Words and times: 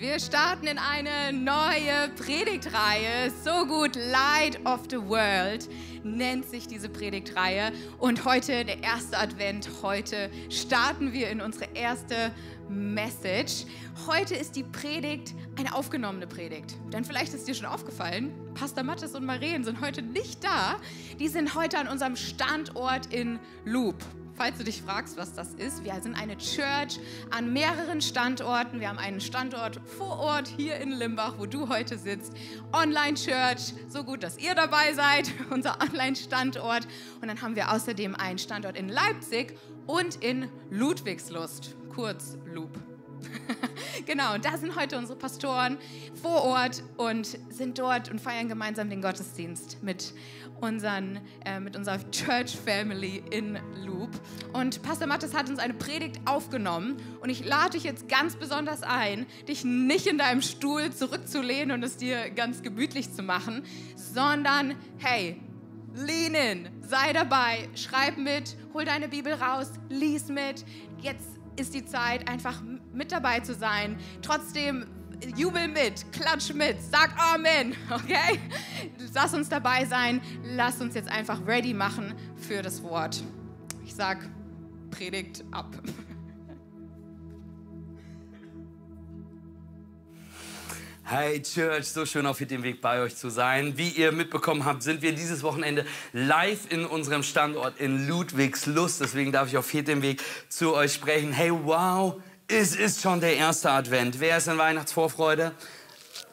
Wir 0.00 0.18
starten 0.18 0.66
in 0.66 0.78
eine 0.78 1.30
neue 1.30 2.08
Predigtreihe. 2.16 3.30
So 3.44 3.66
gut, 3.66 3.96
Light 3.96 4.58
of 4.64 4.84
the 4.88 4.96
World 4.96 5.68
nennt 6.02 6.46
sich 6.46 6.66
diese 6.66 6.88
Predigtreihe. 6.88 7.70
Und 7.98 8.24
heute 8.24 8.64
der 8.64 8.82
erste 8.82 9.18
Advent. 9.18 9.68
Heute 9.82 10.30
starten 10.48 11.12
wir 11.12 11.28
in 11.28 11.42
unsere 11.42 11.66
erste 11.74 12.32
Message. 12.70 13.66
Heute 14.06 14.36
ist 14.36 14.56
die 14.56 14.62
Predigt 14.62 15.34
eine 15.58 15.74
aufgenommene 15.74 16.26
Predigt. 16.26 16.78
Denn 16.94 17.04
vielleicht 17.04 17.34
ist 17.34 17.46
dir 17.46 17.54
schon 17.54 17.66
aufgefallen, 17.66 18.32
Pastor 18.54 18.84
Mattes 18.84 19.14
und 19.14 19.26
Maren 19.26 19.64
sind 19.64 19.82
heute 19.82 20.00
nicht 20.00 20.42
da. 20.42 20.76
Die 21.18 21.28
sind 21.28 21.54
heute 21.54 21.76
an 21.76 21.88
unserem 21.88 22.16
Standort 22.16 23.12
in 23.12 23.38
Loop 23.66 24.02
falls 24.40 24.56
du 24.56 24.64
dich 24.64 24.80
fragst, 24.80 25.18
was 25.18 25.34
das 25.34 25.52
ist, 25.52 25.84
wir 25.84 26.00
sind 26.00 26.14
eine 26.14 26.34
Church 26.38 26.98
an 27.28 27.52
mehreren 27.52 28.00
Standorten. 28.00 28.80
Wir 28.80 28.88
haben 28.88 28.96
einen 28.96 29.20
Standort 29.20 29.78
vor 29.84 30.18
Ort 30.18 30.48
hier 30.48 30.76
in 30.76 30.92
Limbach, 30.92 31.34
wo 31.36 31.44
du 31.44 31.68
heute 31.68 31.98
sitzt. 31.98 32.32
Online-Church, 32.72 33.74
so 33.90 34.02
gut, 34.02 34.22
dass 34.22 34.38
ihr 34.38 34.54
dabei 34.54 34.94
seid, 34.94 35.30
unser 35.50 35.78
Online-Standort. 35.82 36.88
Und 37.20 37.28
dann 37.28 37.42
haben 37.42 37.54
wir 37.54 37.70
außerdem 37.70 38.14
einen 38.14 38.38
Standort 38.38 38.78
in 38.78 38.88
Leipzig 38.88 39.58
und 39.86 40.14
in 40.24 40.48
Ludwigslust, 40.70 41.76
kurz 41.94 42.38
Loop. 42.46 42.70
genau, 44.06 44.34
und 44.34 44.46
da 44.46 44.56
sind 44.56 44.74
heute 44.74 44.96
unsere 44.96 45.18
Pastoren 45.18 45.76
vor 46.22 46.44
Ort 46.44 46.82
und 46.96 47.38
sind 47.50 47.78
dort 47.78 48.10
und 48.10 48.20
feiern 48.20 48.48
gemeinsam 48.48 48.88
den 48.88 49.02
Gottesdienst 49.02 49.82
mit 49.82 50.14
unseren, 50.60 51.20
äh, 51.44 51.60
mit 51.60 51.76
unserer 51.76 51.98
Church 52.10 52.56
Family 52.56 53.22
in 53.30 53.58
Loop. 53.84 54.10
Und 54.52 54.82
Pastor 54.82 55.06
Mattes 55.06 55.34
hat 55.34 55.48
uns 55.48 55.58
eine 55.58 55.74
Predigt 55.74 56.20
aufgenommen 56.24 56.96
und 57.20 57.30
ich 57.30 57.44
lade 57.44 57.72
dich 57.72 57.84
jetzt 57.84 58.08
ganz 58.08 58.36
besonders 58.36 58.82
ein, 58.82 59.26
dich 59.48 59.64
nicht 59.64 60.06
in 60.06 60.18
deinem 60.18 60.42
Stuhl 60.42 60.92
zurückzulehnen 60.92 61.72
und 61.72 61.82
es 61.82 61.96
dir 61.96 62.30
ganz 62.30 62.62
gemütlich 62.62 63.12
zu 63.12 63.22
machen, 63.22 63.62
sondern 63.96 64.74
hey, 64.98 65.40
lean 65.94 66.34
in, 66.34 66.68
sei 66.82 67.12
dabei, 67.12 67.68
schreib 67.74 68.16
mit, 68.16 68.56
hol 68.74 68.84
deine 68.84 69.08
Bibel 69.08 69.32
raus, 69.34 69.72
lies 69.88 70.28
mit. 70.28 70.64
Jetzt 71.00 71.28
ist 71.56 71.74
die 71.74 71.84
Zeit, 71.84 72.28
einfach 72.28 72.62
mit 72.92 73.12
dabei 73.12 73.40
zu 73.40 73.54
sein. 73.54 73.98
Trotzdem 74.22 74.86
jubel 75.36 75.68
mit, 75.68 76.10
klatsch 76.12 76.52
mit, 76.52 76.76
sag 76.82 77.10
Amen, 77.18 77.76
okay? 77.90 78.38
Lass 79.14 79.34
uns 79.34 79.48
dabei 79.48 79.84
sein, 79.84 80.20
lass 80.44 80.80
uns 80.80 80.94
jetzt 80.94 81.08
einfach 81.08 81.46
ready 81.46 81.74
machen 81.74 82.14
für 82.36 82.62
das 82.62 82.82
Wort. 82.82 83.22
Ich 83.84 83.94
sag, 83.94 84.18
predigt 84.90 85.44
ab. 85.50 85.76
Hey 91.12 91.42
Church, 91.42 91.88
so 91.88 92.06
schön 92.06 92.24
auf 92.24 92.38
dem 92.38 92.62
Weg 92.62 92.80
bei 92.80 93.00
euch 93.00 93.16
zu 93.16 93.30
sein. 93.30 93.76
Wie 93.76 93.88
ihr 93.88 94.12
mitbekommen 94.12 94.64
habt, 94.64 94.84
sind 94.84 95.02
wir 95.02 95.12
dieses 95.12 95.42
Wochenende 95.42 95.84
live 96.12 96.70
in 96.70 96.86
unserem 96.86 97.24
Standort 97.24 97.80
in 97.80 98.06
Ludwigslust. 98.06 99.00
Deswegen 99.00 99.32
darf 99.32 99.48
ich 99.48 99.56
auf 99.56 99.68
dem 99.72 100.02
Weg 100.02 100.22
zu 100.48 100.72
euch 100.72 100.94
sprechen. 100.94 101.32
Hey, 101.32 101.50
wow, 101.50 102.22
es 102.50 102.74
ist 102.74 103.00
schon 103.00 103.20
der 103.20 103.36
erste 103.36 103.70
Advent. 103.70 104.18
Wer 104.18 104.38
ist 104.38 104.48
in 104.48 104.58
Weihnachtsvorfreude? 104.58 105.52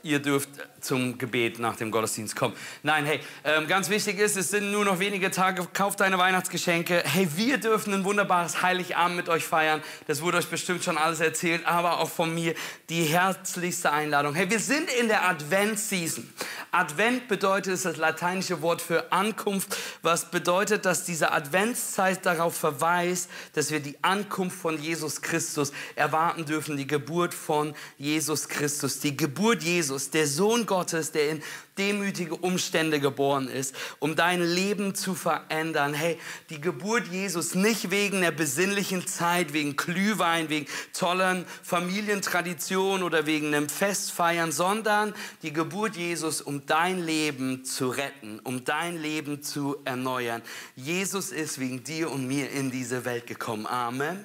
Ihr 0.07 0.19
dürft 0.19 0.47
zum 0.79 1.17
Gebet 1.17 1.59
nach 1.59 1.75
dem 1.75 1.91
Gottesdienst 1.91 2.33
kommen. 2.33 2.55
Nein, 2.81 3.05
hey, 3.05 3.19
ähm, 3.43 3.67
ganz 3.67 3.89
wichtig 3.89 4.19
ist, 4.19 4.37
es 4.37 4.51
sind 4.51 4.71
nur 4.71 4.85
noch 4.85 4.99
wenige 4.99 5.31
Tage, 5.31 5.67
kauft 5.73 5.99
deine 5.99 6.17
Weihnachtsgeschenke. 6.17 7.03
Hey, 7.05 7.27
wir 7.35 7.57
dürfen 7.57 7.93
ein 7.93 8.05
wunderbares 8.05 8.61
Heiligabend 8.61 9.17
mit 9.17 9.27
euch 9.27 9.43
feiern. 9.43 9.83
Das 10.07 10.21
wurde 10.21 10.37
euch 10.37 10.47
bestimmt 10.47 10.81
schon 10.81 10.97
alles 10.97 11.19
erzählt, 11.19 11.65
aber 11.65 11.99
auch 11.99 12.09
von 12.09 12.33
mir 12.33 12.53
die 12.87 13.03
herzlichste 13.03 13.91
Einladung. 13.91 14.33
Hey, 14.33 14.49
wir 14.49 14.61
sind 14.61 14.89
in 14.91 15.09
der 15.09 15.27
Advent-Season. 15.27 16.31
Advent 16.71 17.27
bedeutet, 17.27 17.73
ist 17.73 17.85
das 17.85 17.97
lateinische 17.97 18.61
Wort 18.61 18.81
für 18.81 19.11
Ankunft, 19.11 19.75
was 20.03 20.31
bedeutet, 20.31 20.85
dass 20.85 21.03
diese 21.03 21.31
Adventszeit 21.31 22.25
darauf 22.25 22.55
verweist, 22.55 23.29
dass 23.53 23.71
wir 23.71 23.79
die 23.79 23.97
Ankunft 24.03 24.57
von 24.57 24.81
Jesus 24.81 25.21
Christus 25.21 25.73
erwarten 25.95 26.45
dürfen, 26.45 26.77
die 26.77 26.87
Geburt 26.87 27.33
von 27.33 27.73
Jesus 27.97 28.47
Christus, 28.47 28.99
die 28.99 29.17
Geburt 29.17 29.63
Jesus, 29.63 29.96
der 30.09 30.27
Sohn 30.27 30.65
Gottes 30.65 30.77
Gottes, 30.97 31.11
der 31.11 31.31
in 31.31 31.43
demütige 31.77 32.35
Umstände 32.35 32.99
geboren 32.99 33.49
ist, 33.49 33.75
um 33.99 34.15
dein 34.15 34.41
Leben 34.41 34.95
zu 34.95 35.15
verändern. 35.15 35.93
Hey, 35.93 36.17
die 36.49 36.61
Geburt 36.61 37.07
Jesus 37.07 37.55
nicht 37.55 37.91
wegen 37.91 38.21
der 38.21 38.31
besinnlichen 38.31 39.05
Zeit, 39.05 39.53
wegen 39.53 39.75
Glühwein, 39.75 40.49
wegen 40.49 40.67
tollen 40.93 41.45
Familientraditionen 41.63 43.03
oder 43.03 43.25
wegen 43.25 43.47
einem 43.47 43.69
Festfeiern, 43.69 44.51
sondern 44.51 45.13
die 45.41 45.51
Geburt 45.51 45.95
Jesus, 45.95 46.41
um 46.41 46.65
dein 46.65 47.03
Leben 47.03 47.65
zu 47.65 47.89
retten, 47.89 48.39
um 48.43 48.63
dein 48.63 49.01
Leben 49.01 49.43
zu 49.43 49.77
erneuern. 49.83 50.41
Jesus 50.75 51.31
ist 51.31 51.59
wegen 51.59 51.83
dir 51.83 52.11
und 52.11 52.27
mir 52.27 52.49
in 52.51 52.71
diese 52.71 53.03
Welt 53.03 53.27
gekommen. 53.27 53.65
Amen. 53.65 54.23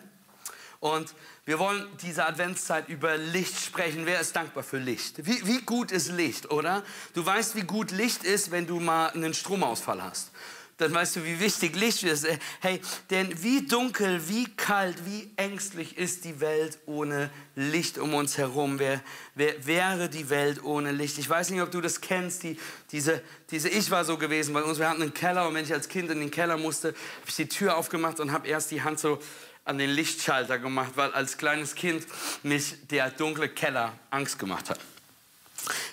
Und 0.81 1.15
wir 1.45 1.59
wollen 1.59 1.87
diese 2.03 2.25
Adventszeit 2.25 2.89
über 2.89 3.17
Licht 3.17 3.59
sprechen. 3.59 4.07
Wer 4.07 4.21
ist 4.21 4.37
dankbar 4.37 4.63
für 4.63 4.79
Licht? 4.79 5.27
Wie, 5.27 5.45
wie 5.47 5.61
gut 5.63 5.91
ist 5.91 6.09
Licht, 6.13 6.51
oder? 6.53 6.85
Du 7.15 7.27
weißt, 7.27 7.57
wie 7.57 7.63
gut 7.63 7.91
Licht 7.91 8.23
ist, 8.23 8.53
wenn 8.53 8.67
du 8.67 8.79
mal 8.79 9.09
einen 9.09 9.35
Stromausfall 9.35 10.03
hast. 10.03 10.31
Dann 10.79 10.95
weißt 10.95 11.17
du, 11.17 11.25
wie 11.25 11.39
wichtig 11.39 11.77
Licht 11.77 12.03
ist. 12.05 12.27
Hey, 12.61 12.81
denn 13.11 13.43
wie 13.43 13.67
dunkel, 13.67 14.29
wie 14.29 14.47
kalt, 14.57 15.05
wie 15.05 15.31
ängstlich 15.37 15.99
ist 15.99 16.25
die 16.25 16.41
Welt 16.41 16.79
ohne 16.87 17.31
Licht 17.55 17.99
um 17.99 18.15
uns 18.15 18.39
herum? 18.39 18.79
Wer, 18.79 19.01
wer 19.35 19.67
wäre 19.67 20.09
die 20.09 20.31
Welt 20.31 20.63
ohne 20.65 20.93
Licht? 20.93 21.19
Ich 21.19 21.29
weiß 21.29 21.51
nicht, 21.51 21.61
ob 21.61 21.71
du 21.71 21.81
das 21.81 22.01
kennst. 22.01 22.45
Die, 22.45 22.57
diese, 22.91 23.21
diese 23.51 23.69
Ich 23.69 23.91
war 23.91 24.05
so 24.05 24.17
gewesen 24.17 24.55
bei 24.55 24.63
uns. 24.63 24.79
Wir 24.79 24.89
hatten 24.89 25.03
einen 25.03 25.15
Keller 25.15 25.47
und 25.47 25.55
wenn 25.55 25.65
ich 25.65 25.73
als 25.73 25.89
Kind 25.89 26.11
in 26.11 26.21
den 26.21 26.31
Keller 26.31 26.57
musste, 26.57 26.89
habe 26.89 27.29
ich 27.29 27.37
die 27.37 27.49
Tür 27.49 27.77
aufgemacht 27.77 28.19
und 28.19 28.33
habe 28.33 28.49
erst 28.49 28.71
die 28.71 28.83
Hand 28.83 28.99
so 28.99 29.19
an 29.65 29.79
den 29.79 29.91
Lichtschalter 29.91 30.59
gemacht, 30.59 30.93
weil 30.97 31.13
als 31.13 31.37
kleines 31.37 31.75
Kind 31.75 32.07
mich 32.43 32.75
der 32.89 33.11
dunkle 33.11 33.49
Keller 33.49 33.93
Angst 34.11 34.39
gemacht 34.39 34.71
hat. 34.71 34.81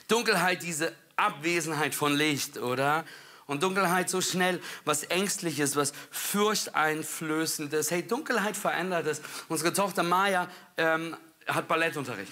Dunkelheit, 0.07 0.63
diese 0.63 0.94
Abwesenheit 1.16 1.94
von 1.94 2.16
Licht, 2.16 2.57
oder? 2.57 3.06
Und 3.46 3.63
Dunkelheit 3.63 4.09
so 4.09 4.22
schnell, 4.22 4.62
was 4.85 5.03
Ängstliches, 5.03 5.75
was 5.75 5.94
Furchteinflößendes. 6.12 7.91
Hey, 7.91 8.06
Dunkelheit 8.06 8.56
verändert 8.56 9.07
es. 9.07 9.22
Unsere 9.47 9.74
Tochter 9.74 10.03
Maya 10.03 10.48
ähm, 10.77 11.15
hat 11.48 11.68
Ballettunterricht 11.68 12.31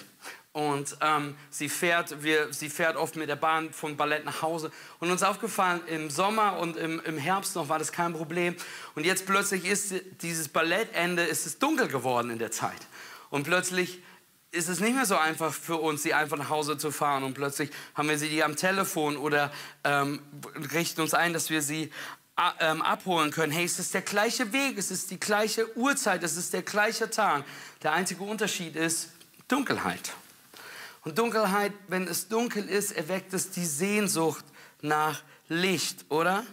und 0.58 0.96
ähm, 1.02 1.36
sie, 1.50 1.68
fährt, 1.68 2.20
wir, 2.24 2.52
sie 2.52 2.68
fährt 2.68 2.96
oft 2.96 3.14
mit 3.14 3.28
der 3.28 3.36
Bahn 3.36 3.72
vom 3.72 3.96
Ballett 3.96 4.24
nach 4.24 4.42
Hause. 4.42 4.72
Und 4.98 5.08
uns 5.08 5.22
aufgefallen, 5.22 5.80
im 5.86 6.10
Sommer 6.10 6.58
und 6.58 6.76
im, 6.76 7.00
im 7.04 7.16
Herbst 7.16 7.54
noch 7.54 7.68
war 7.68 7.78
das 7.78 7.92
kein 7.92 8.12
Problem. 8.12 8.56
Und 8.96 9.06
jetzt 9.06 9.24
plötzlich 9.24 9.64
ist 9.64 9.94
dieses 10.20 10.48
Ballettende, 10.48 11.22
ist 11.22 11.46
es 11.46 11.60
dunkel 11.60 11.86
geworden 11.86 12.30
in 12.30 12.40
der 12.40 12.50
Zeit. 12.50 12.88
Und 13.30 13.44
plötzlich 13.44 14.02
ist 14.50 14.68
es 14.68 14.80
nicht 14.80 14.96
mehr 14.96 15.06
so 15.06 15.16
einfach 15.16 15.54
für 15.54 15.76
uns, 15.76 16.02
sie 16.02 16.12
einfach 16.12 16.36
nach 16.36 16.50
Hause 16.50 16.76
zu 16.76 16.90
fahren. 16.90 17.22
Und 17.22 17.34
plötzlich 17.34 17.70
haben 17.94 18.08
wir 18.08 18.18
sie 18.18 18.42
am 18.42 18.56
Telefon 18.56 19.16
oder 19.16 19.52
ähm, 19.84 20.20
richten 20.74 21.02
uns 21.02 21.14
ein, 21.14 21.32
dass 21.34 21.50
wir 21.50 21.62
sie 21.62 21.92
ähm, 22.58 22.82
abholen 22.82 23.30
können. 23.30 23.52
Hey, 23.52 23.64
es 23.64 23.78
ist 23.78 23.94
der 23.94 24.02
gleiche 24.02 24.52
Weg, 24.52 24.76
es 24.76 24.90
ist 24.90 25.12
die 25.12 25.20
gleiche 25.20 25.76
Uhrzeit, 25.76 26.24
es 26.24 26.36
ist 26.36 26.52
der 26.52 26.62
gleiche 26.62 27.08
Tag. 27.10 27.44
Der 27.84 27.92
einzige 27.92 28.24
Unterschied 28.24 28.74
ist 28.74 29.10
Dunkelheit. 29.46 30.10
Und 31.08 31.18
Dunkelheit, 31.18 31.72
wenn 31.86 32.06
es 32.06 32.28
dunkel 32.28 32.68
ist, 32.68 32.92
erweckt 32.92 33.32
es 33.32 33.50
die 33.50 33.64
Sehnsucht 33.64 34.44
nach 34.82 35.22
Licht, 35.48 36.04
oder? 36.10 36.44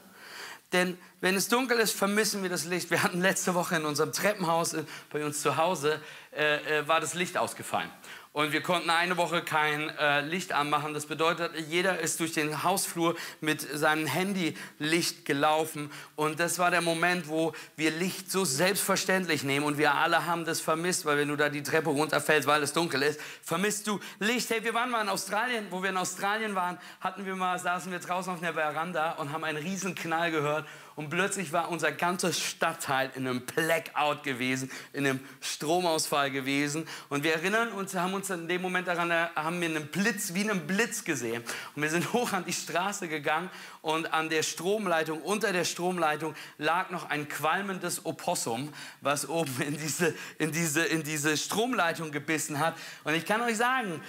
Denn 0.71 0.97
wenn 1.19 1.35
es 1.35 1.49
dunkel 1.49 1.77
ist, 1.77 1.91
vermissen 1.91 2.41
wir 2.41 2.49
das 2.49 2.63
Licht. 2.63 2.89
Wir 2.89 3.03
hatten 3.03 3.19
letzte 3.19 3.53
Woche 3.53 3.75
in 3.75 3.83
unserem 3.83 4.13
Treppenhaus 4.13 4.71
äh, 4.71 4.85
bei 5.11 5.25
uns 5.25 5.41
zu 5.41 5.57
Hause, 5.57 5.99
äh, 6.31 6.79
äh, 6.79 6.87
war 6.87 7.01
das 7.01 7.15
Licht 7.15 7.37
ausgefallen. 7.37 7.91
Und 8.35 8.51
wir 8.51 8.61
konnten 8.61 8.89
eine 8.89 9.15
Woche 9.15 9.41
kein 9.41 9.89
äh, 9.97 10.19
Licht 10.19 10.51
anmachen. 10.51 10.93
Das 10.93 11.05
bedeutet, 11.05 11.53
jeder 11.69 11.99
ist 11.99 12.19
durch 12.19 12.33
den 12.33 12.63
Hausflur 12.63 13.15
mit 13.39 13.61
seinem 13.61 14.07
Handy-Licht 14.07 15.23
gelaufen. 15.23 15.89
Und 16.17 16.41
das 16.41 16.59
war 16.59 16.69
der 16.69 16.81
Moment, 16.81 17.29
wo 17.29 17.53
wir 17.77 17.91
Licht 17.91 18.29
so 18.29 18.43
selbstverständlich 18.43 19.43
nehmen. 19.43 19.65
Und 19.65 19.77
wir 19.77 19.93
alle 19.93 20.25
haben 20.25 20.43
das 20.43 20.59
vermisst, 20.59 21.05
weil 21.05 21.17
wenn 21.17 21.29
du 21.29 21.37
da 21.37 21.47
die 21.47 21.63
Treppe 21.63 21.91
runterfällst, 21.91 22.45
weil 22.45 22.61
es 22.61 22.73
dunkel 22.73 23.03
ist, 23.03 23.21
vermisst 23.41 23.87
du 23.87 24.01
Licht. 24.19 24.49
Hey, 24.49 24.61
wir 24.65 24.73
waren 24.73 24.91
mal 24.91 25.03
in 25.03 25.07
Australien. 25.07 25.67
Wo 25.69 25.81
wir 25.81 25.91
in 25.91 25.97
Australien 25.97 26.55
waren, 26.55 26.77
hatten 26.99 27.25
wir 27.25 27.37
mal, 27.37 27.57
saßen 27.57 27.89
wir 27.89 27.99
draußen 27.99 28.33
auf 28.33 28.43
einer 28.43 28.51
Veranda 28.51 29.11
und 29.11 29.31
haben 29.31 29.45
einen 29.45 29.59
riesen 29.59 29.95
Knall 29.95 30.31
gehört. 30.31 30.65
Und 30.95 31.09
plötzlich 31.09 31.51
war 31.51 31.69
unser 31.69 31.91
ganzer 31.91 32.31
Stadtteil 32.31 33.11
in 33.15 33.27
einem 33.27 33.41
Blackout 33.41 34.23
gewesen, 34.23 34.71
in 34.93 35.05
einem 35.05 35.19
Stromausfall 35.41 36.31
gewesen. 36.31 36.87
Und 37.09 37.23
wir 37.23 37.33
erinnern 37.33 37.73
uns, 37.73 37.93
haben 37.95 38.13
uns 38.13 38.29
in 38.29 38.47
dem 38.47 38.61
Moment 38.61 38.87
daran, 38.87 39.11
äh, 39.11 39.27
haben 39.35 39.59
wir 39.59 39.67
einen 39.67 39.87
Blitz, 39.87 40.33
wie 40.33 40.49
einen 40.49 40.65
Blitz 40.65 41.03
gesehen. 41.03 41.43
Und 41.75 41.81
wir 41.81 41.89
sind 41.89 42.13
hoch 42.13 42.31
an 42.31 42.45
die 42.45 42.53
Straße 42.53 43.09
gegangen 43.09 43.49
und 43.81 44.13
an 44.13 44.29
der 44.29 44.41
Stromleitung, 44.41 45.21
unter 45.21 45.51
der 45.51 45.65
Stromleitung 45.65 46.33
lag 46.57 46.89
noch 46.91 47.09
ein 47.09 47.27
qualmendes 47.27 48.05
Opossum, 48.05 48.71
was 49.01 49.27
oben 49.27 49.61
in 49.61 49.77
diese, 49.77 50.15
in 50.39 50.53
diese, 50.53 50.85
in 50.85 51.03
diese 51.03 51.35
Stromleitung 51.35 52.11
gebissen 52.11 52.59
hat. 52.59 52.73
Und 53.03 53.15
ich 53.15 53.25
kann 53.25 53.41
euch 53.41 53.57
sagen, 53.57 54.01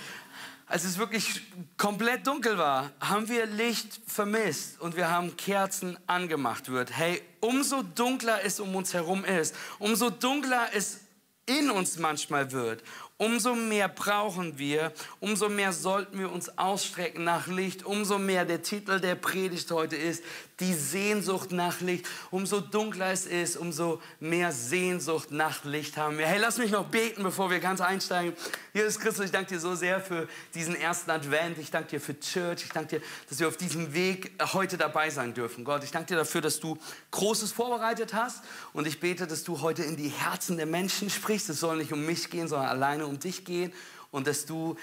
als 0.66 0.84
es 0.84 0.98
wirklich 0.98 1.42
komplett 1.76 2.26
dunkel 2.26 2.58
war, 2.58 2.90
haben 3.00 3.28
wir 3.28 3.46
Licht 3.46 4.00
vermisst 4.06 4.80
und 4.80 4.96
wir 4.96 5.10
haben 5.10 5.36
Kerzen 5.36 5.96
angemacht 6.08 6.68
wird. 6.68 6.90
Hey, 6.90 7.22
umso 7.40 7.82
dunkler 7.82 8.44
es 8.44 8.58
um 8.58 8.74
uns 8.74 8.92
herum 8.92 9.24
ist, 9.24 9.54
umso 9.78 10.10
dunkler 10.10 10.68
es 10.74 11.00
in 11.46 11.70
uns 11.70 11.98
manchmal 11.98 12.50
wird, 12.50 12.82
umso 13.18 13.54
mehr 13.54 13.88
brauchen 13.88 14.58
wir, 14.58 14.92
umso 15.20 15.48
mehr 15.48 15.72
sollten 15.72 16.18
wir 16.18 16.30
uns 16.30 16.58
ausstrecken 16.58 17.24
nach 17.24 17.46
Licht, 17.46 17.84
umso 17.84 18.18
mehr 18.18 18.44
der 18.44 18.62
Titel 18.62 19.00
der 19.00 19.14
Predigt 19.14 19.70
heute 19.70 19.96
ist, 19.96 20.22
die 20.60 20.72
Sehnsucht 20.72 21.52
nach 21.52 21.80
Licht. 21.80 22.06
Umso 22.30 22.60
dunkler 22.60 23.12
es 23.12 23.26
ist, 23.26 23.56
umso 23.56 24.00
mehr 24.20 24.52
Sehnsucht 24.52 25.30
nach 25.30 25.64
Licht 25.64 25.96
haben 25.96 26.16
wir. 26.16 26.26
Hey, 26.26 26.38
lass 26.40 26.56
mich 26.56 26.70
noch 26.70 26.86
beten, 26.86 27.22
bevor 27.22 27.50
wir 27.50 27.58
ganz 27.58 27.80
einsteigen. 27.80 28.32
Jesus 28.72 28.98
Christus, 28.98 29.26
ich 29.26 29.30
danke 29.30 29.54
dir 29.54 29.60
so 29.60 29.74
sehr 29.74 30.00
für 30.00 30.28
diesen 30.54 30.74
ersten 30.74 31.10
Advent. 31.10 31.58
Ich 31.58 31.70
danke 31.70 31.90
dir 31.90 32.00
für 32.00 32.19
Church. 32.19 32.64
Ich 32.64 32.70
danke 32.70 32.98
dir, 32.98 33.06
dass 33.28 33.38
wir 33.38 33.48
auf 33.48 33.58
diesem 33.58 33.92
Weg 33.92 34.32
heute 34.54 34.78
dabei 34.78 35.10
sein 35.10 35.34
dürfen. 35.34 35.64
Gott, 35.64 35.84
ich 35.84 35.90
danke 35.90 36.08
dir 36.08 36.16
dafür, 36.16 36.40
dass 36.40 36.58
du 36.58 36.78
Großes 37.10 37.52
vorbereitet 37.52 38.14
hast. 38.14 38.42
Und 38.72 38.86
ich 38.86 38.98
bete, 38.98 39.26
dass 39.26 39.44
du 39.44 39.60
heute 39.60 39.82
in 39.82 39.96
die 39.96 40.08
Herzen 40.08 40.56
der 40.56 40.66
Menschen 40.66 41.10
sprichst. 41.10 41.50
Es 41.50 41.60
soll 41.60 41.76
nicht 41.76 41.92
um 41.92 42.04
mich 42.06 42.30
gehen, 42.30 42.48
sondern 42.48 42.69
alleine 42.69 43.06
um 43.06 43.19
dich 43.19 43.44
gehen. 43.44 43.73
Und 44.11 44.26
dass 44.26 44.47
du 44.47 44.76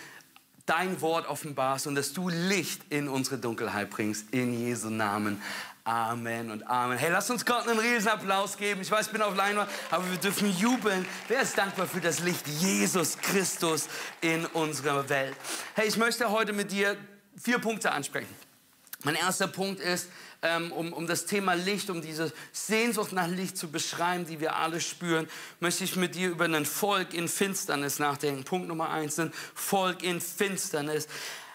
dein 0.65 1.01
Wort 1.01 1.27
offenbarst 1.27 1.87
und 1.87 1.95
dass 1.95 2.13
du 2.13 2.29
Licht 2.29 2.81
in 2.89 3.07
unsere 3.09 3.37
Dunkelheit 3.37 3.89
bringst. 3.89 4.33
In 4.33 4.53
Jesu 4.53 4.89
Namen. 4.89 5.41
Amen 5.85 6.49
und 6.49 6.65
Amen. 6.65 6.97
Hey, 6.97 7.11
lass 7.11 7.29
uns 7.29 7.45
Gott 7.45 7.67
einen 7.67 7.77
riesen 7.77 8.07
Applaus 8.07 8.55
geben. 8.55 8.79
Ich 8.79 8.89
weiß, 8.89 9.07
ich 9.07 9.11
bin 9.11 9.21
auf 9.21 9.35
Leinwand, 9.35 9.69
aber 9.91 10.09
wir 10.09 10.17
dürfen 10.17 10.49
jubeln. 10.57 11.05
Wer 11.27 11.41
ist 11.41 11.57
dankbar 11.57 11.87
für 11.87 11.99
das 11.99 12.19
Licht 12.19 12.47
Jesus 12.47 13.17
Christus 13.17 13.89
in 14.21 14.45
unserer 14.45 15.09
Welt? 15.09 15.35
Hey, 15.75 15.89
ich 15.89 15.97
möchte 15.97 16.31
heute 16.31 16.53
mit 16.53 16.71
dir 16.71 16.95
vier 17.35 17.59
Punkte 17.59 17.91
ansprechen. 17.91 18.33
Mein 19.03 19.15
erster 19.15 19.47
Punkt 19.47 19.81
ist, 19.81 20.07
ähm, 20.43 20.71
um, 20.71 20.93
um 20.93 21.07
das 21.07 21.25
Thema 21.25 21.53
Licht, 21.53 21.89
um 21.89 22.01
diese 22.01 22.31
Sehnsucht 22.51 23.13
nach 23.13 23.27
Licht 23.27 23.57
zu 23.57 23.71
beschreiben, 23.71 24.25
die 24.25 24.39
wir 24.39 24.55
alle 24.57 24.81
spüren, 24.81 25.27
möchte 25.59 25.83
ich 25.83 25.95
mit 25.95 26.15
dir 26.15 26.29
über 26.29 26.45
ein 26.45 26.65
Volk 26.65 27.13
in 27.13 27.27
Finsternis 27.27 27.97
nachdenken. 27.97 28.43
Punkt 28.43 28.67
Nummer 28.67 28.89
eins, 28.89 29.17
ein 29.19 29.33
Volk 29.55 30.03
in 30.03 30.21
Finsternis. 30.21 31.07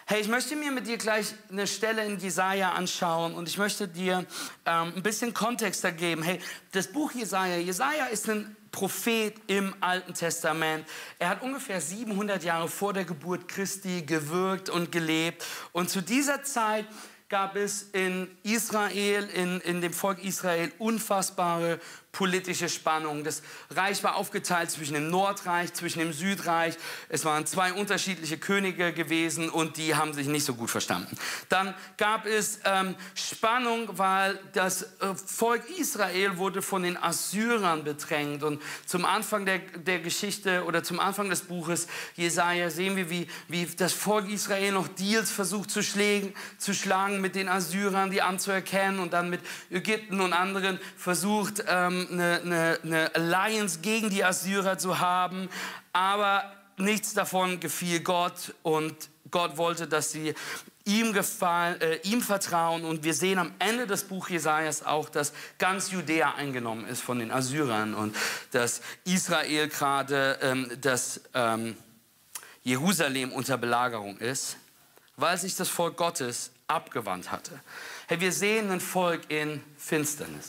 Hey, 0.06 0.22
ich 0.22 0.28
möchte 0.28 0.56
mir 0.56 0.70
mit 0.72 0.86
dir 0.86 0.96
gleich 0.96 1.34
eine 1.50 1.66
Stelle 1.66 2.02
in 2.06 2.18
Jesaja 2.18 2.72
anschauen 2.72 3.34
und 3.34 3.46
ich 3.46 3.58
möchte 3.58 3.86
dir 3.86 4.24
ähm, 4.64 4.92
ein 4.96 5.02
bisschen 5.02 5.34
Kontext 5.34 5.84
da 5.84 5.90
geben. 5.90 6.22
Hey, 6.22 6.40
das 6.72 6.86
Buch 6.86 7.12
Jesaja, 7.12 7.58
Jesaja 7.58 8.06
ist 8.06 8.26
ein 8.30 8.56
Prophet 8.70 9.34
im 9.48 9.74
Alten 9.80 10.14
Testament. 10.14 10.86
Er 11.18 11.28
hat 11.28 11.42
ungefähr 11.42 11.82
700 11.82 12.42
Jahre 12.42 12.68
vor 12.68 12.94
der 12.94 13.04
Geburt 13.04 13.48
Christi 13.48 14.00
gewirkt 14.00 14.70
und 14.70 14.90
gelebt. 14.92 15.44
Und 15.72 15.90
zu 15.90 16.00
dieser 16.00 16.42
Zeit 16.42 16.86
gab 17.28 17.56
es 17.56 17.82
in 17.92 18.28
Israel, 18.42 19.28
in, 19.34 19.60
in 19.60 19.80
dem 19.80 19.92
Volk 19.92 20.22
Israel, 20.24 20.72
unfassbare 20.78 21.78
politische 22.12 22.68
Spannung. 22.68 23.22
Das 23.22 23.42
Reich 23.70 24.02
war 24.02 24.16
aufgeteilt 24.16 24.70
zwischen 24.70 24.94
dem 24.94 25.10
Nordreich, 25.10 25.72
zwischen 25.74 25.98
dem 26.00 26.12
Südreich. 26.12 26.74
Es 27.08 27.24
waren 27.24 27.46
zwei 27.46 27.72
unterschiedliche 27.72 28.38
Könige 28.38 28.92
gewesen 28.92 29.50
und 29.50 29.76
die 29.76 29.94
haben 29.94 30.12
sich 30.12 30.26
nicht 30.26 30.44
so 30.44 30.54
gut 30.54 30.70
verstanden. 30.70 31.16
Dann 31.48 31.74
gab 31.96 32.26
es 32.26 32.60
ähm, 32.64 32.94
Spannung, 33.14 33.98
weil 33.98 34.40
das 34.52 34.82
äh, 34.82 35.14
Volk 35.14 35.68
Israel 35.78 36.38
wurde 36.38 36.62
von 36.62 36.82
den 36.82 36.96
Assyrern 36.96 37.84
bedrängt. 37.84 38.42
Und 38.42 38.62
zum 38.86 39.04
Anfang 39.04 39.44
der, 39.44 39.58
der 39.58 40.00
Geschichte 40.00 40.64
oder 40.64 40.82
zum 40.82 41.00
Anfang 41.00 41.28
des 41.28 41.42
Buches 41.42 41.86
Jesaja 42.16 42.70
sehen 42.70 42.96
wir, 42.96 43.10
wie, 43.10 43.28
wie 43.48 43.66
das 43.66 43.92
Volk 43.92 44.28
Israel 44.28 44.72
noch 44.72 44.88
Deals 44.88 45.30
versucht 45.30 45.70
zu, 45.70 45.82
schlägen, 45.82 46.34
zu 46.56 46.74
schlagen 46.74 47.20
mit 47.20 47.34
den 47.34 47.48
Assyrern, 47.48 48.10
die 48.10 48.22
anzuerkennen 48.22 48.98
und 48.98 49.12
dann 49.12 49.30
mit 49.30 49.40
Ägypten 49.70 50.20
und 50.20 50.32
anderen 50.32 50.80
versucht, 50.96 51.64
ähm, 51.68 51.97
eine, 52.06 52.40
eine, 52.44 52.78
eine 52.82 53.14
Alliance 53.14 53.80
gegen 53.80 54.10
die 54.10 54.24
Assyrer 54.24 54.78
zu 54.78 54.98
haben, 55.00 55.48
aber 55.92 56.52
nichts 56.76 57.14
davon 57.14 57.60
gefiel 57.60 58.00
Gott 58.00 58.54
und 58.62 58.94
Gott 59.30 59.56
wollte, 59.56 59.86
dass 59.86 60.12
sie 60.12 60.34
ihm, 60.84 61.12
gefallen, 61.12 61.80
äh, 61.80 61.96
ihm 62.02 62.22
vertrauen. 62.22 62.84
Und 62.84 63.04
wir 63.04 63.14
sehen 63.14 63.38
am 63.38 63.52
Ende 63.58 63.86
des 63.86 64.04
Buches 64.04 64.30
Jesajas 64.30 64.82
auch, 64.82 65.08
dass 65.08 65.32
ganz 65.58 65.90
Judäa 65.90 66.34
eingenommen 66.34 66.86
ist 66.86 67.02
von 67.02 67.18
den 67.18 67.30
Assyrern 67.30 67.94
und 67.94 68.16
dass 68.52 68.80
Israel 69.04 69.68
gerade, 69.68 70.38
ähm, 70.40 70.70
dass 70.80 71.20
ähm, 71.34 71.76
Jerusalem 72.62 73.32
unter 73.32 73.58
Belagerung 73.58 74.18
ist, 74.18 74.56
weil 75.16 75.36
sich 75.36 75.56
das 75.56 75.68
Volk 75.68 75.96
Gottes 75.96 76.52
abgewandt 76.66 77.30
hatte. 77.30 77.60
Hey, 78.06 78.20
wir 78.20 78.32
sehen 78.32 78.70
ein 78.70 78.80
Volk 78.80 79.22
in 79.30 79.62
Finsternis. 79.76 80.46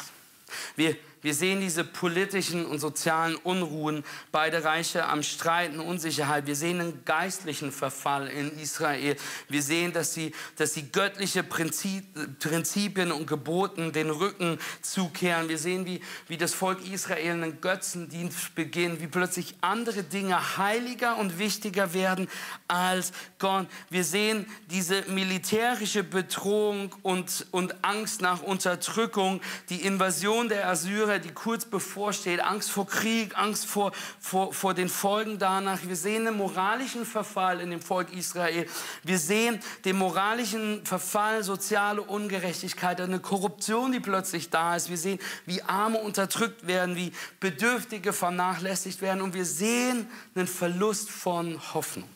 Wir 0.76 0.96
wir 1.22 1.34
sehen 1.34 1.60
diese 1.60 1.84
politischen 1.84 2.66
und 2.66 2.80
sozialen 2.80 3.36
Unruhen, 3.36 4.04
beide 4.32 4.64
Reiche 4.64 5.06
am 5.06 5.22
Streiten, 5.22 5.80
Unsicherheit. 5.80 6.48
Wir 6.48 6.56
sehen 6.56 6.80
einen 6.80 7.04
geistlichen 7.04 7.72
Verfall 7.72 8.28
in 8.28 8.58
Israel. 8.58 9.18
Wir 9.50 9.62
sehen, 9.62 9.92
dass 9.92 10.14
sie, 10.14 10.32
dass 10.56 10.74
sie 10.74 10.90
göttliche 10.92 11.44
Prinzip, 11.44 12.06
Prinzipien 12.40 13.12
und 13.12 13.28
Geboten 13.28 13.92
den 13.92 14.10
Rücken 14.10 14.60
zukehren. 14.82 15.50
Wir 15.50 15.58
sehen, 15.58 15.86
wie, 15.86 16.00
wie 16.28 16.38
das 16.38 16.54
Volk 16.54 16.88
Israel 16.88 17.32
einen 17.34 17.60
Götzendienst 17.60 18.56
beginnt, 18.56 19.02
wie 19.02 19.08
plötzlich 19.08 19.56
andere 19.60 20.04
Dinge 20.04 20.58
heiliger 20.58 21.18
und 21.18 21.38
wichtiger 21.38 21.94
werden 21.94 22.30
als 22.68 23.12
Gott. 23.40 23.68
Wir 23.90 24.04
sehen 24.04 24.46
diese 24.70 25.04
militärische 25.10 26.04
Bedrohung 26.04 26.96
und, 27.02 27.48
und 27.52 27.84
Angst 27.84 28.22
nach 28.22 28.42
Unterdrückung, 28.42 29.42
die 29.70 29.82
Invasion 29.82 30.50
der 30.50 30.70
Assyrer 30.70 31.09
Führer, 31.10 31.20
die 31.20 31.32
kurz 31.32 31.66
bevorsteht, 31.66 32.40
Angst 32.40 32.70
vor 32.70 32.86
Krieg, 32.86 33.36
Angst 33.36 33.66
vor, 33.66 33.92
vor, 34.20 34.54
vor 34.54 34.76
den 34.76 34.90
Folgen 34.90 35.40
danach. 35.40 35.80
Wir 35.84 35.96
sehen 35.96 36.26
den 36.26 36.38
moralischen 36.38 37.04
Verfall 37.04 37.62
in 37.62 37.72
dem 37.72 37.82
Volk 37.82 38.14
Israel. 38.14 38.68
Wir 39.04 39.18
sehen 39.18 39.60
den 39.86 39.98
moralischen 39.98 40.86
Verfall, 40.86 41.44
soziale 41.44 42.04
Ungerechtigkeit, 42.04 43.02
eine 43.02 43.20
Korruption, 43.20 43.92
die 43.92 44.00
plötzlich 44.00 44.52
da 44.52 44.76
ist. 44.76 44.90
Wir 44.90 44.98
sehen, 44.98 45.20
wie 45.48 45.64
Arme 45.64 45.98
unterdrückt 45.98 46.68
werden, 46.68 46.96
wie 46.96 47.12
Bedürftige 47.40 48.14
vernachlässigt 48.14 49.02
werden. 49.02 49.22
Und 49.22 49.34
wir 49.34 49.46
sehen 49.46 50.08
einen 50.36 50.48
Verlust 50.48 51.10
von 51.10 51.60
Hoffnung. 51.74 52.10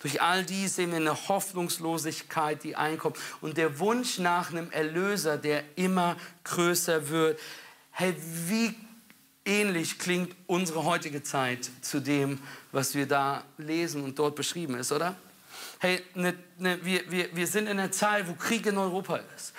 Durch 0.00 0.20
all 0.22 0.44
dies 0.44 0.76
sehen 0.76 0.90
wir 0.90 0.96
eine 0.96 1.28
Hoffnungslosigkeit, 1.28 2.62
die 2.64 2.76
einkommt 2.76 3.16
und 3.40 3.56
der 3.56 3.78
Wunsch 3.78 4.18
nach 4.18 4.50
einem 4.50 4.70
Erlöser, 4.70 5.36
der 5.38 5.62
immer 5.76 6.16
größer 6.44 7.08
wird. 7.08 7.38
Hey, 8.00 8.14
wie 8.46 8.76
ähnlich 9.44 9.98
klingt 9.98 10.32
unsere 10.46 10.84
heutige 10.84 11.24
Zeit 11.24 11.68
zu 11.80 11.98
dem, 11.98 12.38
was 12.70 12.94
wir 12.94 13.06
da 13.06 13.42
lesen 13.56 14.04
und 14.04 14.16
dort 14.20 14.36
beschrieben 14.36 14.76
ist, 14.76 14.92
oder? 14.92 15.16
Hey, 15.80 16.00
ne, 16.14 16.32
ne, 16.58 16.78
wir, 16.84 17.10
wir, 17.10 17.34
wir 17.34 17.46
sind 17.48 17.66
in 17.66 17.76
einer 17.76 17.90
Zeit, 17.90 18.28
wo 18.28 18.34
Krieg 18.34 18.66
in 18.66 18.78
Europa 18.78 19.16
ist 19.36 19.52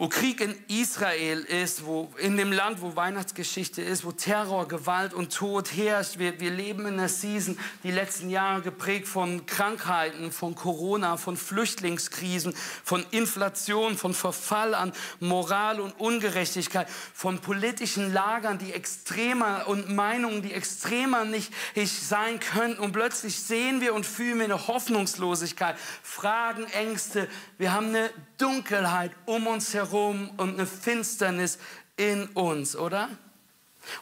wo 0.00 0.08
Krieg 0.08 0.40
in 0.40 0.54
Israel 0.68 1.40
ist, 1.40 1.84
wo 1.84 2.08
in 2.18 2.36
dem 2.36 2.52
Land, 2.52 2.80
wo 2.80 2.94
Weihnachtsgeschichte 2.94 3.82
ist, 3.82 4.04
wo 4.04 4.12
Terror, 4.12 4.68
Gewalt 4.68 5.12
und 5.12 5.34
Tod 5.34 5.74
herrscht. 5.74 6.20
Wir, 6.20 6.38
wir 6.38 6.52
leben 6.52 6.86
in 6.86 6.94
einer 6.94 7.08
Season, 7.08 7.58
die 7.82 7.90
letzten 7.90 8.30
Jahre 8.30 8.62
geprägt 8.62 9.08
von 9.08 9.44
Krankheiten, 9.46 10.30
von 10.30 10.54
Corona, 10.54 11.16
von 11.16 11.36
Flüchtlingskrisen, 11.36 12.54
von 12.84 13.04
Inflation, 13.10 13.96
von 13.96 14.14
Verfall 14.14 14.74
an 14.74 14.92
Moral 15.18 15.80
und 15.80 15.98
Ungerechtigkeit, 15.98 16.88
von 16.88 17.40
politischen 17.40 18.12
Lagern, 18.12 18.58
die 18.58 18.72
extremer 18.72 19.66
und 19.66 19.92
Meinungen, 19.92 20.42
die 20.42 20.52
extremer 20.52 21.24
nicht 21.24 21.52
sein 21.74 22.38
könnten. 22.38 22.80
Und 22.80 22.92
plötzlich 22.92 23.36
sehen 23.40 23.80
wir 23.80 23.94
und 23.94 24.06
fühlen 24.06 24.38
wir 24.38 24.44
eine 24.44 24.68
Hoffnungslosigkeit, 24.68 25.74
Fragen, 26.04 26.66
Ängste. 26.66 27.26
Wir 27.58 27.72
haben 27.72 27.88
eine 27.88 28.10
Dunkelheit 28.36 29.10
um 29.26 29.48
uns 29.48 29.74
herum 29.74 29.87
herum 29.90 30.30
und 30.36 30.54
eine 30.54 30.66
Finsternis 30.66 31.58
in 31.96 32.26
uns, 32.28 32.76
oder? 32.76 33.08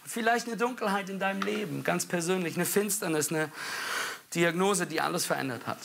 Und 0.02 0.10
vielleicht 0.10 0.46
eine 0.46 0.56
Dunkelheit 0.56 1.08
in 1.10 1.18
deinem 1.18 1.42
Leben, 1.42 1.84
ganz 1.84 2.06
persönlich, 2.06 2.56
eine 2.56 2.66
Finsternis, 2.66 3.30
eine 3.30 3.50
Diagnose, 4.34 4.86
die 4.86 5.00
alles 5.00 5.24
verändert 5.24 5.66
hat. 5.66 5.78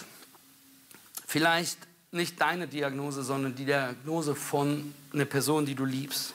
Vielleicht 1.27 1.77
nicht 2.11 2.41
deine 2.41 2.67
Diagnose, 2.67 3.23
sondern 3.23 3.55
die 3.55 3.65
Diagnose 3.65 4.35
von 4.35 4.93
einer 5.13 5.25
Person, 5.25 5.65
die 5.65 5.75
du 5.75 5.85
liebst. 5.85 6.33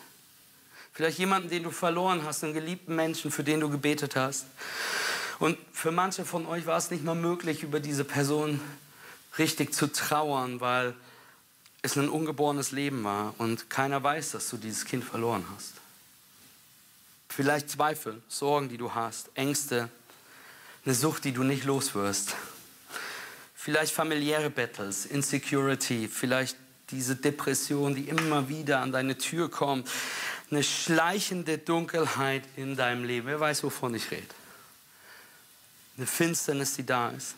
Vielleicht 0.93 1.19
jemanden, 1.19 1.51
den 1.51 1.63
du 1.63 1.71
verloren 1.71 2.23
hast, 2.25 2.43
einen 2.43 2.55
geliebten 2.55 2.97
Menschen, 2.97 3.31
für 3.31 3.45
den 3.45 3.61
du 3.61 3.69
gebetet 3.69 4.17
hast. 4.17 4.47
Und 5.39 5.59
für 5.73 5.91
manche 5.91 6.25
von 6.25 6.47
euch 6.47 6.65
war 6.65 6.79
es 6.79 6.91
nicht 6.91 7.05
mal 7.05 7.15
möglich, 7.15 7.63
über 7.63 7.81
diese 7.81 8.05
Person 8.05 8.61
richtig 9.37 9.75
zu 9.75 9.93
trauern, 9.93 10.61
weil 10.63 10.95
es 11.87 11.97
ein 11.97 12.09
ungeborenes 12.09 12.73
Leben 12.73 13.05
war 13.05 13.35
und 13.39 13.71
keiner 13.71 14.03
weiß, 14.03 14.33
dass 14.33 14.49
du 14.51 14.57
dieses 14.57 14.85
Kind 14.85 15.05
verloren 15.05 15.45
hast. 15.55 15.75
Vielleicht 17.29 17.71
Zweifel, 17.71 18.23
Sorgen, 18.29 18.69
die 18.69 18.77
du 18.77 18.95
hast, 18.95 19.31
Ängste, 19.35 19.89
eine 20.85 20.95
Sucht, 20.95 21.25
die 21.25 21.33
du 21.33 21.43
nicht 21.43 21.65
loswirst. 21.65 22.35
Vielleicht 23.55 23.93
familiäre 23.93 24.51
Battles, 24.51 25.07
Insecurity, 25.07 26.09
vielleicht 26.09 26.57
diese 26.91 27.17
Depression, 27.17 27.95
die 27.95 28.09
immer 28.09 28.49
wieder 28.49 28.81
an 28.81 28.93
deine 28.93 29.19
Tür 29.19 29.51
kommt, 29.51 29.89
eine 30.51 30.63
schleichende 30.63 31.59
Dunkelheit 31.59 32.45
in 32.57 32.77
deinem 32.77 33.05
Leben. 33.05 33.27
Wer 33.27 33.41
weiß, 33.41 33.65
wovon 33.65 33.95
ich 33.95 34.11
rede? 34.13 34.23
Eine 35.97 36.07
Finsternis, 36.07 36.75
die 36.75 36.87
da 36.87 37.11
ist. 37.11 37.35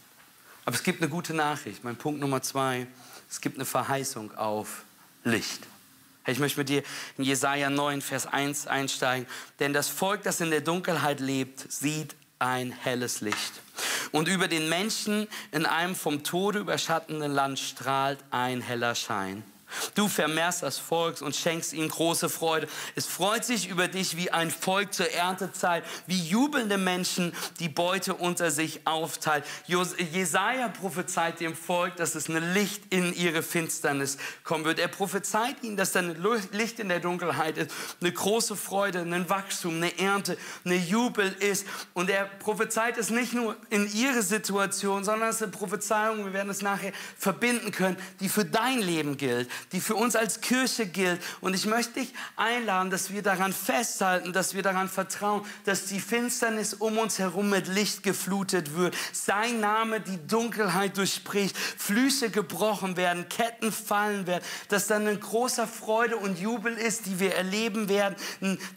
Aber 0.67 0.77
es 0.77 0.83
gibt 0.83 1.01
eine 1.01 1.09
gute 1.11 1.33
Nachricht. 1.33 1.83
Mein 1.85 1.97
Punkt 1.97 2.21
Nummer 2.21 2.43
zwei, 2.43 2.87
es 3.31 3.41
gibt 3.41 3.57
eine 3.57 3.65
Verheißung 3.65 4.37
auf 4.37 4.85
Licht. 5.25 5.67
Ich 6.27 6.39
möchte 6.39 6.61
mit 6.61 6.69
dir 6.69 6.83
in 7.17 7.25
Jesaja 7.25 7.71
9, 7.71 8.03
Vers 8.03 8.27
1 8.27 8.67
einsteigen. 8.67 9.27
Denn 9.61 9.73
das 9.73 9.89
Volk, 9.89 10.23
das 10.25 10.41
in 10.41 10.51
der 10.51 10.61
Dunkelheit 10.61 11.21
lebt, 11.21 11.71
sieht 11.73 12.15
ein 12.39 12.71
helles 12.71 13.21
Licht. 13.21 13.53
Und 14.13 14.29
über 14.29 14.49
den 14.49 14.69
Menschen 14.69 15.27
in 15.53 15.67
einem 15.67 15.95
vom 15.95 16.25
Tode 16.25 16.61
überschattenden 16.61 17.33
Land 17.33 17.59
strahlt 17.59 18.19
ein 18.31 18.61
heller 18.61 18.95
Schein. 18.95 19.43
Du 19.95 20.09
vermehrst 20.09 20.63
das 20.63 20.79
Volk 20.79 21.21
und 21.21 21.37
schenkst 21.37 21.73
ihm 21.73 21.89
große 21.89 22.29
Freude. 22.29 22.69
Es 22.95 23.07
freut 23.07 23.45
sich 23.45 23.69
über 23.69 23.89
dich 23.89 24.17
wie 24.17 24.31
ein 24.31 24.51
Volk 24.51 24.95
zur 24.95 25.11
Erntezeit, 25.11 25.85
wie 26.07 26.21
jubelnde 26.21 26.79
Menschen, 26.79 27.35
die 27.61 27.69
Beute 27.69 28.15
unter 28.15 28.51
sich 28.51 28.87
aufteilen. 28.87 29.45
Jesaja 29.67 30.69
prophezeit 30.69 31.41
dem 31.41 31.55
Volk, 31.55 31.97
dass 31.97 32.15
es 32.15 32.29
ein 32.29 32.55
Licht 32.55 32.83
in 32.91 33.15
ihre 33.15 33.43
Finsternis 33.43 34.19
kommen 34.43 34.65
wird. 34.65 34.79
Er 34.79 34.89
prophezeit 34.89 35.63
ihnen, 35.63 35.77
dass 35.77 35.93
da 35.93 36.01
ein 36.01 36.17
Licht 36.53 36.81
in 36.81 36.89
der 36.89 37.01
Dunkelheit 37.01 37.59
ist, 37.59 37.71
eine 38.01 38.13
große 38.13 38.57
Freude, 38.57 39.01
ein 39.01 39.29
Wachstum, 39.29 39.77
eine 39.77 39.99
Ernte, 39.99 40.39
eine 40.65 40.77
Jubel 40.77 41.35
ist. 41.41 41.67
Und 41.95 42.11
er 42.11 42.25
prophezeit 42.25 42.97
es 42.97 43.11
nicht 43.11 43.35
nur 43.35 43.57
in 43.71 43.91
ihre 43.93 44.23
Situation, 44.23 45.05
sondern 45.05 45.29
es 45.29 45.37
ist 45.37 45.43
eine 45.43 45.53
Prophezeiung, 45.53 46.25
wir 46.25 46.33
werden 46.33 46.51
es 46.51 46.63
nachher 46.63 46.93
verbinden 47.19 47.71
können, 47.71 47.97
die 48.21 48.29
für 48.29 48.45
dein 48.45 48.81
Leben 48.81 49.17
gilt 49.17 49.49
die 49.73 49.81
für 49.81 49.95
uns 49.95 50.17
als 50.17 50.41
Kirche 50.41 50.87
gilt. 50.87 51.21
Und 51.41 51.55
ich 51.55 51.67
möchte 51.67 52.01
dich 52.01 52.13
einladen, 52.37 52.91
dass 52.91 53.13
wir 53.13 53.23
daran 53.23 53.53
festhalten, 53.53 54.33
dass 54.33 54.55
wir 54.55 54.63
daran 54.63 54.89
vertrauen, 54.89 55.45
dass 55.65 55.87
die 55.87 56.01
Finsternis 56.01 56.75
um 56.75 56.99
uns 56.99 57.19
herum 57.19 57.51
mit 57.51 57.69
Licht 57.69 58.03
geflutet 58.03 58.75
wird. 58.77 58.97
Sein 59.13 59.61
Name 59.61 60.01
die 60.01 60.19
Dunkelheit 60.27 60.97
durchspricht, 60.97 61.57
Flüsse 61.57 62.31
gebrochen 62.31 62.97
werden, 62.97 63.29
Ketten 63.29 63.73
fallen 63.73 64.27
werden, 64.27 64.45
dass 64.69 64.87
dann 64.87 65.07
ein 65.07 65.21
großer 65.21 65.67
Freude 65.67 66.17
und 66.17 66.39
Jubel 66.39 66.75
ist, 66.75 67.07
die 67.07 67.21
wir 67.21 67.35
erleben 67.35 67.89
werden. 67.89 68.17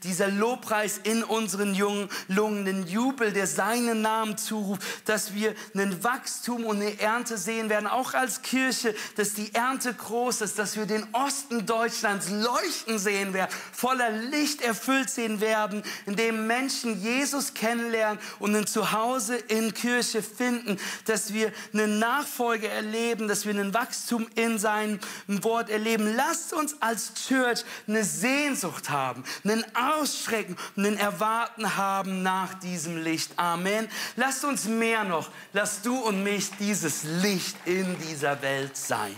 Dieser 0.03 0.27
Lobpreis 0.27 0.99
in 1.03 1.23
unseren 1.23 1.73
jungen 1.73 2.09
Lungen, 2.27 2.65
den 2.65 2.87
Jubel, 2.87 3.31
der 3.31 3.47
seinen 3.47 4.01
Namen 4.01 4.37
zuruft, 4.37 4.81
dass 5.05 5.33
wir 5.33 5.53
ein 5.75 6.03
Wachstum 6.03 6.65
und 6.65 6.77
eine 6.77 6.99
Ernte 6.99 7.37
sehen 7.37 7.69
werden, 7.69 7.87
auch 7.87 8.13
als 8.13 8.41
Kirche, 8.41 8.95
dass 9.15 9.33
die 9.33 9.53
Ernte 9.53 9.93
groß 9.93 10.41
ist, 10.41 10.59
dass 10.59 10.70
dass 10.71 10.77
wir 10.77 10.85
den 10.85 11.05
Osten 11.13 11.65
Deutschlands 11.65 12.29
leuchten 12.29 12.97
sehen 12.97 13.33
werden, 13.33 13.53
voller 13.73 14.09
Licht 14.09 14.61
erfüllt 14.61 15.09
sehen 15.09 15.41
werden, 15.41 15.83
in 16.05 16.15
dem 16.15 16.47
Menschen 16.47 17.01
Jesus 17.01 17.53
kennenlernen 17.53 18.17
und 18.39 18.55
ein 18.55 18.65
Zuhause 18.65 19.35
in 19.35 19.73
Kirche 19.73 20.23
finden, 20.23 20.79
dass 21.07 21.33
wir 21.33 21.51
eine 21.73 21.89
Nachfolge 21.89 22.69
erleben, 22.69 23.27
dass 23.27 23.45
wir 23.45 23.53
ein 23.53 23.73
Wachstum 23.73 24.29
in 24.35 24.59
seinem 24.59 24.99
Wort 25.27 25.69
erleben. 25.69 26.15
Lasst 26.15 26.53
uns 26.53 26.77
als 26.79 27.15
Church 27.15 27.65
eine 27.85 28.05
Sehnsucht 28.05 28.89
haben, 28.89 29.25
einen 29.43 29.65
Ausschrecken, 29.75 30.55
einen 30.77 30.95
Erwarten 30.95 31.75
haben 31.75 32.23
nach 32.23 32.53
diesem 32.53 32.95
Licht. 32.95 33.33
Amen. 33.35 33.89
Lasst 34.15 34.45
uns 34.45 34.63
mehr 34.63 35.03
noch, 35.03 35.31
lass 35.51 35.81
du 35.81 35.97
und 35.97 36.23
mich 36.23 36.49
dieses 36.61 37.03
Licht 37.03 37.57
in 37.65 37.99
dieser 37.99 38.41
Welt 38.41 38.77
sein. 38.77 39.17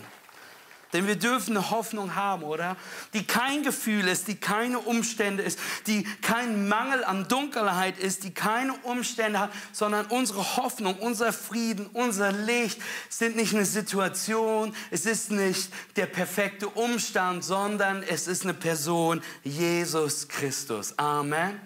Denn 0.94 1.08
wir 1.08 1.16
dürfen 1.16 1.58
eine 1.58 1.72
Hoffnung 1.72 2.16
haben, 2.16 2.44
oder? 2.44 2.78
Die 3.14 3.26
kein 3.26 3.64
Gefühl 3.64 4.08
ist, 4.08 4.28
die 4.28 4.36
keine 4.36 4.80
Umstände 4.80 5.42
ist, 5.42 5.60
die 5.88 6.04
kein 6.22 6.68
Mangel 6.68 7.04
an 7.04 7.28
Dunkelheit 7.28 7.98
ist, 7.98 8.24
die 8.24 8.32
keine 8.32 8.74
Umstände 8.84 9.40
hat, 9.40 9.52
sondern 9.72 10.06
unsere 10.06 10.58
Hoffnung, 10.58 10.96
unser 11.00 11.34
Frieden, 11.34 11.88
unser 11.94 12.32
Licht 12.32 12.80
sind 13.10 13.36
nicht 13.36 13.56
eine 13.56 13.66
Situation, 13.66 14.76
es 14.92 15.06
ist 15.08 15.32
nicht 15.32 15.70
der 15.96 16.06
perfekte 16.06 16.70
Umstand, 16.70 17.44
sondern 17.44 18.04
es 18.04 18.28
ist 18.28 18.44
eine 18.44 18.54
Person, 18.54 19.22
Jesus 19.44 20.28
Christus. 20.28 20.98
Amen. 21.00 21.60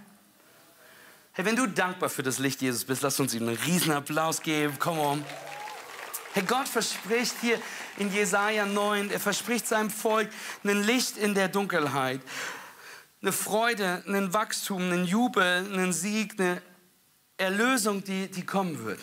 Hey, 1.33 1.45
wenn 1.45 1.55
du 1.55 1.67
dankbar 1.67 2.09
für 2.09 2.23
das 2.23 2.39
Licht 2.39 2.61
Jesus 2.61 2.85
bist, 2.85 3.03
lass 3.03 3.19
uns 3.19 3.33
ihm 3.35 3.47
einen 3.47 3.57
riesen 3.57 3.91
Applaus 3.91 4.41
geben. 4.41 4.79
Come 4.79 4.99
on. 4.99 5.25
Hey, 6.37 6.45
Gott 6.45 6.67
verspricht 6.67 7.33
hier 7.41 7.59
in 7.97 8.13
Jesaja 8.13 8.67
9, 8.67 9.09
er 9.09 9.19
verspricht 9.19 9.65
seinem 9.65 9.89
Volk 9.89 10.29
ein 10.63 10.83
Licht 10.83 11.17
in 11.17 11.33
der 11.33 11.47
Dunkelheit, 11.47 12.21
eine 13.23 13.31
Freude, 13.31 14.03
ein 14.05 14.31
Wachstum, 14.35 14.83
einen 14.83 15.05
Jubel, 15.05 15.43
einen 15.43 15.93
Sieg, 15.93 16.39
eine 16.39 16.61
Erlösung, 17.37 18.03
die, 18.03 18.29
die 18.29 18.45
kommen 18.45 18.85
wird. 18.85 18.99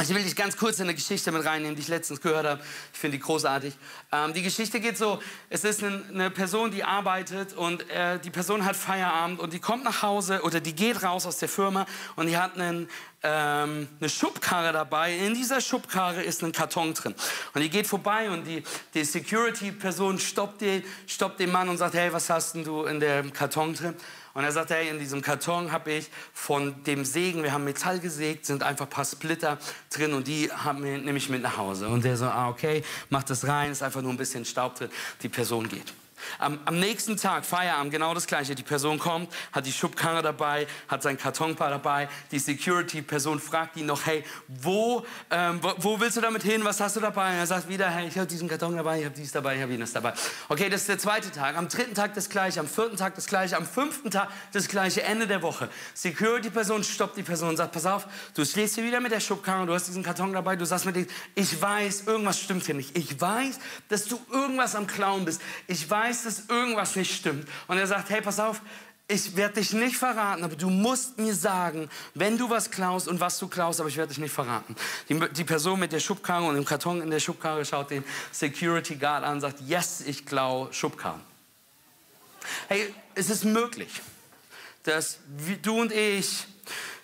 Ich 0.00 0.10
will 0.10 0.22
dich 0.22 0.36
ganz 0.36 0.56
kurz 0.56 0.78
in 0.78 0.84
eine 0.84 0.94
Geschichte 0.94 1.32
mit 1.32 1.44
reinnehmen, 1.44 1.74
die 1.74 1.82
ich 1.82 1.88
letztens 1.88 2.20
gehört 2.20 2.46
habe. 2.46 2.62
Ich 2.92 2.98
finde 3.00 3.16
die 3.16 3.22
großartig. 3.22 3.74
Ähm, 4.12 4.32
die 4.32 4.42
Geschichte 4.42 4.78
geht 4.78 4.96
so, 4.96 5.20
es 5.50 5.64
ist 5.64 5.82
eine, 5.82 6.04
eine 6.08 6.30
Person, 6.30 6.70
die 6.70 6.84
arbeitet 6.84 7.52
und 7.54 7.88
äh, 7.90 8.20
die 8.20 8.30
Person 8.30 8.64
hat 8.64 8.76
Feierabend 8.76 9.40
und 9.40 9.52
die 9.52 9.58
kommt 9.58 9.82
nach 9.82 10.02
Hause 10.02 10.42
oder 10.42 10.60
die 10.60 10.72
geht 10.72 11.02
raus 11.02 11.26
aus 11.26 11.38
der 11.38 11.48
Firma 11.48 11.84
und 12.14 12.28
die 12.28 12.36
hat 12.36 12.54
einen, 12.54 12.88
ähm, 13.24 13.88
eine 13.98 14.08
Schubkarre 14.08 14.72
dabei. 14.72 15.16
In 15.16 15.34
dieser 15.34 15.60
Schubkarre 15.60 16.22
ist 16.22 16.44
ein 16.44 16.52
Karton 16.52 16.94
drin. 16.94 17.16
Und 17.52 17.60
die 17.60 17.68
geht 17.68 17.88
vorbei 17.88 18.30
und 18.30 18.44
die, 18.44 18.62
die 18.94 19.02
Security-Person 19.02 20.20
stoppt, 20.20 20.62
stoppt 21.08 21.40
den 21.40 21.50
Mann 21.50 21.68
und 21.68 21.76
sagt, 21.76 21.94
hey, 21.94 22.12
was 22.12 22.30
hast 22.30 22.54
denn 22.54 22.62
du 22.62 22.84
in 22.84 23.00
dem 23.00 23.32
Karton 23.32 23.74
drin? 23.74 23.96
Und 24.38 24.44
er 24.44 24.52
sagt, 24.52 24.70
hey, 24.70 24.88
in 24.88 25.00
diesem 25.00 25.20
Karton 25.20 25.72
habe 25.72 25.90
ich 25.94 26.08
von 26.32 26.84
dem 26.84 27.04
Sägen, 27.04 27.42
wir 27.42 27.50
haben 27.52 27.64
Metall 27.64 27.98
gesägt, 27.98 28.46
sind 28.46 28.62
einfach 28.62 28.86
ein 28.86 28.90
paar 28.90 29.04
Splitter 29.04 29.58
drin 29.92 30.14
und 30.14 30.28
die 30.28 30.48
nehme 30.76 31.18
ich 31.18 31.28
mit 31.28 31.42
nach 31.42 31.56
Hause. 31.56 31.88
Und 31.88 32.04
der 32.04 32.16
so, 32.16 32.26
ah, 32.26 32.48
okay, 32.48 32.84
macht 33.10 33.30
das 33.30 33.48
rein, 33.48 33.72
ist 33.72 33.82
einfach 33.82 34.00
nur 34.00 34.12
ein 34.12 34.16
bisschen 34.16 34.44
Staub 34.44 34.76
drin, 34.76 34.90
die 35.24 35.28
Person 35.28 35.68
geht. 35.68 35.92
Am, 36.38 36.58
am, 36.64 36.78
nächsten 36.78 37.16
Tag, 37.16 37.44
Feierabend, 37.44 37.92
genau 37.92 38.14
das 38.14 38.26
Gleiche. 38.26 38.54
Die 38.54 38.62
Person 38.62 38.98
kommt, 38.98 39.32
hat 39.52 39.66
die 39.66 39.72
Schubkarre 39.72 40.22
dabei, 40.22 40.66
hat 40.88 41.02
sein 41.02 41.18
Kartonpaar 41.18 41.70
dabei. 41.70 42.08
Die 42.30 42.38
Security-Person 42.38 43.40
fragt 43.40 43.76
ihn 43.76 43.86
noch, 43.86 44.06
hey, 44.06 44.24
wo, 44.48 45.04
ähm, 45.30 45.58
wo, 45.62 45.74
wo, 45.78 46.00
willst 46.00 46.16
du 46.16 46.20
damit 46.20 46.42
hin? 46.42 46.64
Was 46.64 46.80
hast 46.80 46.96
du 46.96 47.00
dabei? 47.00 47.32
Und 47.32 47.38
er 47.38 47.46
sagt 47.46 47.68
wieder, 47.68 47.88
hey, 47.90 48.08
ich 48.08 48.16
habe 48.16 48.26
diesen 48.26 48.48
Karton 48.48 48.76
dabei, 48.76 49.00
ich 49.00 49.04
habe 49.04 49.14
dies 49.14 49.32
dabei, 49.32 49.56
ich 49.56 49.62
habe 49.62 49.72
jenes 49.72 49.92
dabei. 49.92 50.12
Okay, 50.48 50.68
das 50.68 50.82
ist 50.82 50.88
der 50.88 50.98
zweite 50.98 51.30
Tag. 51.30 51.56
Am 51.56 51.68
dritten 51.68 51.94
Tag 51.94 52.14
das 52.14 52.28
Gleiche, 52.28 52.60
am 52.60 52.68
vierten 52.68 52.96
Tag 52.96 53.14
das 53.14 53.26
Gleiche, 53.26 53.56
am 53.56 53.66
fünften 53.66 54.10
Tag 54.10 54.28
das 54.52 54.68
Gleiche, 54.68 55.02
Ende 55.02 55.26
der 55.26 55.42
Woche. 55.42 55.68
Security-Person 55.94 56.84
stoppt 56.84 57.16
die 57.16 57.22
Person 57.22 57.50
und 57.50 57.56
sagt, 57.56 57.72
pass 57.72 57.86
auf, 57.86 58.06
du 58.34 58.44
stehst 58.44 58.74
hier 58.74 58.84
wieder 58.84 59.00
mit 59.00 59.12
der 59.12 59.20
Schubkarre, 59.20 59.66
du 59.66 59.74
hast 59.74 59.88
diesen 59.88 60.02
Karton 60.02 60.32
dabei, 60.32 60.56
du 60.56 60.64
sagst 60.64 60.84
mir, 60.84 61.06
ich 61.34 61.60
weiß, 61.60 62.04
irgendwas 62.06 62.40
stimmt 62.40 62.64
hier 62.64 62.74
nicht. 62.74 62.96
Ich 62.96 63.20
weiß, 63.20 63.58
dass 63.88 64.06
du 64.06 64.18
irgendwas 64.30 64.74
am 64.74 64.86
Klauen 64.86 65.24
bist. 65.24 65.40
Ich 65.66 65.88
weiß, 65.88 66.07
weiß, 66.08 66.24
dass 66.24 66.48
irgendwas 66.48 66.96
nicht 66.96 67.14
stimmt. 67.14 67.48
Und 67.66 67.78
er 67.78 67.86
sagt, 67.86 68.10
hey, 68.10 68.20
pass 68.20 68.40
auf, 68.40 68.60
ich 69.10 69.36
werde 69.36 69.54
dich 69.54 69.72
nicht 69.72 69.96
verraten, 69.96 70.44
aber 70.44 70.54
du 70.54 70.68
musst 70.68 71.18
mir 71.18 71.34
sagen, 71.34 71.88
wenn 72.14 72.36
du 72.36 72.50
was 72.50 72.70
klaust 72.70 73.08
und 73.08 73.20
was 73.20 73.38
du 73.38 73.48
klaust, 73.48 73.80
aber 73.80 73.88
ich 73.88 73.96
werde 73.96 74.10
dich 74.10 74.18
nicht 74.18 74.32
verraten. 74.32 74.76
Die, 75.08 75.18
die, 75.30 75.44
Person 75.44 75.80
mit 75.80 75.92
der 75.92 76.00
Schubkarre 76.00 76.44
und 76.44 76.56
dem 76.56 76.64
Karton 76.64 77.00
in 77.00 77.10
der 77.10 77.20
Schubkarre 77.20 77.64
schaut 77.64 77.90
den 77.90 78.04
Security 78.32 78.96
Guard 78.96 79.24
an 79.24 79.34
und 79.34 79.40
sagt, 79.40 79.60
yes, 79.66 80.02
ich 80.02 80.26
klaue 80.26 80.70
Schubkarren. 80.72 81.22
Hey, 82.68 82.94
es 83.14 83.30
ist 83.30 83.44
möglich, 83.44 84.02
dass 84.84 85.18
du 85.62 85.80
und 85.80 85.92
ich 85.92 86.46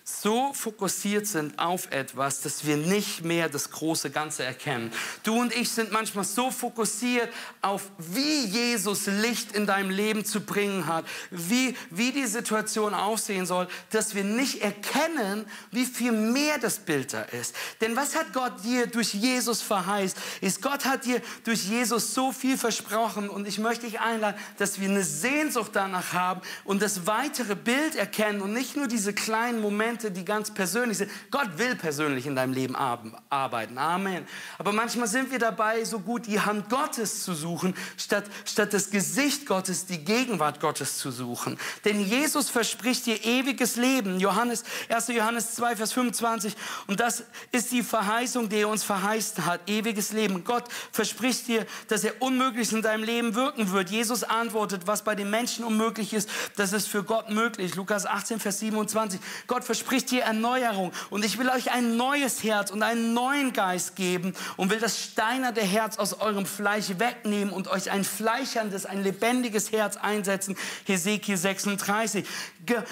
so 0.07 0.53
fokussiert 0.53 1.25
sind 1.25 1.57
auf 1.57 1.91
etwas, 1.91 2.41
dass 2.41 2.63
wir 2.63 2.77
nicht 2.77 3.25
mehr 3.25 3.49
das 3.49 3.71
große 3.71 4.11
Ganze 4.11 4.43
erkennen. 4.43 4.91
Du 5.23 5.33
und 5.33 5.51
ich 5.51 5.71
sind 5.71 5.91
manchmal 5.91 6.25
so 6.25 6.51
fokussiert 6.51 7.33
auf, 7.63 7.89
wie 7.97 8.45
Jesus 8.45 9.07
Licht 9.07 9.53
in 9.53 9.65
deinem 9.65 9.89
Leben 9.89 10.23
zu 10.23 10.41
bringen 10.41 10.85
hat, 10.85 11.05
wie, 11.31 11.75
wie 11.89 12.11
die 12.11 12.27
Situation 12.27 12.93
aussehen 12.93 13.47
soll, 13.47 13.67
dass 13.89 14.13
wir 14.13 14.23
nicht 14.23 14.61
erkennen, 14.61 15.47
wie 15.71 15.85
viel 15.85 16.11
mehr 16.11 16.59
das 16.59 16.77
Bild 16.77 17.11
da 17.11 17.23
ist. 17.23 17.55
Denn 17.81 17.95
was 17.95 18.15
hat 18.15 18.31
Gott 18.31 18.63
dir 18.63 18.85
durch 18.85 19.15
Jesus 19.15 19.63
verheißt? 19.63 20.17
Ist 20.41 20.61
Gott 20.61 20.85
hat 20.85 21.05
dir 21.05 21.19
durch 21.45 21.65
Jesus 21.65 22.13
so 22.13 22.31
viel 22.31 22.59
versprochen 22.59 23.27
und 23.27 23.47
ich 23.47 23.57
möchte 23.57 23.87
dich 23.87 23.99
einladen, 23.99 24.39
dass 24.59 24.79
wir 24.79 24.87
eine 24.87 25.03
Sehnsucht 25.03 25.71
danach 25.73 26.13
haben 26.13 26.41
und 26.63 26.83
das 26.83 27.07
weitere 27.07 27.55
Bild 27.55 27.95
erkennen 27.95 28.41
und 28.41 28.53
nicht 28.53 28.75
nur 28.75 28.87
diese 28.87 29.11
kleinen 29.11 29.61
Momente, 29.61 29.94
Momente, 29.95 30.11
die 30.11 30.25
ganz 30.25 30.53
persönlich 30.53 30.97
sind. 30.97 31.11
Gott 31.31 31.57
will 31.57 31.75
persönlich 31.75 32.25
in 32.25 32.35
deinem 32.35 32.51
Leben 32.51 32.75
arbeiten. 32.75 33.77
Amen. 33.77 34.27
Aber 34.57 34.73
manchmal 34.73 35.07
sind 35.07 35.31
wir 35.31 35.39
dabei, 35.39 35.85
so 35.85 35.99
gut 35.99 36.27
die 36.27 36.39
Hand 36.39 36.69
Gottes 36.69 37.23
zu 37.23 37.33
suchen, 37.33 37.73
statt, 37.95 38.25
statt 38.43 38.73
das 38.73 38.89
Gesicht 38.89 39.45
Gottes, 39.45 39.85
die 39.85 40.03
Gegenwart 40.03 40.59
Gottes 40.59 40.97
zu 40.97 41.11
suchen. 41.11 41.57
Denn 41.85 42.01
Jesus 42.01 42.49
verspricht 42.49 43.05
dir 43.05 43.23
ewiges 43.23 43.77
Leben. 43.77 44.19
Johannes, 44.19 44.65
1. 44.89 45.07
Johannes 45.09 45.55
2, 45.55 45.77
Vers 45.77 45.93
25. 45.93 46.55
Und 46.87 46.99
das 46.99 47.23
ist 47.53 47.71
die 47.71 47.83
Verheißung, 47.83 48.49
die 48.49 48.57
er 48.57 48.69
uns 48.69 48.83
verheißen 48.83 49.45
hat. 49.45 49.69
Ewiges 49.69 50.11
Leben. 50.11 50.43
Gott 50.43 50.65
verspricht 50.91 51.47
dir, 51.47 51.65
dass 51.87 52.03
er 52.03 52.21
Unmögliches 52.21 52.73
in 52.73 52.81
deinem 52.81 53.05
Leben 53.05 53.33
wirken 53.35 53.71
wird. 53.71 53.89
Jesus 53.89 54.23
antwortet, 54.23 54.87
was 54.87 55.03
bei 55.03 55.15
den 55.15 55.29
Menschen 55.29 55.63
unmöglich 55.63 56.13
ist, 56.13 56.29
das 56.57 56.73
ist 56.73 56.87
für 56.87 57.03
Gott 57.03 57.29
möglich. 57.29 57.75
Lukas 57.75 58.05
18, 58.05 58.41
Vers 58.41 58.59
27. 58.59 59.21
Gott 59.47 59.63
verspricht 59.63 59.84
verspricht 59.85 60.09
hier 60.09 60.23
Erneuerung. 60.23 60.91
Und 61.11 61.23
ich 61.23 61.37
will 61.37 61.47
euch 61.47 61.71
ein 61.71 61.95
neues 61.95 62.43
Herz 62.43 62.71
und 62.71 62.81
einen 62.81 63.13
neuen 63.13 63.53
Geist 63.53 63.95
geben 63.95 64.33
und 64.57 64.71
will 64.71 64.79
das 64.79 64.99
steinerte 64.99 65.61
Herz 65.61 65.99
aus 65.99 66.19
eurem 66.19 66.47
Fleisch 66.47 66.89
wegnehmen 66.97 67.53
und 67.53 67.67
euch 67.67 67.91
ein 67.91 68.03
fleischerndes, 68.03 68.87
ein 68.87 69.03
lebendiges 69.03 69.71
Herz 69.71 69.97
einsetzen. 69.97 70.57
Hesekiel 70.85 71.37
36. 71.37 72.25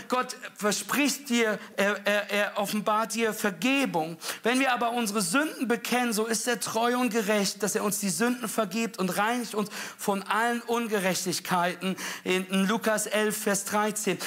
Gott 0.07 0.35
verspricht 0.55 1.29
dir, 1.29 1.57
er, 1.77 2.05
er, 2.05 2.29
er 2.29 2.57
offenbart 2.57 3.15
dir 3.15 3.33
Vergebung. 3.33 4.17
Wenn 4.43 4.59
wir 4.59 4.71
aber 4.71 4.91
unsere 4.91 5.21
Sünden 5.21 5.67
bekennen, 5.67 6.13
so 6.13 6.25
ist 6.25 6.47
er 6.47 6.59
treu 6.59 6.95
und 6.97 7.11
gerecht, 7.11 7.63
dass 7.63 7.73
er 7.73 7.83
uns 7.83 7.99
die 7.99 8.09
Sünden 8.09 8.47
vergibt 8.47 8.99
und 8.99 9.17
reinigt 9.17 9.55
uns 9.55 9.69
von 9.97 10.21
allen 10.23 10.61
Ungerechtigkeiten. 10.61 11.95
In 12.23 12.67
Lukas 12.67 13.07
11, 13.07 13.35
Vers 13.35 13.65
13. 13.65 14.19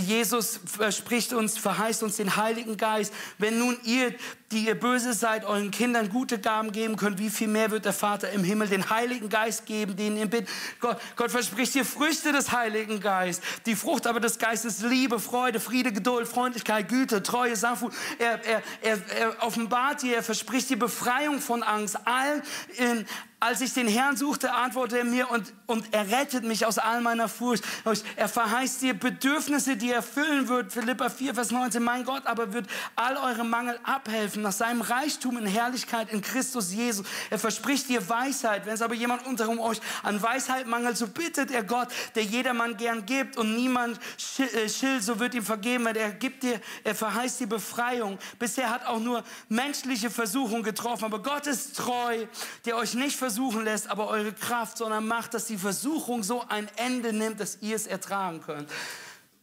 Jesus 0.00 0.58
verspricht 0.66 1.32
uns, 1.32 1.56
verheißt 1.58 2.02
uns, 2.02 2.07
uns 2.08 2.16
den 2.16 2.36
Heiligen 2.36 2.76
Geist. 2.76 3.12
Wenn 3.36 3.58
nun 3.58 3.76
ihr, 3.84 4.14
die 4.50 4.66
ihr 4.66 4.74
böse 4.74 5.12
seid, 5.12 5.44
euren 5.44 5.70
Kindern 5.70 6.08
gute 6.08 6.38
Gaben 6.38 6.72
geben 6.72 6.96
könnt, 6.96 7.18
wie 7.18 7.28
viel 7.28 7.48
mehr 7.48 7.70
wird 7.70 7.84
der 7.84 7.92
Vater 7.92 8.30
im 8.30 8.42
Himmel 8.42 8.68
den 8.68 8.88
Heiligen 8.88 9.28
Geist 9.28 9.66
geben, 9.66 9.94
den 9.94 10.16
ihr 10.16 10.26
bittet. 10.26 10.48
Gott, 10.80 10.98
Gott 11.16 11.30
verspricht 11.30 11.74
dir 11.74 11.84
Früchte 11.84 12.32
des 12.32 12.50
Heiligen 12.50 13.00
Geistes. 13.00 13.44
Die 13.66 13.76
Frucht 13.76 14.06
aber 14.06 14.20
des 14.20 14.38
Geistes 14.38 14.80
Liebe, 14.80 15.20
Freude, 15.20 15.60
Friede, 15.60 15.92
Geduld, 15.92 16.26
Freundlichkeit, 16.26 16.88
Güte, 16.88 17.22
Treue, 17.22 17.54
Sanftmut. 17.54 17.92
Er, 18.18 18.42
er, 18.44 18.62
er, 18.80 18.98
er 19.18 19.42
offenbart 19.42 20.02
dir, 20.02 20.16
er 20.16 20.22
verspricht 20.22 20.70
dir 20.70 20.78
Befreiung 20.78 21.40
von 21.40 21.62
Angst. 21.62 21.98
All 22.06 22.42
in, 22.78 23.06
als 23.40 23.60
ich 23.60 23.72
den 23.72 23.86
Herrn 23.86 24.16
suchte, 24.16 24.52
antwortete 24.52 24.98
er 24.98 25.04
mir 25.04 25.30
und, 25.30 25.52
und 25.66 25.84
er 25.92 26.10
rettet 26.10 26.42
mich 26.42 26.66
aus 26.66 26.78
all 26.78 27.00
meiner 27.00 27.28
Furcht. 27.28 27.62
Er 28.16 28.28
verheißt 28.28 28.82
dir 28.82 28.94
Bedürfnisse, 28.94 29.76
die 29.76 29.90
er 29.90 29.96
erfüllen 29.96 30.48
wird. 30.48 30.72
Philippa 30.72 31.08
4, 31.08 31.36
Vers 31.36 31.52
19. 31.52 31.80
Mein 31.80 32.04
Gott 32.04 32.26
aber 32.26 32.52
wird 32.52 32.66
all 32.96 33.16
eure 33.16 33.44
Mangel 33.44 33.78
abhelfen 33.84 34.42
nach 34.42 34.52
seinem 34.52 34.80
Reichtum 34.80 35.38
in 35.38 35.46
Herrlichkeit 35.46 36.10
in 36.12 36.20
Christus 36.20 36.72
Jesus. 36.72 37.06
Er 37.30 37.38
verspricht 37.38 37.88
dir 37.88 38.08
Weisheit. 38.08 38.66
Wenn 38.66 38.74
es 38.74 38.82
aber 38.82 38.94
jemand 38.94 39.24
unter 39.24 39.48
euch 39.60 39.80
an 40.02 40.20
Weisheit 40.20 40.66
mangelt, 40.66 40.96
so 40.96 41.06
bittet 41.06 41.52
er 41.52 41.62
Gott, 41.62 41.88
der 42.16 42.24
jedermann 42.24 42.76
gern 42.76 43.06
gibt 43.06 43.36
und 43.36 43.54
niemand 43.54 44.00
äh, 44.38 44.68
schilt, 44.68 45.04
so 45.04 45.20
wird 45.20 45.34
ihm 45.34 45.44
vergeben. 45.44 45.84
Weil 45.84 45.96
er 45.96 46.10
gibt 46.10 46.42
dir, 46.42 46.60
er 46.82 46.96
verheißt 46.96 47.38
dir 47.38 47.46
Befreiung. 47.46 48.18
Bisher 48.40 48.68
hat 48.68 48.84
auch 48.84 48.98
nur 48.98 49.22
menschliche 49.48 50.10
Versuchung 50.10 50.64
getroffen, 50.64 51.04
aber 51.04 51.22
Gott 51.22 51.46
ist 51.46 51.76
treu, 51.76 52.26
der 52.64 52.76
euch 52.76 52.94
nicht 52.94 53.14
versucht 53.14 53.27
versuchen 53.28 53.64
lässt, 53.64 53.88
aber 53.88 54.08
eure 54.08 54.32
Kraft, 54.32 54.78
sondern 54.78 55.06
macht, 55.06 55.34
dass 55.34 55.44
die 55.44 55.58
Versuchung 55.58 56.22
so 56.22 56.46
ein 56.48 56.66
Ende 56.76 57.12
nimmt, 57.12 57.40
dass 57.40 57.58
ihr 57.60 57.76
es 57.76 57.86
ertragen 57.86 58.40
könnt. 58.40 58.70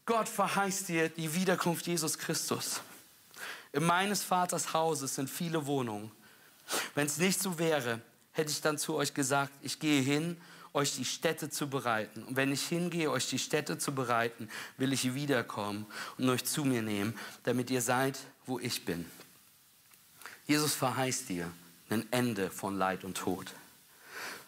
Gott 0.07 0.27
verheißt 0.27 0.89
dir 0.89 1.09
die 1.09 1.35
Wiederkunft 1.35 1.85
Jesus 1.85 2.17
Christus. 2.17 2.81
In 3.73 3.83
meines 3.83 4.23
Vaters 4.23 4.73
Hauses 4.73 5.13
sind 5.13 5.29
viele 5.29 5.67
Wohnungen. 5.67 6.11
Wenn 6.95 7.05
es 7.05 7.17
nicht 7.17 7.39
so 7.39 7.59
wäre, 7.59 8.01
hätte 8.31 8.49
ich 8.49 8.59
dann 8.59 8.79
zu 8.79 8.95
euch 8.95 9.13
gesagt, 9.13 9.51
ich 9.61 9.79
gehe 9.79 10.01
hin, 10.01 10.35
euch 10.73 10.95
die 10.95 11.05
Städte 11.05 11.51
zu 11.51 11.69
bereiten. 11.69 12.23
Und 12.23 12.35
wenn 12.35 12.51
ich 12.51 12.65
hingehe, 12.65 13.11
euch 13.11 13.29
die 13.29 13.37
Städte 13.37 13.77
zu 13.77 13.93
bereiten, 13.93 14.49
will 14.77 14.93
ich 14.93 15.13
wiederkommen 15.13 15.85
und 16.17 16.27
euch 16.29 16.43
zu 16.43 16.65
mir 16.65 16.81
nehmen, 16.81 17.13
damit 17.43 17.69
ihr 17.69 17.83
seid, 17.83 18.17
wo 18.47 18.57
ich 18.57 18.83
bin. 18.83 19.05
Jesus 20.47 20.73
verheißt 20.73 21.29
dir 21.29 21.51
ein 21.91 22.11
Ende 22.11 22.49
von 22.49 22.79
Leid 22.79 23.03
und 23.03 23.15
Tod. 23.15 23.53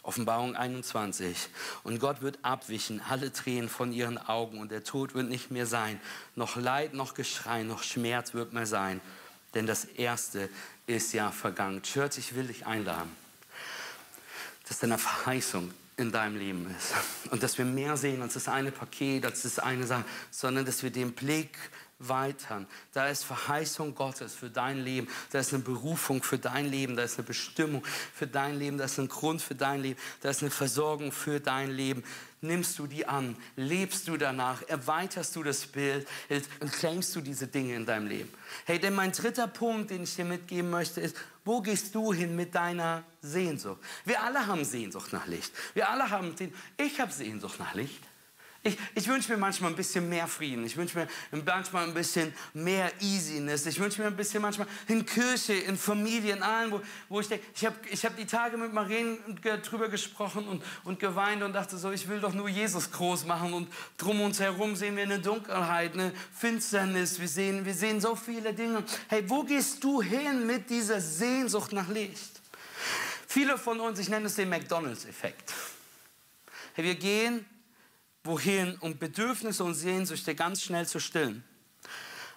Offenbarung 0.08 0.56
21. 0.56 1.50
Und 1.84 2.00
Gott 2.00 2.22
wird 2.22 2.40
abwischen 2.42 3.02
alle 3.10 3.34
Tränen 3.34 3.68
von 3.68 3.92
ihren 3.92 4.18
Augen 4.18 4.60
und 4.60 4.72
der 4.72 4.86
Tod 4.86 5.14
wird 5.14 5.28
nicht 5.28 5.52
mehr 5.52 5.66
sein. 5.66 6.00
Noch 6.36 6.56
Leid, 6.56 6.94
noch 6.94 7.14
Geschrei, 7.14 7.64
noch 7.64 7.84
Schmerz 7.84 8.34
wird 8.34 8.54
mehr 8.54 8.66
sein. 8.66 9.02
Denn 9.54 9.68
das 9.68 9.84
Erste 9.84 10.50
ist 10.86 11.12
ja 11.14 11.32
vergangen. 11.32 11.82
Church, 11.84 12.18
ich 12.18 12.36
will 12.36 12.48
dich 12.48 12.66
einladen, 12.66 13.12
dass 14.70 14.80
deine 14.80 14.98
Verheißung 14.98 15.74
in 15.98 16.12
deinem 16.12 16.38
Leben 16.38 16.74
ist. 16.78 16.94
Und 17.32 17.44
dass 17.44 17.58
wir 17.58 17.66
mehr 17.66 17.98
sehen 17.98 18.22
als 18.22 18.36
das 18.36 18.48
eine 18.48 18.72
Paket, 18.72 19.26
als 19.26 19.42
das 19.42 19.60
eine 19.60 19.86
Sache, 19.86 20.06
sondern 20.32 20.66
dass 20.66 20.84
wir 20.84 20.92
den 20.92 21.12
Blick 21.12 21.58
weitern. 22.00 22.68
Da 22.94 23.08
ist 23.08 23.24
Verheißung 23.24 23.96
Gottes 23.96 24.34
für 24.34 24.50
dein 24.50 24.80
Leben. 24.80 25.08
Da 25.32 25.40
ist 25.40 25.54
eine 25.54 25.64
Berufung 25.64 26.22
für 26.22 26.38
dein 26.38 26.68
Leben. 26.68 26.96
Da 26.96 27.04
ist 27.04 27.18
eine 27.18 27.28
Bestimmung 27.28 27.84
für 28.14 28.28
dein 28.28 28.58
Leben. 28.58 28.78
Da 28.78 28.86
ist 28.86 29.00
ein 29.00 29.08
Grund 29.08 29.42
für 29.42 29.56
dein 29.56 29.82
Leben. 29.82 30.00
Da 30.22 30.30
ist 30.30 30.42
eine 30.42 30.52
Versorgung 30.52 31.12
für 31.12 31.40
dein 31.40 31.72
Leben. 31.72 32.04
Nimmst 32.40 32.78
du 32.78 32.86
die 32.86 33.06
an? 33.08 33.36
Lebst 33.56 34.08
du 34.08 34.16
danach? 34.16 34.62
Erweiterst 34.68 35.36
du 35.36 35.42
das 35.42 35.66
Bild? 35.66 36.08
Und 36.60 36.72
claimst 36.72 37.16
du 37.16 37.22
diese 37.22 37.48
Dinge 37.48 37.74
in 37.74 37.86
deinem 37.86 38.08
Leben? 38.08 38.32
Hey, 38.66 38.80
denn 38.80 38.94
mein 38.94 39.12
dritter 39.12 39.48
Punkt, 39.48 39.90
den 39.90 40.04
ich 40.04 40.16
dir 40.16 40.26
mitgeben 40.26 40.70
möchte, 40.70 41.02
ist, 41.02 41.16
wo 41.46 41.62
gehst 41.62 41.96
du 41.96 42.14
hin 42.14 42.36
mit 42.36 42.54
deiner 42.54 43.04
Sehnsucht? 43.22 43.80
Wir 44.06 44.22
alle 44.22 44.46
haben 44.46 44.64
Sehnsucht 44.64 45.14
nach 45.14 45.26
Licht. 45.26 45.52
Wir 45.74 45.90
alle 45.90 46.10
haben 46.10 46.38
Sehnsucht. 46.38 46.62
Ich 46.78 47.00
habe 47.00 47.12
Sehnsucht 47.12 47.60
nach 47.60 47.74
Licht. 47.74 48.04
Ich, 48.68 48.78
ich 48.96 49.08
wünsche 49.08 49.32
mir 49.32 49.38
manchmal 49.38 49.72
ein 49.72 49.78
bisschen 49.78 50.10
mehr 50.10 50.28
Frieden. 50.28 50.66
Ich 50.66 50.76
wünsche 50.76 50.98
mir 50.98 51.08
manchmal 51.46 51.86
ein 51.86 51.94
bisschen 51.94 52.34
mehr 52.54 52.92
Easiness. 53.02 53.66
Ich 53.66 53.80
wünsche 53.80 54.02
mir 54.02 54.08
ein 54.08 54.18
bisschen 54.18 54.42
manchmal 54.42 54.68
in 54.90 55.06
Kirche, 55.06 55.54
in 55.54 55.78
Familie, 55.78 56.34
in 56.34 56.44
allen, 56.44 56.72
wo, 56.72 56.82
wo 57.08 57.22
ich 57.22 57.30
denke, 57.30 57.46
ich 57.56 57.66
habe 57.66 57.76
ich 57.90 58.06
hab 58.06 58.18
die 58.18 58.26
Tage 58.26 58.58
mit 58.58 58.74
Marien 58.74 59.18
drüber 59.64 59.88
gesprochen 59.88 60.46
und, 60.50 60.62
und 60.84 61.00
geweint 61.00 61.44
und 61.44 61.54
dachte 61.54 61.78
so, 61.78 61.92
ich 61.92 62.10
will 62.10 62.20
doch 62.20 62.34
nur 62.34 62.50
Jesus 62.50 62.92
groß 62.92 63.26
machen 63.26 63.54
und 63.54 63.72
drum 63.98 64.20
uns 64.20 64.42
herum 64.42 64.76
sehen 64.76 64.98
wir 64.98 65.04
eine 65.04 65.20
Dunkelheit, 65.20 65.94
eine 65.94 66.12
Finsternis. 66.38 67.22
Wir 67.22 67.30
sehen, 67.30 67.64
wir 67.64 67.74
sehen 67.74 68.02
so 68.02 68.18
viele 68.18 68.54
Dinge. 68.54 68.84
Hey, 69.08 69.24
wo 69.30 69.44
gehst 69.44 69.82
du 69.82 70.02
hin 70.02 70.46
mit 70.46 70.70
dieser 70.70 71.00
Sehnsucht 71.00 71.72
nach 71.72 71.88
Licht? 71.88 72.42
Viele 73.28 73.58
von 73.58 73.80
uns, 73.80 73.98
ich 74.00 74.10
nenne 74.10 74.26
es 74.26 74.36
den 74.36 74.50
McDonalds-Effekt. 74.50 75.54
Hey, 76.74 76.84
wir 76.84 76.96
gehen 76.96 77.46
wohin, 78.28 78.78
um 78.80 78.98
Bedürfnisse 78.98 79.64
und 79.64 79.74
Sehnsüchte 79.74 80.36
ganz 80.36 80.62
schnell 80.62 80.86
zu 80.86 81.00
stillen. 81.00 81.44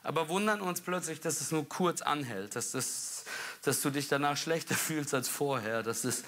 Aber 0.02 0.28
wundern 0.28 0.62
uns 0.62 0.80
plötzlich, 0.80 1.20
dass 1.20 1.40
es 1.40 1.50
nur 1.50 1.68
kurz 1.68 2.00
anhält, 2.00 2.56
dass, 2.56 2.70
das, 2.70 3.24
dass 3.62 3.82
du 3.82 3.90
dich 3.90 4.08
danach 4.08 4.36
schlechter 4.36 4.74
fühlst 4.76 5.12
als 5.12 5.28
vorher, 5.28 5.82
dass 5.82 6.04
es 6.04 6.24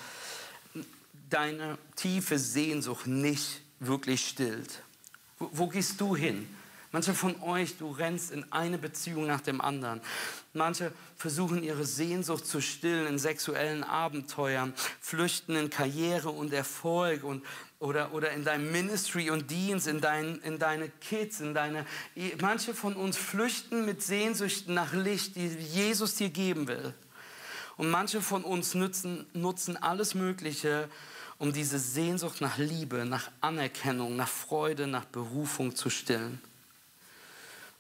deine 1.31 1.79
tiefe 1.97 2.39
Sehnsucht 2.39 3.07
nicht 3.07 3.63
wirklich 3.81 4.27
stillt. 4.29 4.83
Wo, 5.39 5.49
wo 5.53 5.67
gehst 5.69 6.01
du 6.01 6.15
hin? 6.15 6.47
Manche 6.95 7.15
von 7.15 7.41
euch, 7.41 7.79
du 7.79 7.91
rennst 7.91 8.33
in 8.33 8.53
eine 8.53 8.77
Beziehung 8.77 9.27
nach 9.27 9.41
dem 9.41 9.63
anderen. 9.63 10.03
Manche 10.53 10.93
versuchen 11.17 11.63
ihre 11.63 11.87
Sehnsucht 11.87 12.47
zu 12.47 12.61
stillen 12.61 13.07
in 13.07 13.19
sexuellen 13.19 13.83
Abenteuern, 13.83 14.75
flüchten 15.01 15.57
in 15.57 15.71
Karriere 15.71 16.29
und 16.29 16.53
Erfolg 16.53 17.25
und 17.25 17.43
oder, 17.83 18.15
oder 18.15 18.31
in 18.31 18.45
deinem 18.45 18.71
Ministry 18.71 19.29
und 19.29 19.51
Dienst, 19.51 19.89
in, 19.89 20.01
dein, 20.01 20.41
in 20.43 20.61
deine 20.61 20.89
Kids, 20.89 21.41
in 21.41 21.53
deine. 21.53 21.85
Manche 22.41 22.75
von 22.75 22.95
uns 22.95 23.17
flüchten 23.17 23.85
mit 23.85 24.03
Sehnsüchten 24.03 24.73
nach 24.73 24.93
Licht, 24.93 25.35
die 25.35 25.49
Jesus 25.49 26.15
dir 26.15 26.31
geben 26.31 26.69
will. 26.69 26.95
Und 27.77 27.91
manche 27.91 28.23
von 28.23 28.45
uns 28.45 28.75
nutzen, 28.75 29.27
nutzen 29.33 29.77
alles 29.77 30.15
Mögliche, 30.15 30.89
um 31.39 31.53
diese 31.53 31.81
Sehnsucht 31.81 32.41
nach 32.41 32.57
Liebe, 32.57 33.05
nach 33.05 33.33
Anerkennung, 33.41 34.15
nach 34.15 34.29
Freude, 34.29 34.87
nach 34.87 35.07
Berufung 35.07 35.75
zu 35.75 35.91
stillen. 35.91 36.41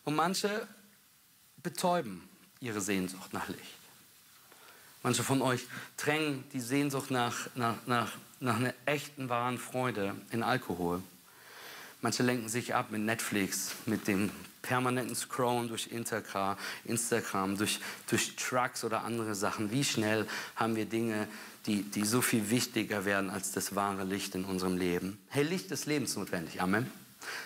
Und 0.04 0.16
manche 0.16 0.66
betäuben 1.62 2.28
ihre 2.58 2.80
Sehnsucht 2.80 3.32
nach 3.32 3.46
Licht. 3.46 3.78
Manche 5.04 5.22
von 5.22 5.42
euch 5.42 5.64
drängen 5.96 6.42
die 6.52 6.60
Sehnsucht 6.60 7.12
nach, 7.12 7.48
nach, 7.54 7.76
nach, 7.86 8.10
nach 8.42 8.56
einer 8.56 8.74
echten, 8.86 9.28
wahren 9.28 9.58
Freude 9.58 10.14
in 10.30 10.42
Alkohol. 10.42 11.02
Manche 12.00 12.22
lenken 12.24 12.48
sich 12.48 12.74
ab 12.74 12.90
mit 12.90 13.02
Netflix, 13.02 13.76
mit 13.86 14.08
dem 14.08 14.30
permanenten 14.60 15.14
Scrollen 15.14 15.68
durch 15.68 15.88
Instagram, 15.88 16.56
durch, 17.56 17.80
durch 18.08 18.36
Trucks 18.36 18.84
oder 18.84 19.04
andere 19.04 19.34
Sachen. 19.34 19.70
Wie 19.70 19.84
schnell 19.84 20.26
haben 20.56 20.76
wir 20.76 20.86
Dinge, 20.86 21.28
die, 21.66 21.82
die 21.82 22.04
so 22.04 22.20
viel 22.20 22.50
wichtiger 22.50 23.04
werden 23.04 23.30
als 23.30 23.52
das 23.52 23.74
wahre 23.74 24.04
Licht 24.04 24.34
in 24.34 24.44
unserem 24.44 24.76
Leben? 24.76 25.18
Hey, 25.28 25.44
Licht 25.44 25.70
ist 25.70 25.86
lebensnotwendig. 25.86 26.60
Amen. 26.60 26.90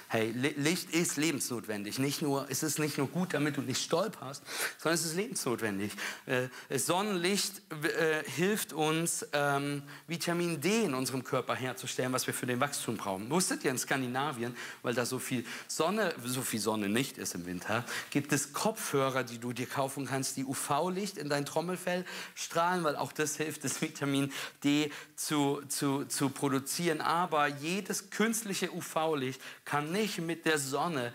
Hey, 0.08 0.30
Licht 0.30 0.90
ist 0.90 1.16
lebensnotwendig. 1.16 1.98
Nicht 1.98 2.22
nur, 2.22 2.46
es 2.48 2.62
ist 2.62 2.78
nicht 2.78 2.98
nur 2.98 3.08
gut, 3.08 3.34
damit 3.34 3.56
du 3.56 3.62
nicht 3.62 3.82
stolperst, 3.82 4.42
sondern 4.78 4.94
es 4.94 5.04
ist 5.04 5.16
lebensnotwendig. 5.16 5.92
Äh, 6.26 6.48
Sonnenlicht 6.78 7.60
äh, 7.82 8.22
hilft 8.30 8.72
uns, 8.72 9.26
ähm, 9.32 9.82
Vitamin 10.06 10.60
D 10.60 10.84
in 10.84 10.94
unserem 10.94 11.24
Körper 11.24 11.54
herzustellen, 11.54 12.12
was 12.12 12.26
wir 12.26 12.34
für 12.34 12.46
den 12.46 12.60
Wachstum 12.60 12.96
brauchen. 12.96 13.28
Wusstet 13.30 13.64
ihr 13.64 13.70
in 13.70 13.78
Skandinavien, 13.78 14.56
weil 14.82 14.94
da 14.94 15.04
so 15.04 15.18
viel 15.18 15.44
Sonne, 15.66 16.14
so 16.24 16.42
viel 16.42 16.60
Sonne 16.60 16.88
nicht 16.88 17.18
ist 17.18 17.34
im 17.34 17.46
Winter, 17.46 17.84
gibt 18.10 18.32
es 18.32 18.52
Kopfhörer, 18.52 19.24
die 19.24 19.38
du 19.38 19.52
dir 19.52 19.66
kaufen 19.66 20.06
kannst, 20.06 20.36
die 20.36 20.44
UV-Licht 20.44 21.18
in 21.18 21.28
dein 21.28 21.44
Trommelfell 21.44 22.04
strahlen, 22.34 22.84
weil 22.84 22.96
auch 22.96 23.12
das 23.12 23.36
hilft, 23.36 23.64
das 23.64 23.80
Vitamin 23.82 24.32
D 24.62 24.90
zu, 25.16 25.62
zu, 25.68 26.04
zu 26.04 26.30
produzieren. 26.30 27.00
Aber 27.00 27.46
jedes 27.46 28.10
künstliche 28.10 28.72
UV-Licht 28.72 29.40
kann 29.66 29.92
nicht 29.92 30.18
mit 30.18 30.46
der 30.46 30.58
Sonne 30.58 31.12